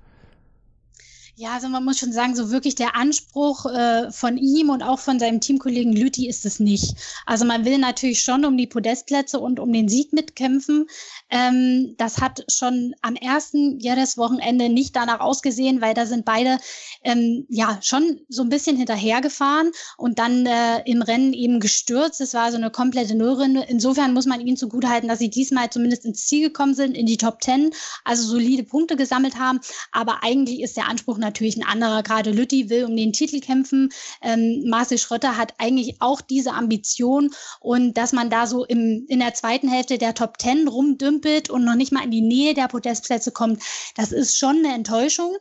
Ja, 1.35 1.55
also 1.55 1.71
man 1.71 1.83
muss 1.83 1.99
schon 1.99 2.12
sagen, 2.12 2.37
so 2.37 2.51
wirklich 2.51 2.75
der 2.75 2.95
Anspruch 2.95 3.64
äh, 3.64 4.12
von 4.12 4.37
ihm 4.37 4.68
und 4.68 4.83
auch 4.83 4.99
von 4.99 5.18
seinem 5.18 5.40
Teamkollegen 5.40 5.95
Lüthi 5.95 6.29
ist 6.29 6.45
es 6.45 6.61
nicht. 6.61 6.95
Also 7.25 7.47
man 7.47 7.64
will 7.64 7.79
natürlich 7.79 8.21
schon 8.21 8.45
um 8.45 8.59
die 8.59 8.66
Podestplätze 8.66 9.40
und 9.40 9.59
um 9.59 9.73
den 9.73 9.88
Sieg 9.88 10.12
mitkämpfen. 10.12 10.88
Ähm, 11.31 11.95
das 11.97 12.21
hat 12.21 12.45
schon 12.53 12.95
am 13.01 13.16
ersten 13.16 13.81
Jerez-Wochenende 13.81 14.68
nicht 14.68 14.95
danach 14.95 15.21
ausgesehen, 15.21 15.81
weil 15.81 15.95
da 15.95 16.05
sind 16.05 16.27
beide 16.27 16.59
ähm, 17.03 17.47
ja 17.49 17.79
schon 17.81 18.21
so 18.29 18.42
ein 18.42 18.51
bisschen 18.51 18.77
hinterhergefahren 18.77 19.73
und 19.97 20.18
dann 20.18 20.45
äh, 20.45 20.83
im 20.85 21.01
Rennen 21.01 21.33
eben 21.33 21.61
gestürzt. 21.61 22.21
Es 22.21 22.35
war 22.35 22.51
so 22.51 22.59
eine 22.59 22.71
komplette 22.71 23.14
Nullrunde. 23.14 23.64
Insofern 23.68 24.12
muss 24.12 24.27
man 24.27 24.42
ihnen 24.42 24.59
zugutehalten, 24.59 25.09
dass 25.09 25.18
sie 25.18 25.31
diesmal 25.31 25.71
zumindest 25.71 26.05
ins 26.05 26.27
Ziel 26.27 26.49
gekommen 26.49 26.75
sind, 26.75 26.95
in 26.95 27.07
die 27.07 27.16
Top 27.16 27.40
Ten, 27.40 27.71
also 28.05 28.23
solide 28.23 28.64
Punkte 28.64 28.97
gesammelt 28.97 29.38
haben. 29.38 29.61
Aber 29.92 30.23
eigentlich 30.23 30.61
ist 30.61 30.77
der 30.77 30.90
Anspruch 30.90 31.22
natürlich 31.23 31.57
ein 31.57 31.67
anderer. 31.67 32.03
Gerade 32.03 32.31
Lütti 32.31 32.69
will 32.69 32.85
um 32.85 32.95
den 32.95 33.15
Titel 33.15 33.41
kämpfen. 33.41 33.89
Ähm, 34.21 34.65
Marcel 34.67 34.99
Schröter 34.99 35.39
hat 35.39 35.55
eigentlich 35.57 35.97
auch 36.01 36.21
diese 36.21 36.53
Ambition 36.53 37.31
und 37.61 37.97
dass 37.97 38.13
man 38.13 38.29
da 38.29 38.47
so 38.47 38.65
im, 38.65 39.07
in 39.09 39.21
der 39.21 39.33
zweiten 39.33 39.69
Hälfte 39.69 39.97
der 39.97 40.15
Top 40.15 40.37
Ten 40.37 40.69
rumdümpelt 40.69 41.49
und 41.49 41.65
noch 41.65 41.75
nicht 41.77 41.93
mal 41.93 42.05
in 42.05 42.11
die 42.11 42.21
Nähe 42.21 42.53
der 42.53 42.69
Podestplätze 42.69 43.33
kommt, 43.33 43.63
das 43.97 44.13
ist 44.13 44.37
schon 44.37 44.59
eine 44.59 44.75
Enttäuschung. 44.75 45.35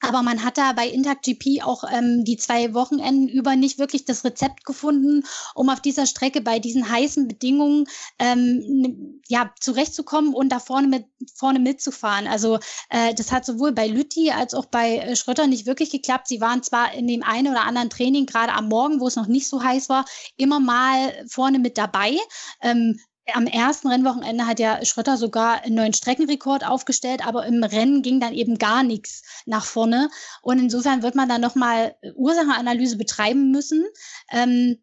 Aber 0.00 0.22
man 0.22 0.44
hat 0.44 0.58
da 0.58 0.72
bei 0.72 0.88
Intact 0.88 1.24
GP 1.24 1.62
auch 1.62 1.84
ähm, 1.90 2.24
die 2.24 2.36
zwei 2.36 2.74
Wochenenden 2.74 3.28
über 3.28 3.56
nicht 3.56 3.78
wirklich 3.78 4.04
das 4.04 4.24
Rezept 4.24 4.64
gefunden, 4.64 5.24
um 5.54 5.70
auf 5.70 5.80
dieser 5.80 6.06
Strecke 6.06 6.42
bei 6.42 6.58
diesen 6.58 6.88
heißen 6.88 7.26
Bedingungen 7.26 7.86
ähm, 8.18 9.20
ja 9.26 9.52
zurechtzukommen 9.58 10.34
und 10.34 10.50
da 10.50 10.58
vorne 10.58 10.88
mit 10.88 11.06
vorne 11.34 11.58
mitzufahren. 11.58 12.26
Also 12.26 12.58
äh, 12.90 13.14
das 13.14 13.32
hat 13.32 13.46
sowohl 13.46 13.72
bei 13.72 13.88
Lütti 13.88 14.30
als 14.30 14.54
auch 14.54 14.66
bei 14.66 14.98
äh, 14.98 15.16
Schröter 15.16 15.46
nicht 15.46 15.66
wirklich 15.66 15.90
geklappt. 15.90 16.28
Sie 16.28 16.40
waren 16.40 16.62
zwar 16.62 16.92
in 16.92 17.06
dem 17.06 17.22
einen 17.22 17.48
oder 17.48 17.64
anderen 17.64 17.90
Training 17.90 18.26
gerade 18.26 18.52
am 18.52 18.68
Morgen, 18.68 19.00
wo 19.00 19.08
es 19.08 19.16
noch 19.16 19.26
nicht 19.26 19.48
so 19.48 19.62
heiß 19.62 19.88
war, 19.88 20.04
immer 20.36 20.60
mal 20.60 21.24
vorne 21.28 21.58
mit 21.58 21.78
dabei. 21.78 22.16
Ähm, 22.60 23.00
am 23.34 23.46
ersten 23.46 23.88
Rennwochenende 23.88 24.46
hat 24.46 24.60
ja 24.60 24.84
Schröter 24.84 25.16
sogar 25.16 25.62
einen 25.62 25.74
neuen 25.74 25.94
Streckenrekord 25.94 26.64
aufgestellt, 26.64 27.26
aber 27.26 27.46
im 27.46 27.62
Rennen 27.62 28.02
ging 28.02 28.20
dann 28.20 28.32
eben 28.32 28.58
gar 28.58 28.82
nichts 28.82 29.22
nach 29.46 29.64
vorne. 29.64 30.10
Und 30.42 30.58
insofern 30.58 31.02
wird 31.02 31.14
man 31.14 31.28
dann 31.28 31.40
nochmal 31.40 31.96
Ursachenanalyse 32.14 32.96
betreiben 32.96 33.50
müssen. 33.50 33.84
Ähm, 34.30 34.78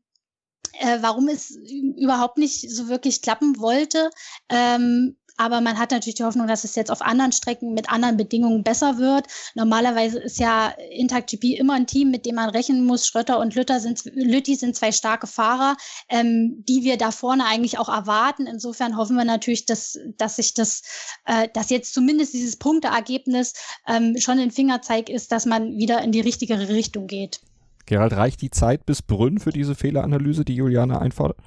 äh, 0.80 0.98
warum 1.02 1.28
es 1.28 1.52
überhaupt 1.52 2.38
nicht 2.38 2.70
so 2.72 2.88
wirklich 2.88 3.22
klappen 3.22 3.60
wollte. 3.60 4.10
Ähm, 4.50 5.18
aber 5.38 5.62
man 5.62 5.80
hat 5.80 5.92
natürlich 5.92 6.16
die 6.16 6.24
Hoffnung, 6.24 6.48
dass 6.48 6.64
es 6.64 6.76
jetzt 6.76 6.92
auf 6.92 7.02
anderen 7.02 7.32
Strecken 7.32 7.74
mit 7.74 7.90
anderen 7.90 8.18
Bedingungen 8.18 8.64
besser 8.64 8.98
wird. 8.98 9.26
Normalerweise 9.56 10.20
ist 10.20 10.40
ja 10.40 10.74
Intact 10.92 11.30
GP 11.30 11.58
immer 11.58 11.74
ein 11.74 11.88
Team, 11.88 12.12
mit 12.12 12.26
dem 12.26 12.36
man 12.36 12.50
rechnen 12.50 12.86
muss. 12.86 13.08
Schröter 13.08 13.40
und 13.40 13.56
Lütter 13.56 13.80
sind, 13.80 14.04
Lütti 14.06 14.56
sind 14.56 14.76
zwei 14.76 14.92
starke 14.92 15.28
Fahrer, 15.28 15.76
ähm, 16.10 16.64
die 16.68 16.84
wir 16.84 16.98
da 16.98 17.12
vorne 17.12 17.46
eigentlich 17.46 17.80
auch 17.80 17.90
erwarten. 17.90 18.46
Insofern 18.46 18.96
hoffen 18.96 19.16
wir 19.16 19.26
natürlich, 19.26 19.66
dass, 19.66 19.98
dass 20.18 20.36
sich 20.36 20.54
das, 20.54 20.84
äh, 21.26 21.48
dass 21.54 21.70
jetzt 21.70 21.94
zumindest 21.94 22.34
dieses 22.34 22.58
Punkteergebnis 22.58 23.54
ähm, 23.88 24.16
schon 24.18 24.40
ein 24.40 24.52
Fingerzeig 24.52 25.10
ist, 25.10 25.32
dass 25.32 25.46
man 25.46 25.78
wieder 25.78 26.02
in 26.02 26.12
die 26.12 26.22
richtigere 26.22 26.70
Richtung 26.70 27.08
geht. 27.08 27.42
Gerald, 27.86 28.14
reicht 28.14 28.42
die 28.42 28.52
Zeit 28.52 28.86
bis 28.86 29.02
Brünn 29.02 29.40
für 29.40 29.52
diese 29.52 29.76
Fehleranalyse, 29.76 30.46
die 30.46 30.56
Juliane 30.56 31.02
einfordert? 31.02 31.38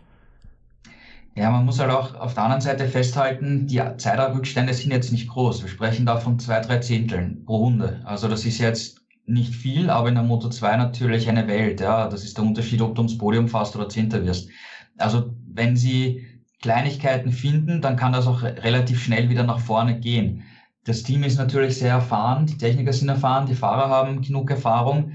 Ja, 1.37 1.51
man 1.51 1.67
muss 1.67 1.79
halt 1.79 1.91
auch 1.91 2.15
auf 2.15 2.33
der 2.33 2.45
anderen 2.45 2.63
Seite 2.63 2.89
festhalten, 2.89 3.67
die 3.67 3.83
Zeitrückstände 3.99 4.73
sind 4.73 4.91
jetzt 4.91 5.13
nicht 5.13 5.29
groß. 5.29 5.61
Wir 5.61 5.69
sprechen 5.69 6.07
da 6.07 6.17
von 6.17 6.39
zwei, 6.39 6.61
drei 6.61 6.79
Zehnteln 6.79 7.45
pro 7.45 7.57
Runde. 7.59 8.01
Also 8.05 8.27
das 8.27 8.47
ist 8.47 8.57
jetzt 8.57 9.03
nicht 9.27 9.55
viel, 9.55 9.91
aber 9.91 10.09
in 10.09 10.15
der 10.15 10.25
Moto 10.25 10.49
2 10.49 10.77
natürlich 10.77 11.29
eine 11.29 11.47
Welt. 11.47 11.81
Ja, 11.81 12.09
das 12.09 12.25
ist 12.25 12.39
der 12.39 12.45
Unterschied, 12.45 12.81
ob 12.81 12.95
du 12.95 13.03
ums 13.03 13.19
Podium 13.19 13.49
fährst 13.49 13.77
oder 13.77 13.89
Zehnter 13.91 14.25
wirst. 14.25 14.49
Also 14.97 15.35
wenn 15.47 15.77
sie 15.77 16.27
Kleinigkeiten 16.63 17.33
finden, 17.33 17.83
dann 17.83 17.97
kann 17.97 18.13
das 18.13 18.27
auch 18.27 18.43
relativ 18.43 19.03
schnell 19.03 19.29
wieder 19.29 19.43
nach 19.43 19.61
vorne 19.61 20.01
gehen. 20.01 20.43
Das 20.85 21.03
Team 21.03 21.23
ist 21.23 21.37
natürlich 21.37 21.77
sehr 21.77 21.91
erfahren, 21.91 22.47
die 22.47 22.57
Techniker 22.57 22.95
sind 22.95 23.11
erfahren, 23.11 23.45
die 23.45 23.55
Fahrer 23.55 23.91
haben 23.91 24.23
genug 24.23 24.51
Erfahrung. 24.51 25.13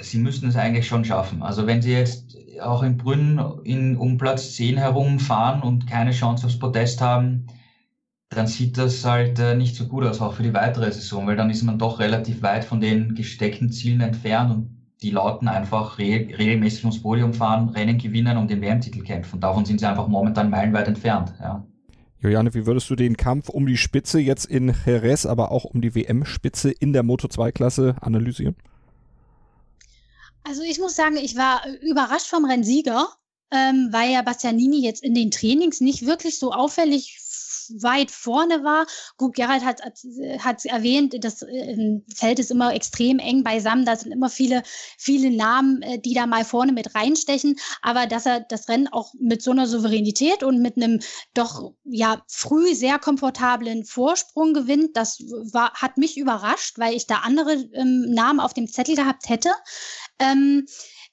Sie 0.00 0.18
müssten 0.18 0.48
es 0.48 0.56
eigentlich 0.56 0.86
schon 0.86 1.04
schaffen. 1.04 1.42
Also 1.42 1.66
wenn 1.66 1.82
sie 1.82 1.92
jetzt 1.92 2.36
auch 2.60 2.82
in 2.82 2.96
Brünn 2.96 3.40
in, 3.64 3.96
um 3.96 4.18
Platz 4.18 4.54
10 4.54 4.78
herumfahren 4.78 5.62
und 5.62 5.86
keine 5.86 6.12
Chance 6.12 6.46
aufs 6.46 6.58
Podest 6.58 7.00
haben, 7.00 7.46
dann 8.30 8.46
sieht 8.46 8.78
das 8.78 9.04
halt 9.04 9.38
äh, 9.38 9.54
nicht 9.54 9.76
so 9.76 9.86
gut 9.86 10.04
aus, 10.04 10.20
auch 10.20 10.34
für 10.34 10.42
die 10.42 10.54
weitere 10.54 10.90
Saison, 10.90 11.26
weil 11.26 11.36
dann 11.36 11.50
ist 11.50 11.62
man 11.62 11.78
doch 11.78 12.00
relativ 12.00 12.42
weit 12.42 12.64
von 12.64 12.80
den 12.80 13.14
gesteckten 13.14 13.70
Zielen 13.70 14.00
entfernt 14.00 14.50
und 14.50 14.82
die 15.02 15.10
lauten 15.10 15.48
einfach 15.48 15.98
re 15.98 16.28
regelmäßig 16.38 16.84
ums 16.84 17.02
Podium 17.02 17.34
fahren, 17.34 17.68
Rennen 17.70 17.98
gewinnen 17.98 18.36
und 18.36 18.50
den 18.50 18.62
WM-Titel 18.62 19.02
kämpfen. 19.02 19.40
Davon 19.40 19.64
sind 19.64 19.80
sie 19.80 19.86
einfach 19.86 20.08
momentan 20.08 20.48
meilenweit 20.48 20.88
entfernt. 20.88 21.34
Ja. 21.40 21.66
Juliane, 22.20 22.54
wie 22.54 22.66
würdest 22.66 22.88
du 22.88 22.94
den 22.94 23.16
Kampf 23.16 23.48
um 23.48 23.66
die 23.66 23.76
Spitze 23.76 24.20
jetzt 24.20 24.44
in 24.44 24.72
Jerez, 24.86 25.26
aber 25.26 25.50
auch 25.50 25.64
um 25.64 25.80
die 25.80 25.94
WM-Spitze 25.94 26.70
in 26.70 26.92
der 26.92 27.02
Moto2-Klasse 27.02 27.96
analysieren? 28.00 28.54
Also 30.44 30.62
ich 30.62 30.78
muss 30.78 30.96
sagen, 30.96 31.16
ich 31.16 31.36
war 31.36 31.66
überrascht 31.80 32.26
vom 32.26 32.44
Rennsieger, 32.44 33.08
ähm, 33.50 33.88
weil 33.92 34.10
ja 34.10 34.22
Bastianini 34.22 34.82
jetzt 34.82 35.02
in 35.02 35.14
den 35.14 35.30
Trainings 35.30 35.80
nicht 35.80 36.06
wirklich 36.06 36.38
so 36.38 36.52
auffällig 36.52 37.18
weit 37.80 38.10
vorne 38.10 38.64
war. 38.64 38.86
Gut, 39.16 39.34
Gerald 39.34 39.64
hat, 39.64 39.80
hat 40.38 40.64
erwähnt, 40.64 41.14
das 41.20 41.42
äh, 41.42 42.00
Feld 42.14 42.38
ist 42.38 42.50
immer 42.50 42.74
extrem 42.74 43.18
eng 43.18 43.42
beisammen. 43.42 43.84
Da 43.84 43.96
sind 43.96 44.12
immer 44.12 44.28
viele, 44.28 44.62
viele 44.98 45.30
Namen, 45.30 45.82
äh, 45.82 45.98
die 45.98 46.14
da 46.14 46.26
mal 46.26 46.44
vorne 46.44 46.72
mit 46.72 46.94
reinstechen. 46.94 47.56
Aber 47.80 48.06
dass 48.06 48.26
er 48.26 48.40
das 48.40 48.68
Rennen 48.68 48.88
auch 48.88 49.12
mit 49.18 49.42
so 49.42 49.50
einer 49.50 49.66
Souveränität 49.66 50.42
und 50.42 50.60
mit 50.60 50.76
einem 50.76 51.00
doch 51.34 51.72
ja 51.84 52.22
früh 52.28 52.74
sehr 52.74 52.98
komfortablen 52.98 53.84
Vorsprung 53.84 54.54
gewinnt, 54.54 54.96
das 54.96 55.20
war, 55.52 55.72
hat 55.74 55.98
mich 55.98 56.16
überrascht, 56.16 56.78
weil 56.78 56.94
ich 56.94 57.06
da 57.06 57.16
andere 57.18 57.52
ähm, 57.52 58.10
Namen 58.10 58.40
auf 58.40 58.54
dem 58.54 58.66
Zettel 58.66 58.96
gehabt 58.96 59.28
hätte. 59.28 59.50
Ähm, 60.18 60.66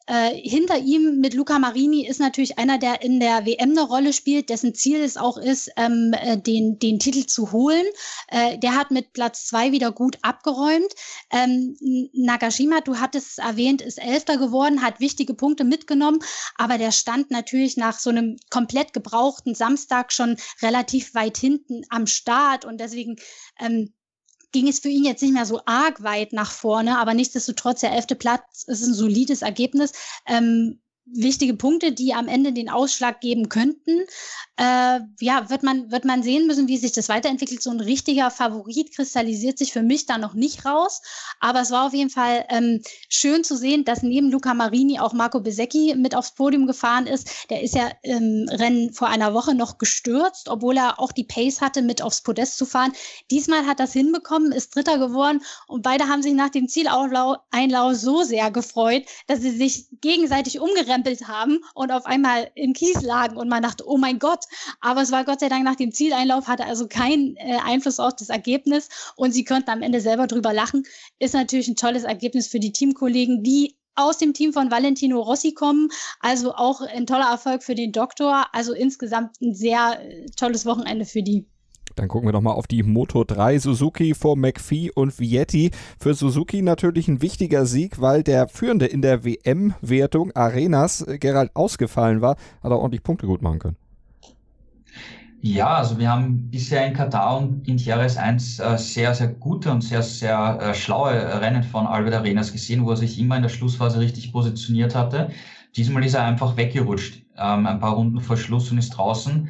äh, 0.10 0.34
hinter 0.34 0.80
ihm 0.80 1.20
mit 1.20 1.36
Luca 1.36 1.60
Marini 1.60 2.08
ist 2.08 2.20
natürlich 2.20 2.58
einer, 2.58 2.80
der 2.80 3.04
in 3.04 3.20
der 3.20 3.46
WM 3.46 3.70
eine 3.70 3.84
Rolle 3.84 4.12
spielt, 4.12 4.50
dessen 4.50 4.74
Ziel 4.74 5.02
es 5.02 5.18
auch 5.18 5.38
ist, 5.38 5.70
ähm, 5.78 6.16
äh, 6.20 6.36
den, 6.36 6.80
den 6.80 6.98
Titel 6.98 7.28
zu 7.28 7.52
holen. 7.52 7.86
Äh, 8.30 8.58
der 8.58 8.76
hat 8.76 8.90
mit 8.90 9.14
Platz 9.14 9.46
zwei 9.46 9.72
wieder 9.72 9.92
gut 9.92 10.18
abgeräumt. 10.24 10.92
Ähm, 11.30 11.78
Nagashima, 12.14 12.82
du 12.82 12.98
hattest 12.98 13.34
es 13.34 13.38
erwähnt, 13.38 13.84
ist 13.84 14.02
Elfter 14.02 14.38
geworden, 14.38 14.82
hat 14.82 15.00
wichtige 15.00 15.36
Punkte 15.36 15.64
mitgenommen, 15.64 16.18
aber 16.56 16.80
der 16.80 16.92
stand 16.92 17.30
natürlich 17.30 17.78
nach 17.78 18.00
so 18.00 18.10
einem 18.10 18.38
komplett 18.50 18.94
gebrauchten 18.94 19.54
Samstag 19.54 20.12
schon 20.12 20.38
relativ 20.64 21.14
weit 21.14 21.38
hinten 21.38 21.84
am 21.90 22.08
Start 22.08 22.66
und 22.66 22.80
deswegen 22.80 23.18
ähm, 23.60 23.94
ging 24.52 24.68
es 24.68 24.80
für 24.80 24.90
ihn 24.90 25.06
jetzt 25.06 25.22
nicht 25.22 25.34
mehr 25.34 25.46
so 25.46 25.62
arg 25.66 26.04
weit 26.04 26.34
nach 26.34 26.52
vorne, 26.52 26.98
aber 26.98 27.14
nichtsdestotrotz 27.14 27.82
der 27.82 27.92
elfte 27.92 28.16
Platz 28.16 28.64
ist 28.64 28.84
ein 28.84 28.94
solides 28.94 29.42
Ergebnis. 29.42 29.94
Ähm, 30.26 30.82
wichtige 31.14 31.56
Punkte, 31.56 31.92
die 31.92 32.14
am 32.14 32.28
Ende 32.28 32.54
den 32.54 32.70
Ausschlag 32.70 33.22
geben 33.22 33.50
könnten. 33.50 34.06
Äh, 34.58 35.00
ja, 35.20 35.50
wird 35.50 35.64
man, 35.64 35.92
wird 35.92 36.06
man 36.06 36.24
sehen 36.24 36.48
müssen, 36.48 36.68
wie 36.68 36.78
sich 36.78 36.92
das 36.92 37.10
weiterentwickelt. 37.10 37.62
So 37.62 37.72
ein 37.72 37.80
richtiger 37.80 38.30
Favorit 38.32 38.94
kristallisiert 38.94 39.58
sich 39.58 39.72
für 39.72 39.82
mich 39.82 40.06
da 40.06 40.18
noch 40.18 40.34
nicht 40.34 40.66
raus. 40.66 41.02
Aber 41.40 41.62
es 41.62 41.72
war 41.72 41.88
auf 41.88 41.94
jeden 41.94 42.10
Fall 42.10 42.46
ähm, 42.50 42.82
schön 43.08 43.44
zu 43.44 43.56
sehen, 43.56 43.86
dass 43.86 44.04
neben 44.04 44.32
Luca 44.32 44.54
Marini 44.54 45.00
auch 45.00 45.14
Marco 45.14 45.40
Besecchi 45.40 45.96
mit 45.96 46.16
aufs 46.16 46.36
Podium 46.36 46.68
gefahren 46.68 47.08
ist. 47.08 47.50
Der 47.50 47.64
ist 47.64 47.76
ja 47.76 47.90
im 48.04 48.48
Rennen 48.50 48.94
vor 48.94 49.08
einer 49.08 49.34
Woche 49.34 49.56
noch 49.56 49.78
gestürzt, 49.78 50.50
obwohl 50.50 50.78
er 50.78 51.00
auch 51.00 51.12
die 51.12 51.24
Pace 51.24 51.62
hatte, 51.62 51.82
mit 51.82 52.02
aufs 52.02 52.22
Podest 52.22 52.58
zu 52.58 52.66
fahren. 52.66 52.92
Diesmal 53.32 53.66
hat 53.66 53.80
das 53.80 53.94
hinbekommen, 53.94 54.52
ist 54.52 54.76
Dritter 54.76 54.98
geworden 54.98 55.42
und 55.68 55.82
beide 55.82 56.08
haben 56.08 56.22
sich 56.22 56.34
nach 56.34 56.50
dem 56.50 56.68
Zieleinlauf 56.68 57.96
so 57.96 58.24
sehr 58.24 58.52
gefreut, 58.52 59.04
dass 59.28 59.42
sie 59.42 59.52
sich 59.52 59.88
gegenseitig 60.02 60.60
umgerempelt 61.00 61.28
haben 61.28 61.60
und 61.74 61.92
auf 61.92 62.06
einmal 62.06 62.50
im 62.56 62.74
Kies 62.74 63.02
lagen 63.02 63.38
und 63.38 63.50
man 63.50 63.64
dachte, 63.64 63.84
oh 63.88 63.98
mein 63.98 64.20
Gott, 64.20 64.46
aber 64.82 65.02
es 65.02 65.12
war 65.12 65.24
Gott 65.26 65.40
sei 65.40 65.50
Dank 65.50 65.64
nach 65.64 65.76
dem 65.76 65.92
Zieleinlauf, 65.92 66.48
hatte 66.48 66.66
also 66.66 66.88
keinen 66.88 67.36
äh, 67.38 67.58
Einfluss 67.64 68.00
auf 68.00 68.16
das 68.16 68.30
Ergebnis 68.30 68.90
und 69.16 69.32
sie 69.32 69.44
konnten 69.44 69.70
am 69.70 69.82
Ende 69.82 70.02
selber 70.02 70.28
drüber 70.28 70.54
lachen. 70.54 70.84
Ist 71.20 71.34
natürlich 71.34 71.68
ein 71.68 71.76
tolles 71.76 72.04
Ergebnis 72.04 72.48
für 72.48 72.60
die 72.60 72.72
Teamkollegen, 72.72 73.44
die 73.44 73.76
aus 73.96 74.18
dem 74.18 74.34
Team 74.34 74.54
von 74.54 74.72
Valentino 74.72 75.20
Rossi 75.20 75.54
kommen. 75.54 75.90
Also 76.20 76.54
auch 76.54 76.82
ein 76.82 77.06
toller 77.06 77.30
Erfolg 77.30 77.64
für 77.64 77.76
den 77.76 77.92
Doktor. 77.92 78.46
Also 78.54 78.74
insgesamt 78.74 79.42
ein 79.42 79.54
sehr 79.54 80.00
äh, 80.02 80.26
tolles 80.38 80.66
Wochenende 80.66 81.06
für 81.06 81.22
die. 81.22 81.46
Dann 81.96 82.08
gucken 82.08 82.28
wir 82.28 82.34
doch 82.34 82.42
mal 82.42 82.54
auf 82.54 82.68
die 82.68 82.84
Moto 82.84 83.24
3 83.24 83.60
Suzuki 83.60 84.14
vor 84.14 84.38
McPhee 84.38 84.92
und 84.92 85.20
Vietti. 85.20 85.72
Für 86.00 86.14
Suzuki 86.14 86.62
natürlich 86.62 87.08
ein 87.08 87.22
wichtiger 87.22 87.66
Sieg, 87.66 88.02
weil 88.02 88.24
der 88.24 88.48
Führende 88.48 88.86
in 88.86 89.02
der 89.02 89.24
WM-Wertung 89.24 90.32
Arenas 90.36 91.02
äh, 91.02 91.18
Gerald 91.18 91.56
ausgefallen 91.56 92.22
war, 92.22 92.36
hat 92.64 92.72
er 92.72 92.80
ordentlich 92.80 93.04
Punkte 93.04 93.28
gut 93.28 93.42
machen 93.42 93.60
können. 93.60 93.78
Ja, 95.42 95.76
also 95.76 95.98
wir 95.98 96.10
haben 96.10 96.50
bisher 96.50 96.86
in 96.86 96.94
Katar 96.94 97.38
und 97.38 97.66
in 97.66 97.78
Jerez 97.78 98.18
1 98.18 98.60
äh, 98.60 98.78
sehr, 98.78 99.16
sehr 99.16 99.30
gute 99.30 99.72
und 99.72 99.82
sehr, 99.82 100.02
sehr 100.02 100.60
äh, 100.62 100.74
schlaue 100.74 101.12
Rennen 101.40 101.64
von 101.64 101.88
Albert 101.88 102.14
Arenas 102.14 102.52
gesehen, 102.52 102.86
wo 102.86 102.90
er 102.90 102.98
sich 102.98 103.18
immer 103.18 103.38
in 103.38 103.44
der 103.44 103.50
Schlussphase 103.50 104.02
richtig 104.02 104.34
positioniert 104.34 104.96
hatte. 104.96 105.30
Diesmal 105.78 106.04
ist 106.04 106.16
er 106.16 106.24
einfach 106.24 106.58
weggerutscht, 106.58 107.24
ähm, 107.38 107.66
ein 107.68 107.80
paar 107.80 107.94
Runden 107.94 108.20
vor 108.20 108.36
Schluss 108.36 108.70
und 108.70 108.80
ist 108.80 108.90
draußen. 108.90 109.50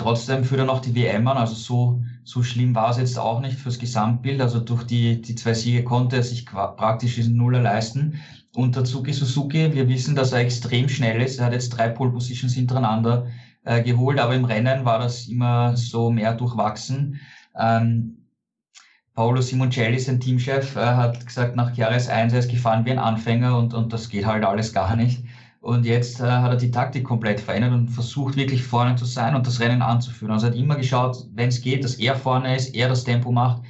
Trotzdem 0.00 0.44
führt 0.44 0.60
er 0.60 0.64
noch 0.64 0.80
die 0.80 0.94
WM 0.94 1.28
an, 1.28 1.36
also 1.36 1.54
so, 1.54 2.02
so 2.24 2.42
schlimm 2.42 2.74
war 2.74 2.88
es 2.88 2.96
jetzt 2.96 3.18
auch 3.18 3.38
nicht 3.40 3.58
fürs 3.58 3.78
Gesamtbild. 3.78 4.40
Also 4.40 4.58
durch 4.58 4.84
die, 4.84 5.20
die 5.20 5.34
zwei 5.34 5.52
Siege 5.52 5.84
konnte 5.84 6.16
er 6.16 6.22
sich 6.22 6.46
praktisch 6.46 7.16
diesen 7.16 7.36
Nuller 7.36 7.60
leisten. 7.60 8.18
Und 8.54 8.72
Tatsuki 8.72 9.12
Suzuki, 9.12 9.74
wir 9.74 9.88
wissen, 9.88 10.14
dass 10.14 10.32
er 10.32 10.38
extrem 10.38 10.88
schnell 10.88 11.20
ist. 11.20 11.38
Er 11.38 11.44
hat 11.44 11.52
jetzt 11.52 11.68
drei 11.68 11.90
Pole 11.90 12.12
Positions 12.12 12.54
hintereinander 12.54 13.26
äh, 13.62 13.82
geholt, 13.82 14.18
aber 14.18 14.34
im 14.34 14.46
Rennen 14.46 14.86
war 14.86 15.00
das 15.00 15.26
immer 15.28 15.76
so 15.76 16.08
mehr 16.08 16.32
durchwachsen. 16.32 17.20
Ähm, 17.54 18.24
Paolo 19.14 19.42
Simoncelli, 19.42 19.98
sein 19.98 20.18
Teamchef, 20.18 20.76
äh, 20.76 20.80
hat 20.80 21.26
gesagt, 21.26 21.56
nach 21.56 21.76
Jahres 21.76 22.08
1, 22.08 22.32
er 22.32 22.38
ist 22.38 22.50
gefahren 22.50 22.86
wie 22.86 22.92
ein 22.92 22.98
Anfänger 22.98 23.58
und, 23.58 23.74
und 23.74 23.92
das 23.92 24.08
geht 24.08 24.24
halt 24.24 24.46
alles 24.46 24.72
gar 24.72 24.96
nicht. 24.96 25.22
Und 25.60 25.84
jetzt 25.84 26.20
äh, 26.20 26.24
hat 26.24 26.50
er 26.50 26.56
die 26.56 26.70
Taktik 26.70 27.04
komplett 27.04 27.40
verändert 27.40 27.72
und 27.72 27.88
versucht 27.88 28.36
wirklich 28.36 28.62
vorne 28.62 28.96
zu 28.96 29.04
sein 29.04 29.34
und 29.34 29.46
das 29.46 29.60
Rennen 29.60 29.82
anzuführen. 29.82 30.32
Also 30.32 30.46
er 30.46 30.52
hat 30.52 30.58
immer 30.58 30.76
geschaut, 30.76 31.26
wenn 31.34 31.50
es 31.50 31.60
geht, 31.60 31.84
dass 31.84 31.96
er 31.96 32.16
vorne 32.16 32.56
ist, 32.56 32.74
er 32.74 32.88
das 32.88 33.04
Tempo 33.04 33.30
macht. 33.30 33.62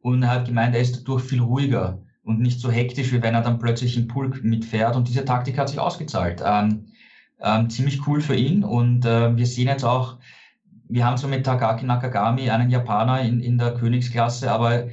Und 0.00 0.22
er 0.22 0.30
hat 0.30 0.46
gemeint, 0.46 0.74
er 0.74 0.80
ist 0.80 0.96
dadurch 0.96 1.22
viel 1.22 1.40
ruhiger 1.40 1.98
und 2.24 2.40
nicht 2.40 2.60
so 2.60 2.70
hektisch, 2.70 3.12
wie 3.12 3.22
wenn 3.22 3.34
er 3.34 3.42
dann 3.42 3.58
plötzlich 3.58 3.96
im 3.96 4.08
Pulk 4.08 4.42
mitfährt. 4.42 4.96
Und 4.96 5.08
diese 5.08 5.24
Taktik 5.24 5.58
hat 5.58 5.68
sich 5.68 5.78
ausgezahlt. 5.78 6.42
Ähm, 6.44 6.86
ähm, 7.40 7.68
ziemlich 7.68 8.06
cool 8.06 8.20
für 8.22 8.34
ihn. 8.34 8.64
Und 8.64 9.04
äh, 9.04 9.36
wir 9.36 9.46
sehen 9.46 9.68
jetzt 9.68 9.84
auch, 9.84 10.16
wir 10.88 11.04
haben 11.04 11.18
so 11.18 11.28
mit 11.28 11.44
Takaki 11.44 11.84
Nakagami 11.84 12.50
einen 12.50 12.70
Japaner 12.70 13.20
in, 13.20 13.40
in 13.40 13.58
der 13.58 13.74
Königsklasse, 13.74 14.50
aber 14.50 14.88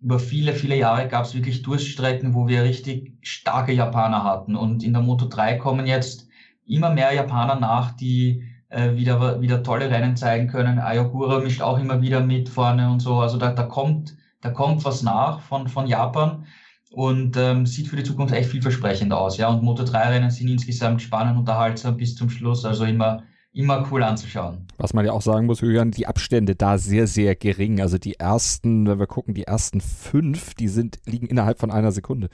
über 0.00 0.18
viele, 0.18 0.52
viele 0.52 0.76
Jahre 0.76 1.08
gab 1.08 1.24
es 1.24 1.34
wirklich 1.34 1.62
Durststrecken, 1.62 2.34
wo 2.34 2.46
wir 2.46 2.62
richtig 2.62 3.14
starke 3.22 3.72
Japaner 3.72 4.24
hatten. 4.24 4.54
Und 4.54 4.84
in 4.84 4.92
der 4.92 5.02
Moto 5.02 5.26
3 5.26 5.56
kommen 5.56 5.86
jetzt 5.86 6.28
immer 6.66 6.90
mehr 6.90 7.12
Japaner 7.12 7.58
nach, 7.58 7.92
die 7.92 8.44
äh, 8.68 8.94
wieder, 8.94 9.40
wieder 9.40 9.62
tolle 9.62 9.90
Rennen 9.90 10.16
zeigen 10.16 10.48
können. 10.48 10.78
Ayogura 10.78 11.40
mischt 11.40 11.62
auch 11.62 11.78
immer 11.78 12.00
wieder 12.00 12.20
mit 12.20 12.48
vorne 12.48 12.90
und 12.90 13.00
so. 13.00 13.20
Also 13.20 13.38
da, 13.38 13.52
da 13.52 13.64
kommt, 13.64 14.16
da 14.40 14.50
kommt 14.50 14.84
was 14.84 15.02
nach 15.02 15.40
von, 15.40 15.66
von 15.68 15.86
Japan 15.86 16.46
und 16.90 17.36
ähm, 17.36 17.66
sieht 17.66 17.88
für 17.88 17.96
die 17.96 18.04
Zukunft 18.04 18.34
echt 18.34 18.50
vielversprechend 18.50 19.12
aus. 19.12 19.36
Ja, 19.36 19.48
und 19.48 19.62
Moto 19.62 19.84
3 19.84 19.98
Rennen 20.10 20.30
sind 20.30 20.48
insgesamt 20.48 21.02
spannend, 21.02 21.38
unterhaltsam 21.38 21.96
bis 21.96 22.14
zum 22.14 22.30
Schluss, 22.30 22.64
also 22.64 22.84
immer 22.84 23.24
immer 23.52 23.86
cool 23.90 24.02
anzuschauen. 24.02 24.66
Was 24.76 24.94
man 24.94 25.04
ja 25.04 25.12
auch 25.12 25.22
sagen 25.22 25.46
muss, 25.46 25.60
Julian, 25.60 25.90
die 25.90 26.06
Abstände 26.06 26.54
da 26.54 26.78
sehr, 26.78 27.06
sehr 27.06 27.34
gering. 27.34 27.80
Also 27.80 27.98
die 27.98 28.14
ersten, 28.14 28.86
wenn 28.86 28.98
wir 28.98 29.06
gucken, 29.06 29.34
die 29.34 29.44
ersten 29.44 29.80
fünf, 29.80 30.54
die 30.54 30.68
sind, 30.68 30.98
liegen 31.06 31.26
innerhalb 31.26 31.58
von 31.58 31.70
einer 31.70 31.92
Sekunde. 31.92 32.30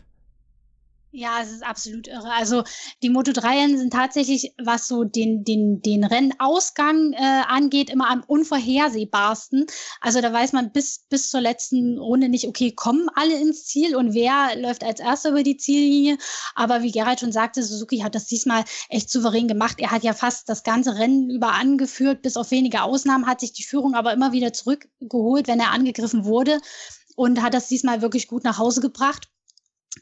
Ja, 1.16 1.40
es 1.40 1.52
ist 1.52 1.62
absolut 1.62 2.08
irre. 2.08 2.28
Also 2.32 2.64
die 3.04 3.08
Moto 3.08 3.30
3 3.30 3.60
Rennen 3.60 3.78
sind 3.78 3.92
tatsächlich, 3.92 4.52
was 4.60 4.88
so 4.88 5.04
den, 5.04 5.44
den, 5.44 5.80
den 5.80 6.02
Rennausgang 6.02 7.12
äh, 7.12 7.42
angeht, 7.46 7.88
immer 7.88 8.10
am 8.10 8.24
unvorhersehbarsten. 8.26 9.64
Also 10.00 10.20
da 10.20 10.32
weiß 10.32 10.52
man 10.54 10.72
bis, 10.72 11.04
bis 11.08 11.30
zur 11.30 11.40
letzten 11.40 11.98
Runde 11.98 12.28
nicht, 12.28 12.48
okay, 12.48 12.72
kommen 12.72 13.08
alle 13.14 13.40
ins 13.40 13.64
Ziel 13.64 13.94
und 13.94 14.12
wer 14.12 14.56
läuft 14.56 14.82
als 14.82 14.98
erster 14.98 15.30
über 15.30 15.44
die 15.44 15.56
Ziellinie. 15.56 16.18
Aber 16.56 16.82
wie 16.82 16.90
Gerald 16.90 17.20
schon 17.20 17.30
sagte, 17.30 17.62
Suzuki 17.62 17.98
hat 17.98 18.16
das 18.16 18.26
diesmal 18.26 18.64
echt 18.88 19.08
souverän 19.08 19.46
gemacht. 19.46 19.76
Er 19.78 19.92
hat 19.92 20.02
ja 20.02 20.14
fast 20.14 20.48
das 20.48 20.64
ganze 20.64 20.96
Rennen 20.96 21.30
über 21.30 21.52
angeführt, 21.52 22.22
bis 22.22 22.36
auf 22.36 22.50
wenige 22.50 22.82
Ausnahmen 22.82 23.28
hat 23.28 23.38
sich 23.38 23.52
die 23.52 23.62
Führung 23.62 23.94
aber 23.94 24.12
immer 24.12 24.32
wieder 24.32 24.52
zurückgeholt, 24.52 25.46
wenn 25.46 25.60
er 25.60 25.70
angegriffen 25.70 26.24
wurde 26.24 26.58
und 27.14 27.40
hat 27.40 27.54
das 27.54 27.68
diesmal 27.68 28.02
wirklich 28.02 28.26
gut 28.26 28.42
nach 28.42 28.58
Hause 28.58 28.80
gebracht. 28.80 29.28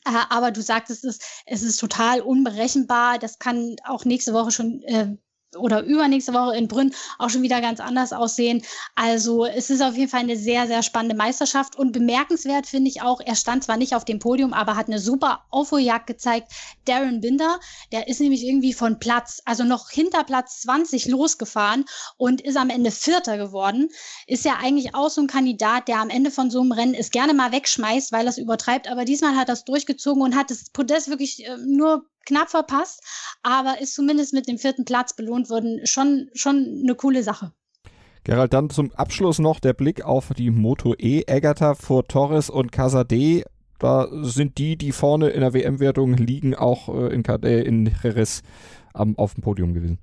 Äh, 0.04 0.24
aber 0.30 0.50
du 0.50 0.62
sagtest 0.62 1.04
es, 1.04 1.18
es 1.46 1.62
ist 1.62 1.78
total 1.78 2.20
unberechenbar. 2.20 3.18
Das 3.18 3.38
kann 3.38 3.76
auch 3.84 4.04
nächste 4.04 4.32
Woche 4.32 4.50
schon 4.50 4.82
äh, 4.82 5.16
oder 5.56 5.82
übernächste 5.82 6.32
Woche 6.32 6.56
in 6.56 6.68
Brünn 6.68 6.94
auch 7.18 7.30
schon 7.30 7.42
wieder 7.42 7.60
ganz 7.60 7.80
anders 7.80 8.12
aussehen. 8.12 8.62
Also 8.94 9.44
es 9.44 9.70
ist 9.70 9.82
auf 9.82 9.96
jeden 9.96 10.10
Fall 10.10 10.20
eine 10.20 10.36
sehr, 10.36 10.66
sehr 10.66 10.82
spannende 10.82 11.16
Meisterschaft 11.16 11.76
und 11.76 11.92
bemerkenswert 11.92 12.66
finde 12.66 12.90
ich 12.90 13.02
auch, 13.02 13.20
er 13.20 13.36
stand 13.36 13.64
zwar 13.64 13.76
nicht 13.76 13.94
auf 13.94 14.04
dem 14.04 14.18
Podium, 14.18 14.52
aber 14.52 14.76
hat 14.76 14.88
eine 14.88 14.98
super 14.98 15.44
Aufholjagd 15.50 16.06
gezeigt. 16.06 16.52
Darren 16.84 17.20
Binder, 17.20 17.60
der 17.92 18.08
ist 18.08 18.20
nämlich 18.20 18.44
irgendwie 18.44 18.72
von 18.72 18.98
Platz, 18.98 19.42
also 19.44 19.64
noch 19.64 19.90
hinter 19.90 20.24
Platz 20.24 20.60
20 20.62 21.06
losgefahren 21.06 21.84
und 22.16 22.40
ist 22.40 22.56
am 22.56 22.70
Ende 22.70 22.90
Vierter 22.90 23.38
geworden. 23.38 23.88
Ist 24.26 24.44
ja 24.44 24.58
eigentlich 24.60 24.94
auch 24.94 25.10
so 25.10 25.20
ein 25.20 25.26
Kandidat, 25.26 25.88
der 25.88 25.98
am 25.98 26.10
Ende 26.10 26.30
von 26.30 26.50
so 26.50 26.60
einem 26.60 26.72
Rennen 26.72 26.94
es 26.94 27.10
gerne 27.10 27.34
mal 27.34 27.52
wegschmeißt, 27.52 28.12
weil 28.12 28.26
er 28.26 28.30
es 28.30 28.38
übertreibt, 28.38 28.88
aber 28.88 29.04
diesmal 29.04 29.36
hat 29.36 29.48
er 29.48 29.54
es 29.54 29.64
durchgezogen 29.64 30.22
und 30.22 30.36
hat 30.36 30.50
das 30.50 30.70
Podest 30.70 31.08
wirklich 31.08 31.44
äh, 31.46 31.56
nur 31.58 32.06
knapp 32.26 32.50
verpasst, 32.50 33.02
aber 33.42 33.80
ist 33.80 33.94
zumindest 33.94 34.32
mit 34.34 34.48
dem 34.48 34.58
vierten 34.58 34.84
Platz 34.84 35.14
belohnt 35.14 35.50
worden. 35.50 35.80
Schon, 35.84 36.28
schon 36.34 36.82
eine 36.82 36.94
coole 36.94 37.22
Sache. 37.22 37.52
Gerald, 38.24 38.52
dann 38.52 38.70
zum 38.70 38.92
Abschluss 38.92 39.40
noch 39.40 39.58
der 39.58 39.72
Blick 39.72 40.04
auf 40.04 40.30
die 40.36 40.50
Moto 40.50 40.94
E. 40.96 41.24
Agatha 41.28 41.74
vor 41.74 42.06
Torres 42.06 42.50
und 42.50 42.70
Casade. 42.70 43.44
Da 43.80 44.06
sind 44.22 44.58
die, 44.58 44.76
die 44.76 44.92
vorne 44.92 45.30
in 45.30 45.40
der 45.40 45.54
WM-Wertung 45.54 46.14
liegen, 46.14 46.54
auch 46.54 46.88
äh, 46.88 47.12
in, 47.12 47.24
äh, 47.24 47.62
in 47.62 47.92
Jerez 48.00 48.42
am, 48.94 49.18
auf 49.18 49.34
dem 49.34 49.42
Podium 49.42 49.74
gewesen. 49.74 49.98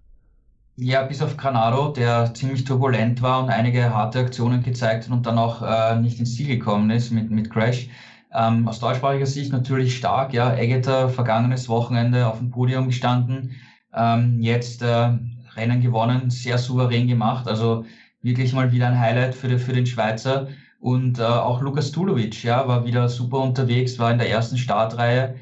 Ja, 0.75 1.03
bis 1.03 1.21
auf 1.21 1.37
Granado, 1.37 1.93
der 1.93 2.33
ziemlich 2.33 2.65
turbulent 2.65 3.21
war 3.21 3.43
und 3.43 3.49
einige 3.49 3.93
harte 3.93 4.19
Aktionen 4.19 4.63
gezeigt 4.63 5.05
hat 5.05 5.11
und 5.11 5.25
dann 5.25 5.37
auch 5.37 5.61
äh, 5.61 5.99
nicht 5.99 6.19
ins 6.19 6.35
Ziel 6.35 6.47
gekommen 6.47 6.89
ist 6.89 7.11
mit, 7.11 7.31
mit 7.31 7.49
Crash. 7.49 7.87
Ähm, 8.33 8.67
aus 8.67 8.79
deutschsprachiger 8.79 9.25
Sicht 9.25 9.51
natürlich 9.51 9.97
stark, 9.97 10.33
ja. 10.33 10.53
Eggeter 10.53 11.09
vergangenes 11.09 11.67
Wochenende 11.67 12.27
auf 12.27 12.37
dem 12.37 12.51
Podium 12.51 12.87
gestanden, 12.87 13.55
ähm, 13.93 14.39
jetzt 14.41 14.81
äh, 14.83 15.11
Rennen 15.55 15.81
gewonnen, 15.81 16.29
sehr 16.29 16.57
souverän 16.57 17.07
gemacht, 17.07 17.47
also 17.47 17.85
wirklich 18.21 18.53
mal 18.53 18.71
wieder 18.71 18.87
ein 18.87 18.99
Highlight 18.99 19.35
für, 19.35 19.47
die, 19.47 19.57
für 19.57 19.73
den 19.73 19.85
Schweizer. 19.85 20.47
Und 20.79 21.19
äh, 21.19 21.23
auch 21.23 21.61
Lukas 21.61 21.91
Tulovic, 21.91 22.43
ja, 22.43 22.67
war 22.67 22.85
wieder 22.85 23.09
super 23.09 23.39
unterwegs, 23.39 23.99
war 23.99 24.11
in 24.11 24.17
der 24.17 24.29
ersten 24.29 24.57
Startreihe, 24.57 25.35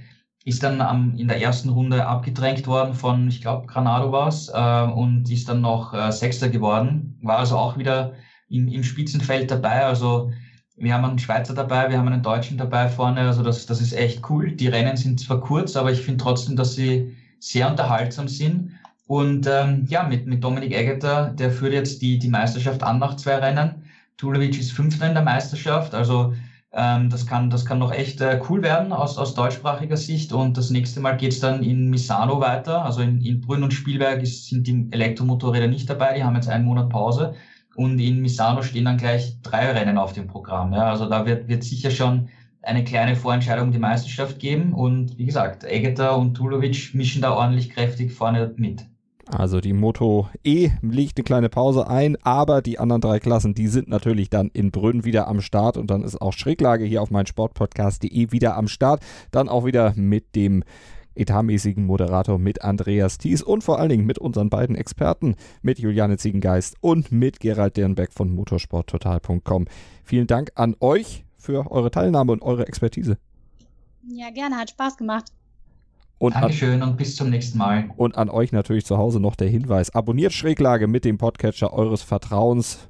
ist 0.46 0.64
dann 0.64 0.82
am, 0.82 1.16
in 1.18 1.28
der 1.28 1.42
ersten 1.42 1.70
Runde 1.70 2.08
abgedrängt 2.08 2.68
worden 2.68 2.94
von, 2.94 3.28
ich 3.28 3.42
glaube, 3.42 3.68
Granado 3.68 4.12
war 4.12 4.30
es, 4.30 4.50
äh, 4.50 4.92
und 4.92 5.30
ist 5.30 5.50
dann 5.50 5.62
noch 5.62 5.94
äh, 5.94 6.12
Sechster 6.12 6.50
geworden, 6.50 7.20
war 7.22 7.40
also 7.40 7.58
auch 7.58 7.78
wieder 7.78 8.14
im, 8.50 8.68
im 8.68 8.84
Spitzenfeld 8.84 9.52
dabei, 9.52 9.86
also 9.86 10.32
wir 10.78 10.94
haben 10.94 11.06
einen 11.06 11.20
Schweizer 11.20 11.54
dabei, 11.56 11.90
wir 11.90 11.98
haben 11.98 12.08
einen 12.08 12.22
Deutschen 12.22 12.58
dabei 12.58 12.88
vorne. 12.88 13.22
Also 13.22 13.44
das, 13.44 13.66
das 13.66 13.82
ist 13.82 13.94
echt 13.94 14.30
cool. 14.30 14.52
Die 14.52 14.68
Rennen 14.68 14.96
sind 14.96 15.20
zwar 15.20 15.42
kurz, 15.42 15.76
aber 15.76 15.92
ich 15.92 16.02
finde 16.02 16.24
trotzdem, 16.24 16.56
dass 16.56 16.76
sie 16.76 17.16
sehr 17.40 17.70
unterhaltsam 17.70 18.28
sind. 18.28 18.72
Und 19.08 19.48
ähm, 19.48 19.86
ja, 19.90 20.04
mit, 20.04 20.28
mit 20.28 20.44
Dominik 20.44 20.74
Eggeter, 20.74 21.30
der 21.30 21.52
führt 21.52 21.74
jetzt 21.74 22.02
die, 22.02 22.20
die 22.20 22.30
Meisterschaft 22.30 22.84
an 22.84 23.00
nach 23.00 23.16
zwei 23.16 23.36
Rennen. 23.36 23.86
Tulovic 24.18 24.60
ist 24.60 24.72
Fünfter 24.72 25.08
in 25.08 25.14
der 25.14 25.24
Meisterschaft. 25.24 25.96
Also 25.96 26.34
ähm, 26.74 27.10
das, 27.10 27.26
kann, 27.26 27.50
das 27.50 27.66
kann 27.66 27.80
noch 27.80 27.92
echt 27.92 28.22
äh, 28.22 28.40
cool 28.50 28.62
werden 28.62 28.92
aus, 28.94 29.18
aus 29.18 29.34
deutschsprachiger 29.34 29.98
Sicht. 29.98 30.32
Und 30.32 30.58
das 30.58 30.70
nächste 30.70 31.00
Mal 31.00 31.18
geht's 31.18 31.40
dann 31.40 31.64
in 31.64 31.90
Misano 31.90 32.40
weiter. 32.40 32.84
Also 32.86 33.02
in, 33.02 33.22
in 33.22 33.42
Brünn 33.42 33.64
und 33.64 33.74
Spielberg 33.74 34.22
ist, 34.22 34.48
sind 34.48 34.68
die 34.68 34.88
Elektromotorräder 34.92 35.68
nicht 35.68 35.90
dabei. 35.90 36.16
Die 36.16 36.24
haben 36.24 36.36
jetzt 36.36 36.50
einen 36.50 36.66
Monat 36.66 36.90
Pause. 36.90 37.34
Und 37.78 38.00
in 38.00 38.24
Misano 38.24 38.64
stehen 38.64 38.86
dann 38.86 38.98
gleich 38.98 39.40
drei 39.44 39.72
Rennen 39.72 40.00
auf 40.00 40.12
dem 40.12 40.26
Programm. 40.26 40.74
Ja, 40.74 40.90
also 40.90 41.08
da 41.08 41.28
wird, 41.28 41.48
wird 41.48 41.64
sicher 41.64 41.92
schon 41.92 42.28
eine 42.64 42.84
kleine 42.84 43.16
Vorentscheidung 43.16 43.72
die 43.72 43.78
Meisterschaft 43.78 44.40
geben. 44.40 44.74
Und 44.74 45.20
wie 45.20 45.28
gesagt, 45.28 45.64
Egeter 45.64 46.18
und 46.18 46.34
Tulovic 46.34 46.96
mischen 46.96 47.22
da 47.22 47.34
ordentlich 47.34 47.70
kräftig 47.70 48.12
vorne 48.12 48.52
mit. 48.58 48.88
Also 49.30 49.62
die 49.62 49.74
Moto 49.74 50.28
E 50.44 50.72
legt 50.82 51.20
eine 51.20 51.24
kleine 51.24 51.50
Pause 51.50 51.88
ein, 51.88 52.18
aber 52.24 52.64
die 52.64 52.80
anderen 52.80 53.02
drei 53.02 53.20
Klassen, 53.20 53.54
die 53.54 53.68
sind 53.68 53.90
natürlich 53.90 54.32
dann 54.32 54.50
in 54.54 54.72
Brünn 54.72 55.06
wieder 55.06 55.28
am 55.28 55.42
Start 55.42 55.78
und 55.78 55.92
dann 55.92 56.02
ist 56.02 56.20
auch 56.20 56.34
Schräglage 56.34 56.86
hier 56.86 57.04
auf 57.04 57.12
mein 57.12 57.28
Sportpodcast.de 57.28 58.32
wieder 58.32 58.58
am 58.58 58.68
Start. 58.68 59.04
Dann 59.30 59.50
auch 59.50 59.66
wieder 59.66 59.94
mit 59.96 60.36
dem 60.36 60.64
etatmäßigen 61.18 61.86
Moderator 61.86 62.38
mit 62.38 62.62
Andreas 62.64 63.18
Thies 63.18 63.42
und 63.42 63.64
vor 63.64 63.80
allen 63.80 63.90
Dingen 63.90 64.06
mit 64.06 64.18
unseren 64.20 64.50
beiden 64.50 64.76
Experten, 64.76 65.36
mit 65.62 65.80
Juliane 65.80 66.18
Ziegengeist 66.18 66.76
und 66.82 67.12
mit 67.12 67.40
Gerald 67.40 67.78
Dernbeck 67.78 68.14
von 68.14 68.34
motorsporttotal.com. 68.34 69.66
Vielen 70.04 70.28
Dank 70.28 70.52
an 70.56 70.76
euch 70.80 71.26
für 71.38 71.70
eure 71.72 71.92
Teilnahme 71.92 72.32
und 72.32 72.42
eure 72.42 72.68
Expertise. 72.68 73.18
Ja, 74.10 74.30
gerne, 74.30 74.58
hat 74.58 74.70
Spaß 74.70 74.98
gemacht. 74.98 75.26
Und 76.20 76.34
Dankeschön 76.34 76.82
an, 76.82 76.90
und 76.90 76.98
bis 76.98 77.16
zum 77.16 77.30
nächsten 77.30 77.58
Mal. 77.58 77.90
Und 77.96 78.18
an 78.18 78.30
euch 78.30 78.52
natürlich 78.52 78.86
zu 78.86 78.98
Hause 78.98 79.20
noch 79.20 79.36
der 79.36 79.50
Hinweis. 79.50 79.94
Abonniert 79.94 80.34
Schräglage 80.34 80.88
mit 80.88 81.06
dem 81.06 81.18
Podcatcher 81.18 81.74
eures 81.74 82.02
Vertrauens 82.02 82.90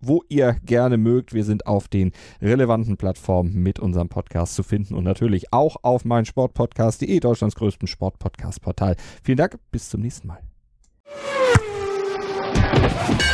wo 0.00 0.22
ihr 0.28 0.56
gerne 0.64 0.96
mögt. 0.96 1.32
Wir 1.32 1.44
sind 1.44 1.66
auf 1.66 1.88
den 1.88 2.12
relevanten 2.40 2.96
Plattformen 2.96 3.54
mit 3.54 3.78
unserem 3.78 4.08
Podcast 4.08 4.54
zu 4.54 4.62
finden 4.62 4.94
und 4.94 5.04
natürlich 5.04 5.52
auch 5.52 5.76
auf 5.82 6.04
meinsportpodcast.de, 6.04 7.20
Deutschlands 7.20 7.56
größtem 7.56 7.88
Sportpodcast-Portal. 7.88 8.96
Vielen 9.22 9.38
Dank, 9.38 9.58
bis 9.70 9.88
zum 9.88 10.00
nächsten 10.00 10.28
Mal. 10.28 10.40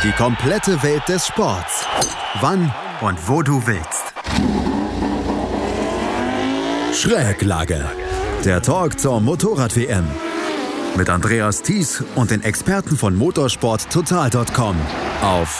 Die 0.03 0.11
komplette 0.11 0.81
Welt 0.83 1.03
des 1.07 1.27
Sports. 1.27 1.85
Wann 2.41 2.71
und 3.01 3.29
wo 3.29 3.41
du 3.41 3.65
willst. 3.65 4.13
Schräglage. 6.93 7.83
Der 8.45 8.61
Talk 8.61 8.99
zur 8.99 9.19
Motorrad-WM. 9.21 10.05
Mit 10.95 11.09
Andreas 11.09 11.61
Thies 11.61 12.03
und 12.15 12.29
den 12.31 12.43
Experten 12.43 12.95
von 12.95 13.15
motorsporttotal.com 13.15 14.75
auf 15.21 15.59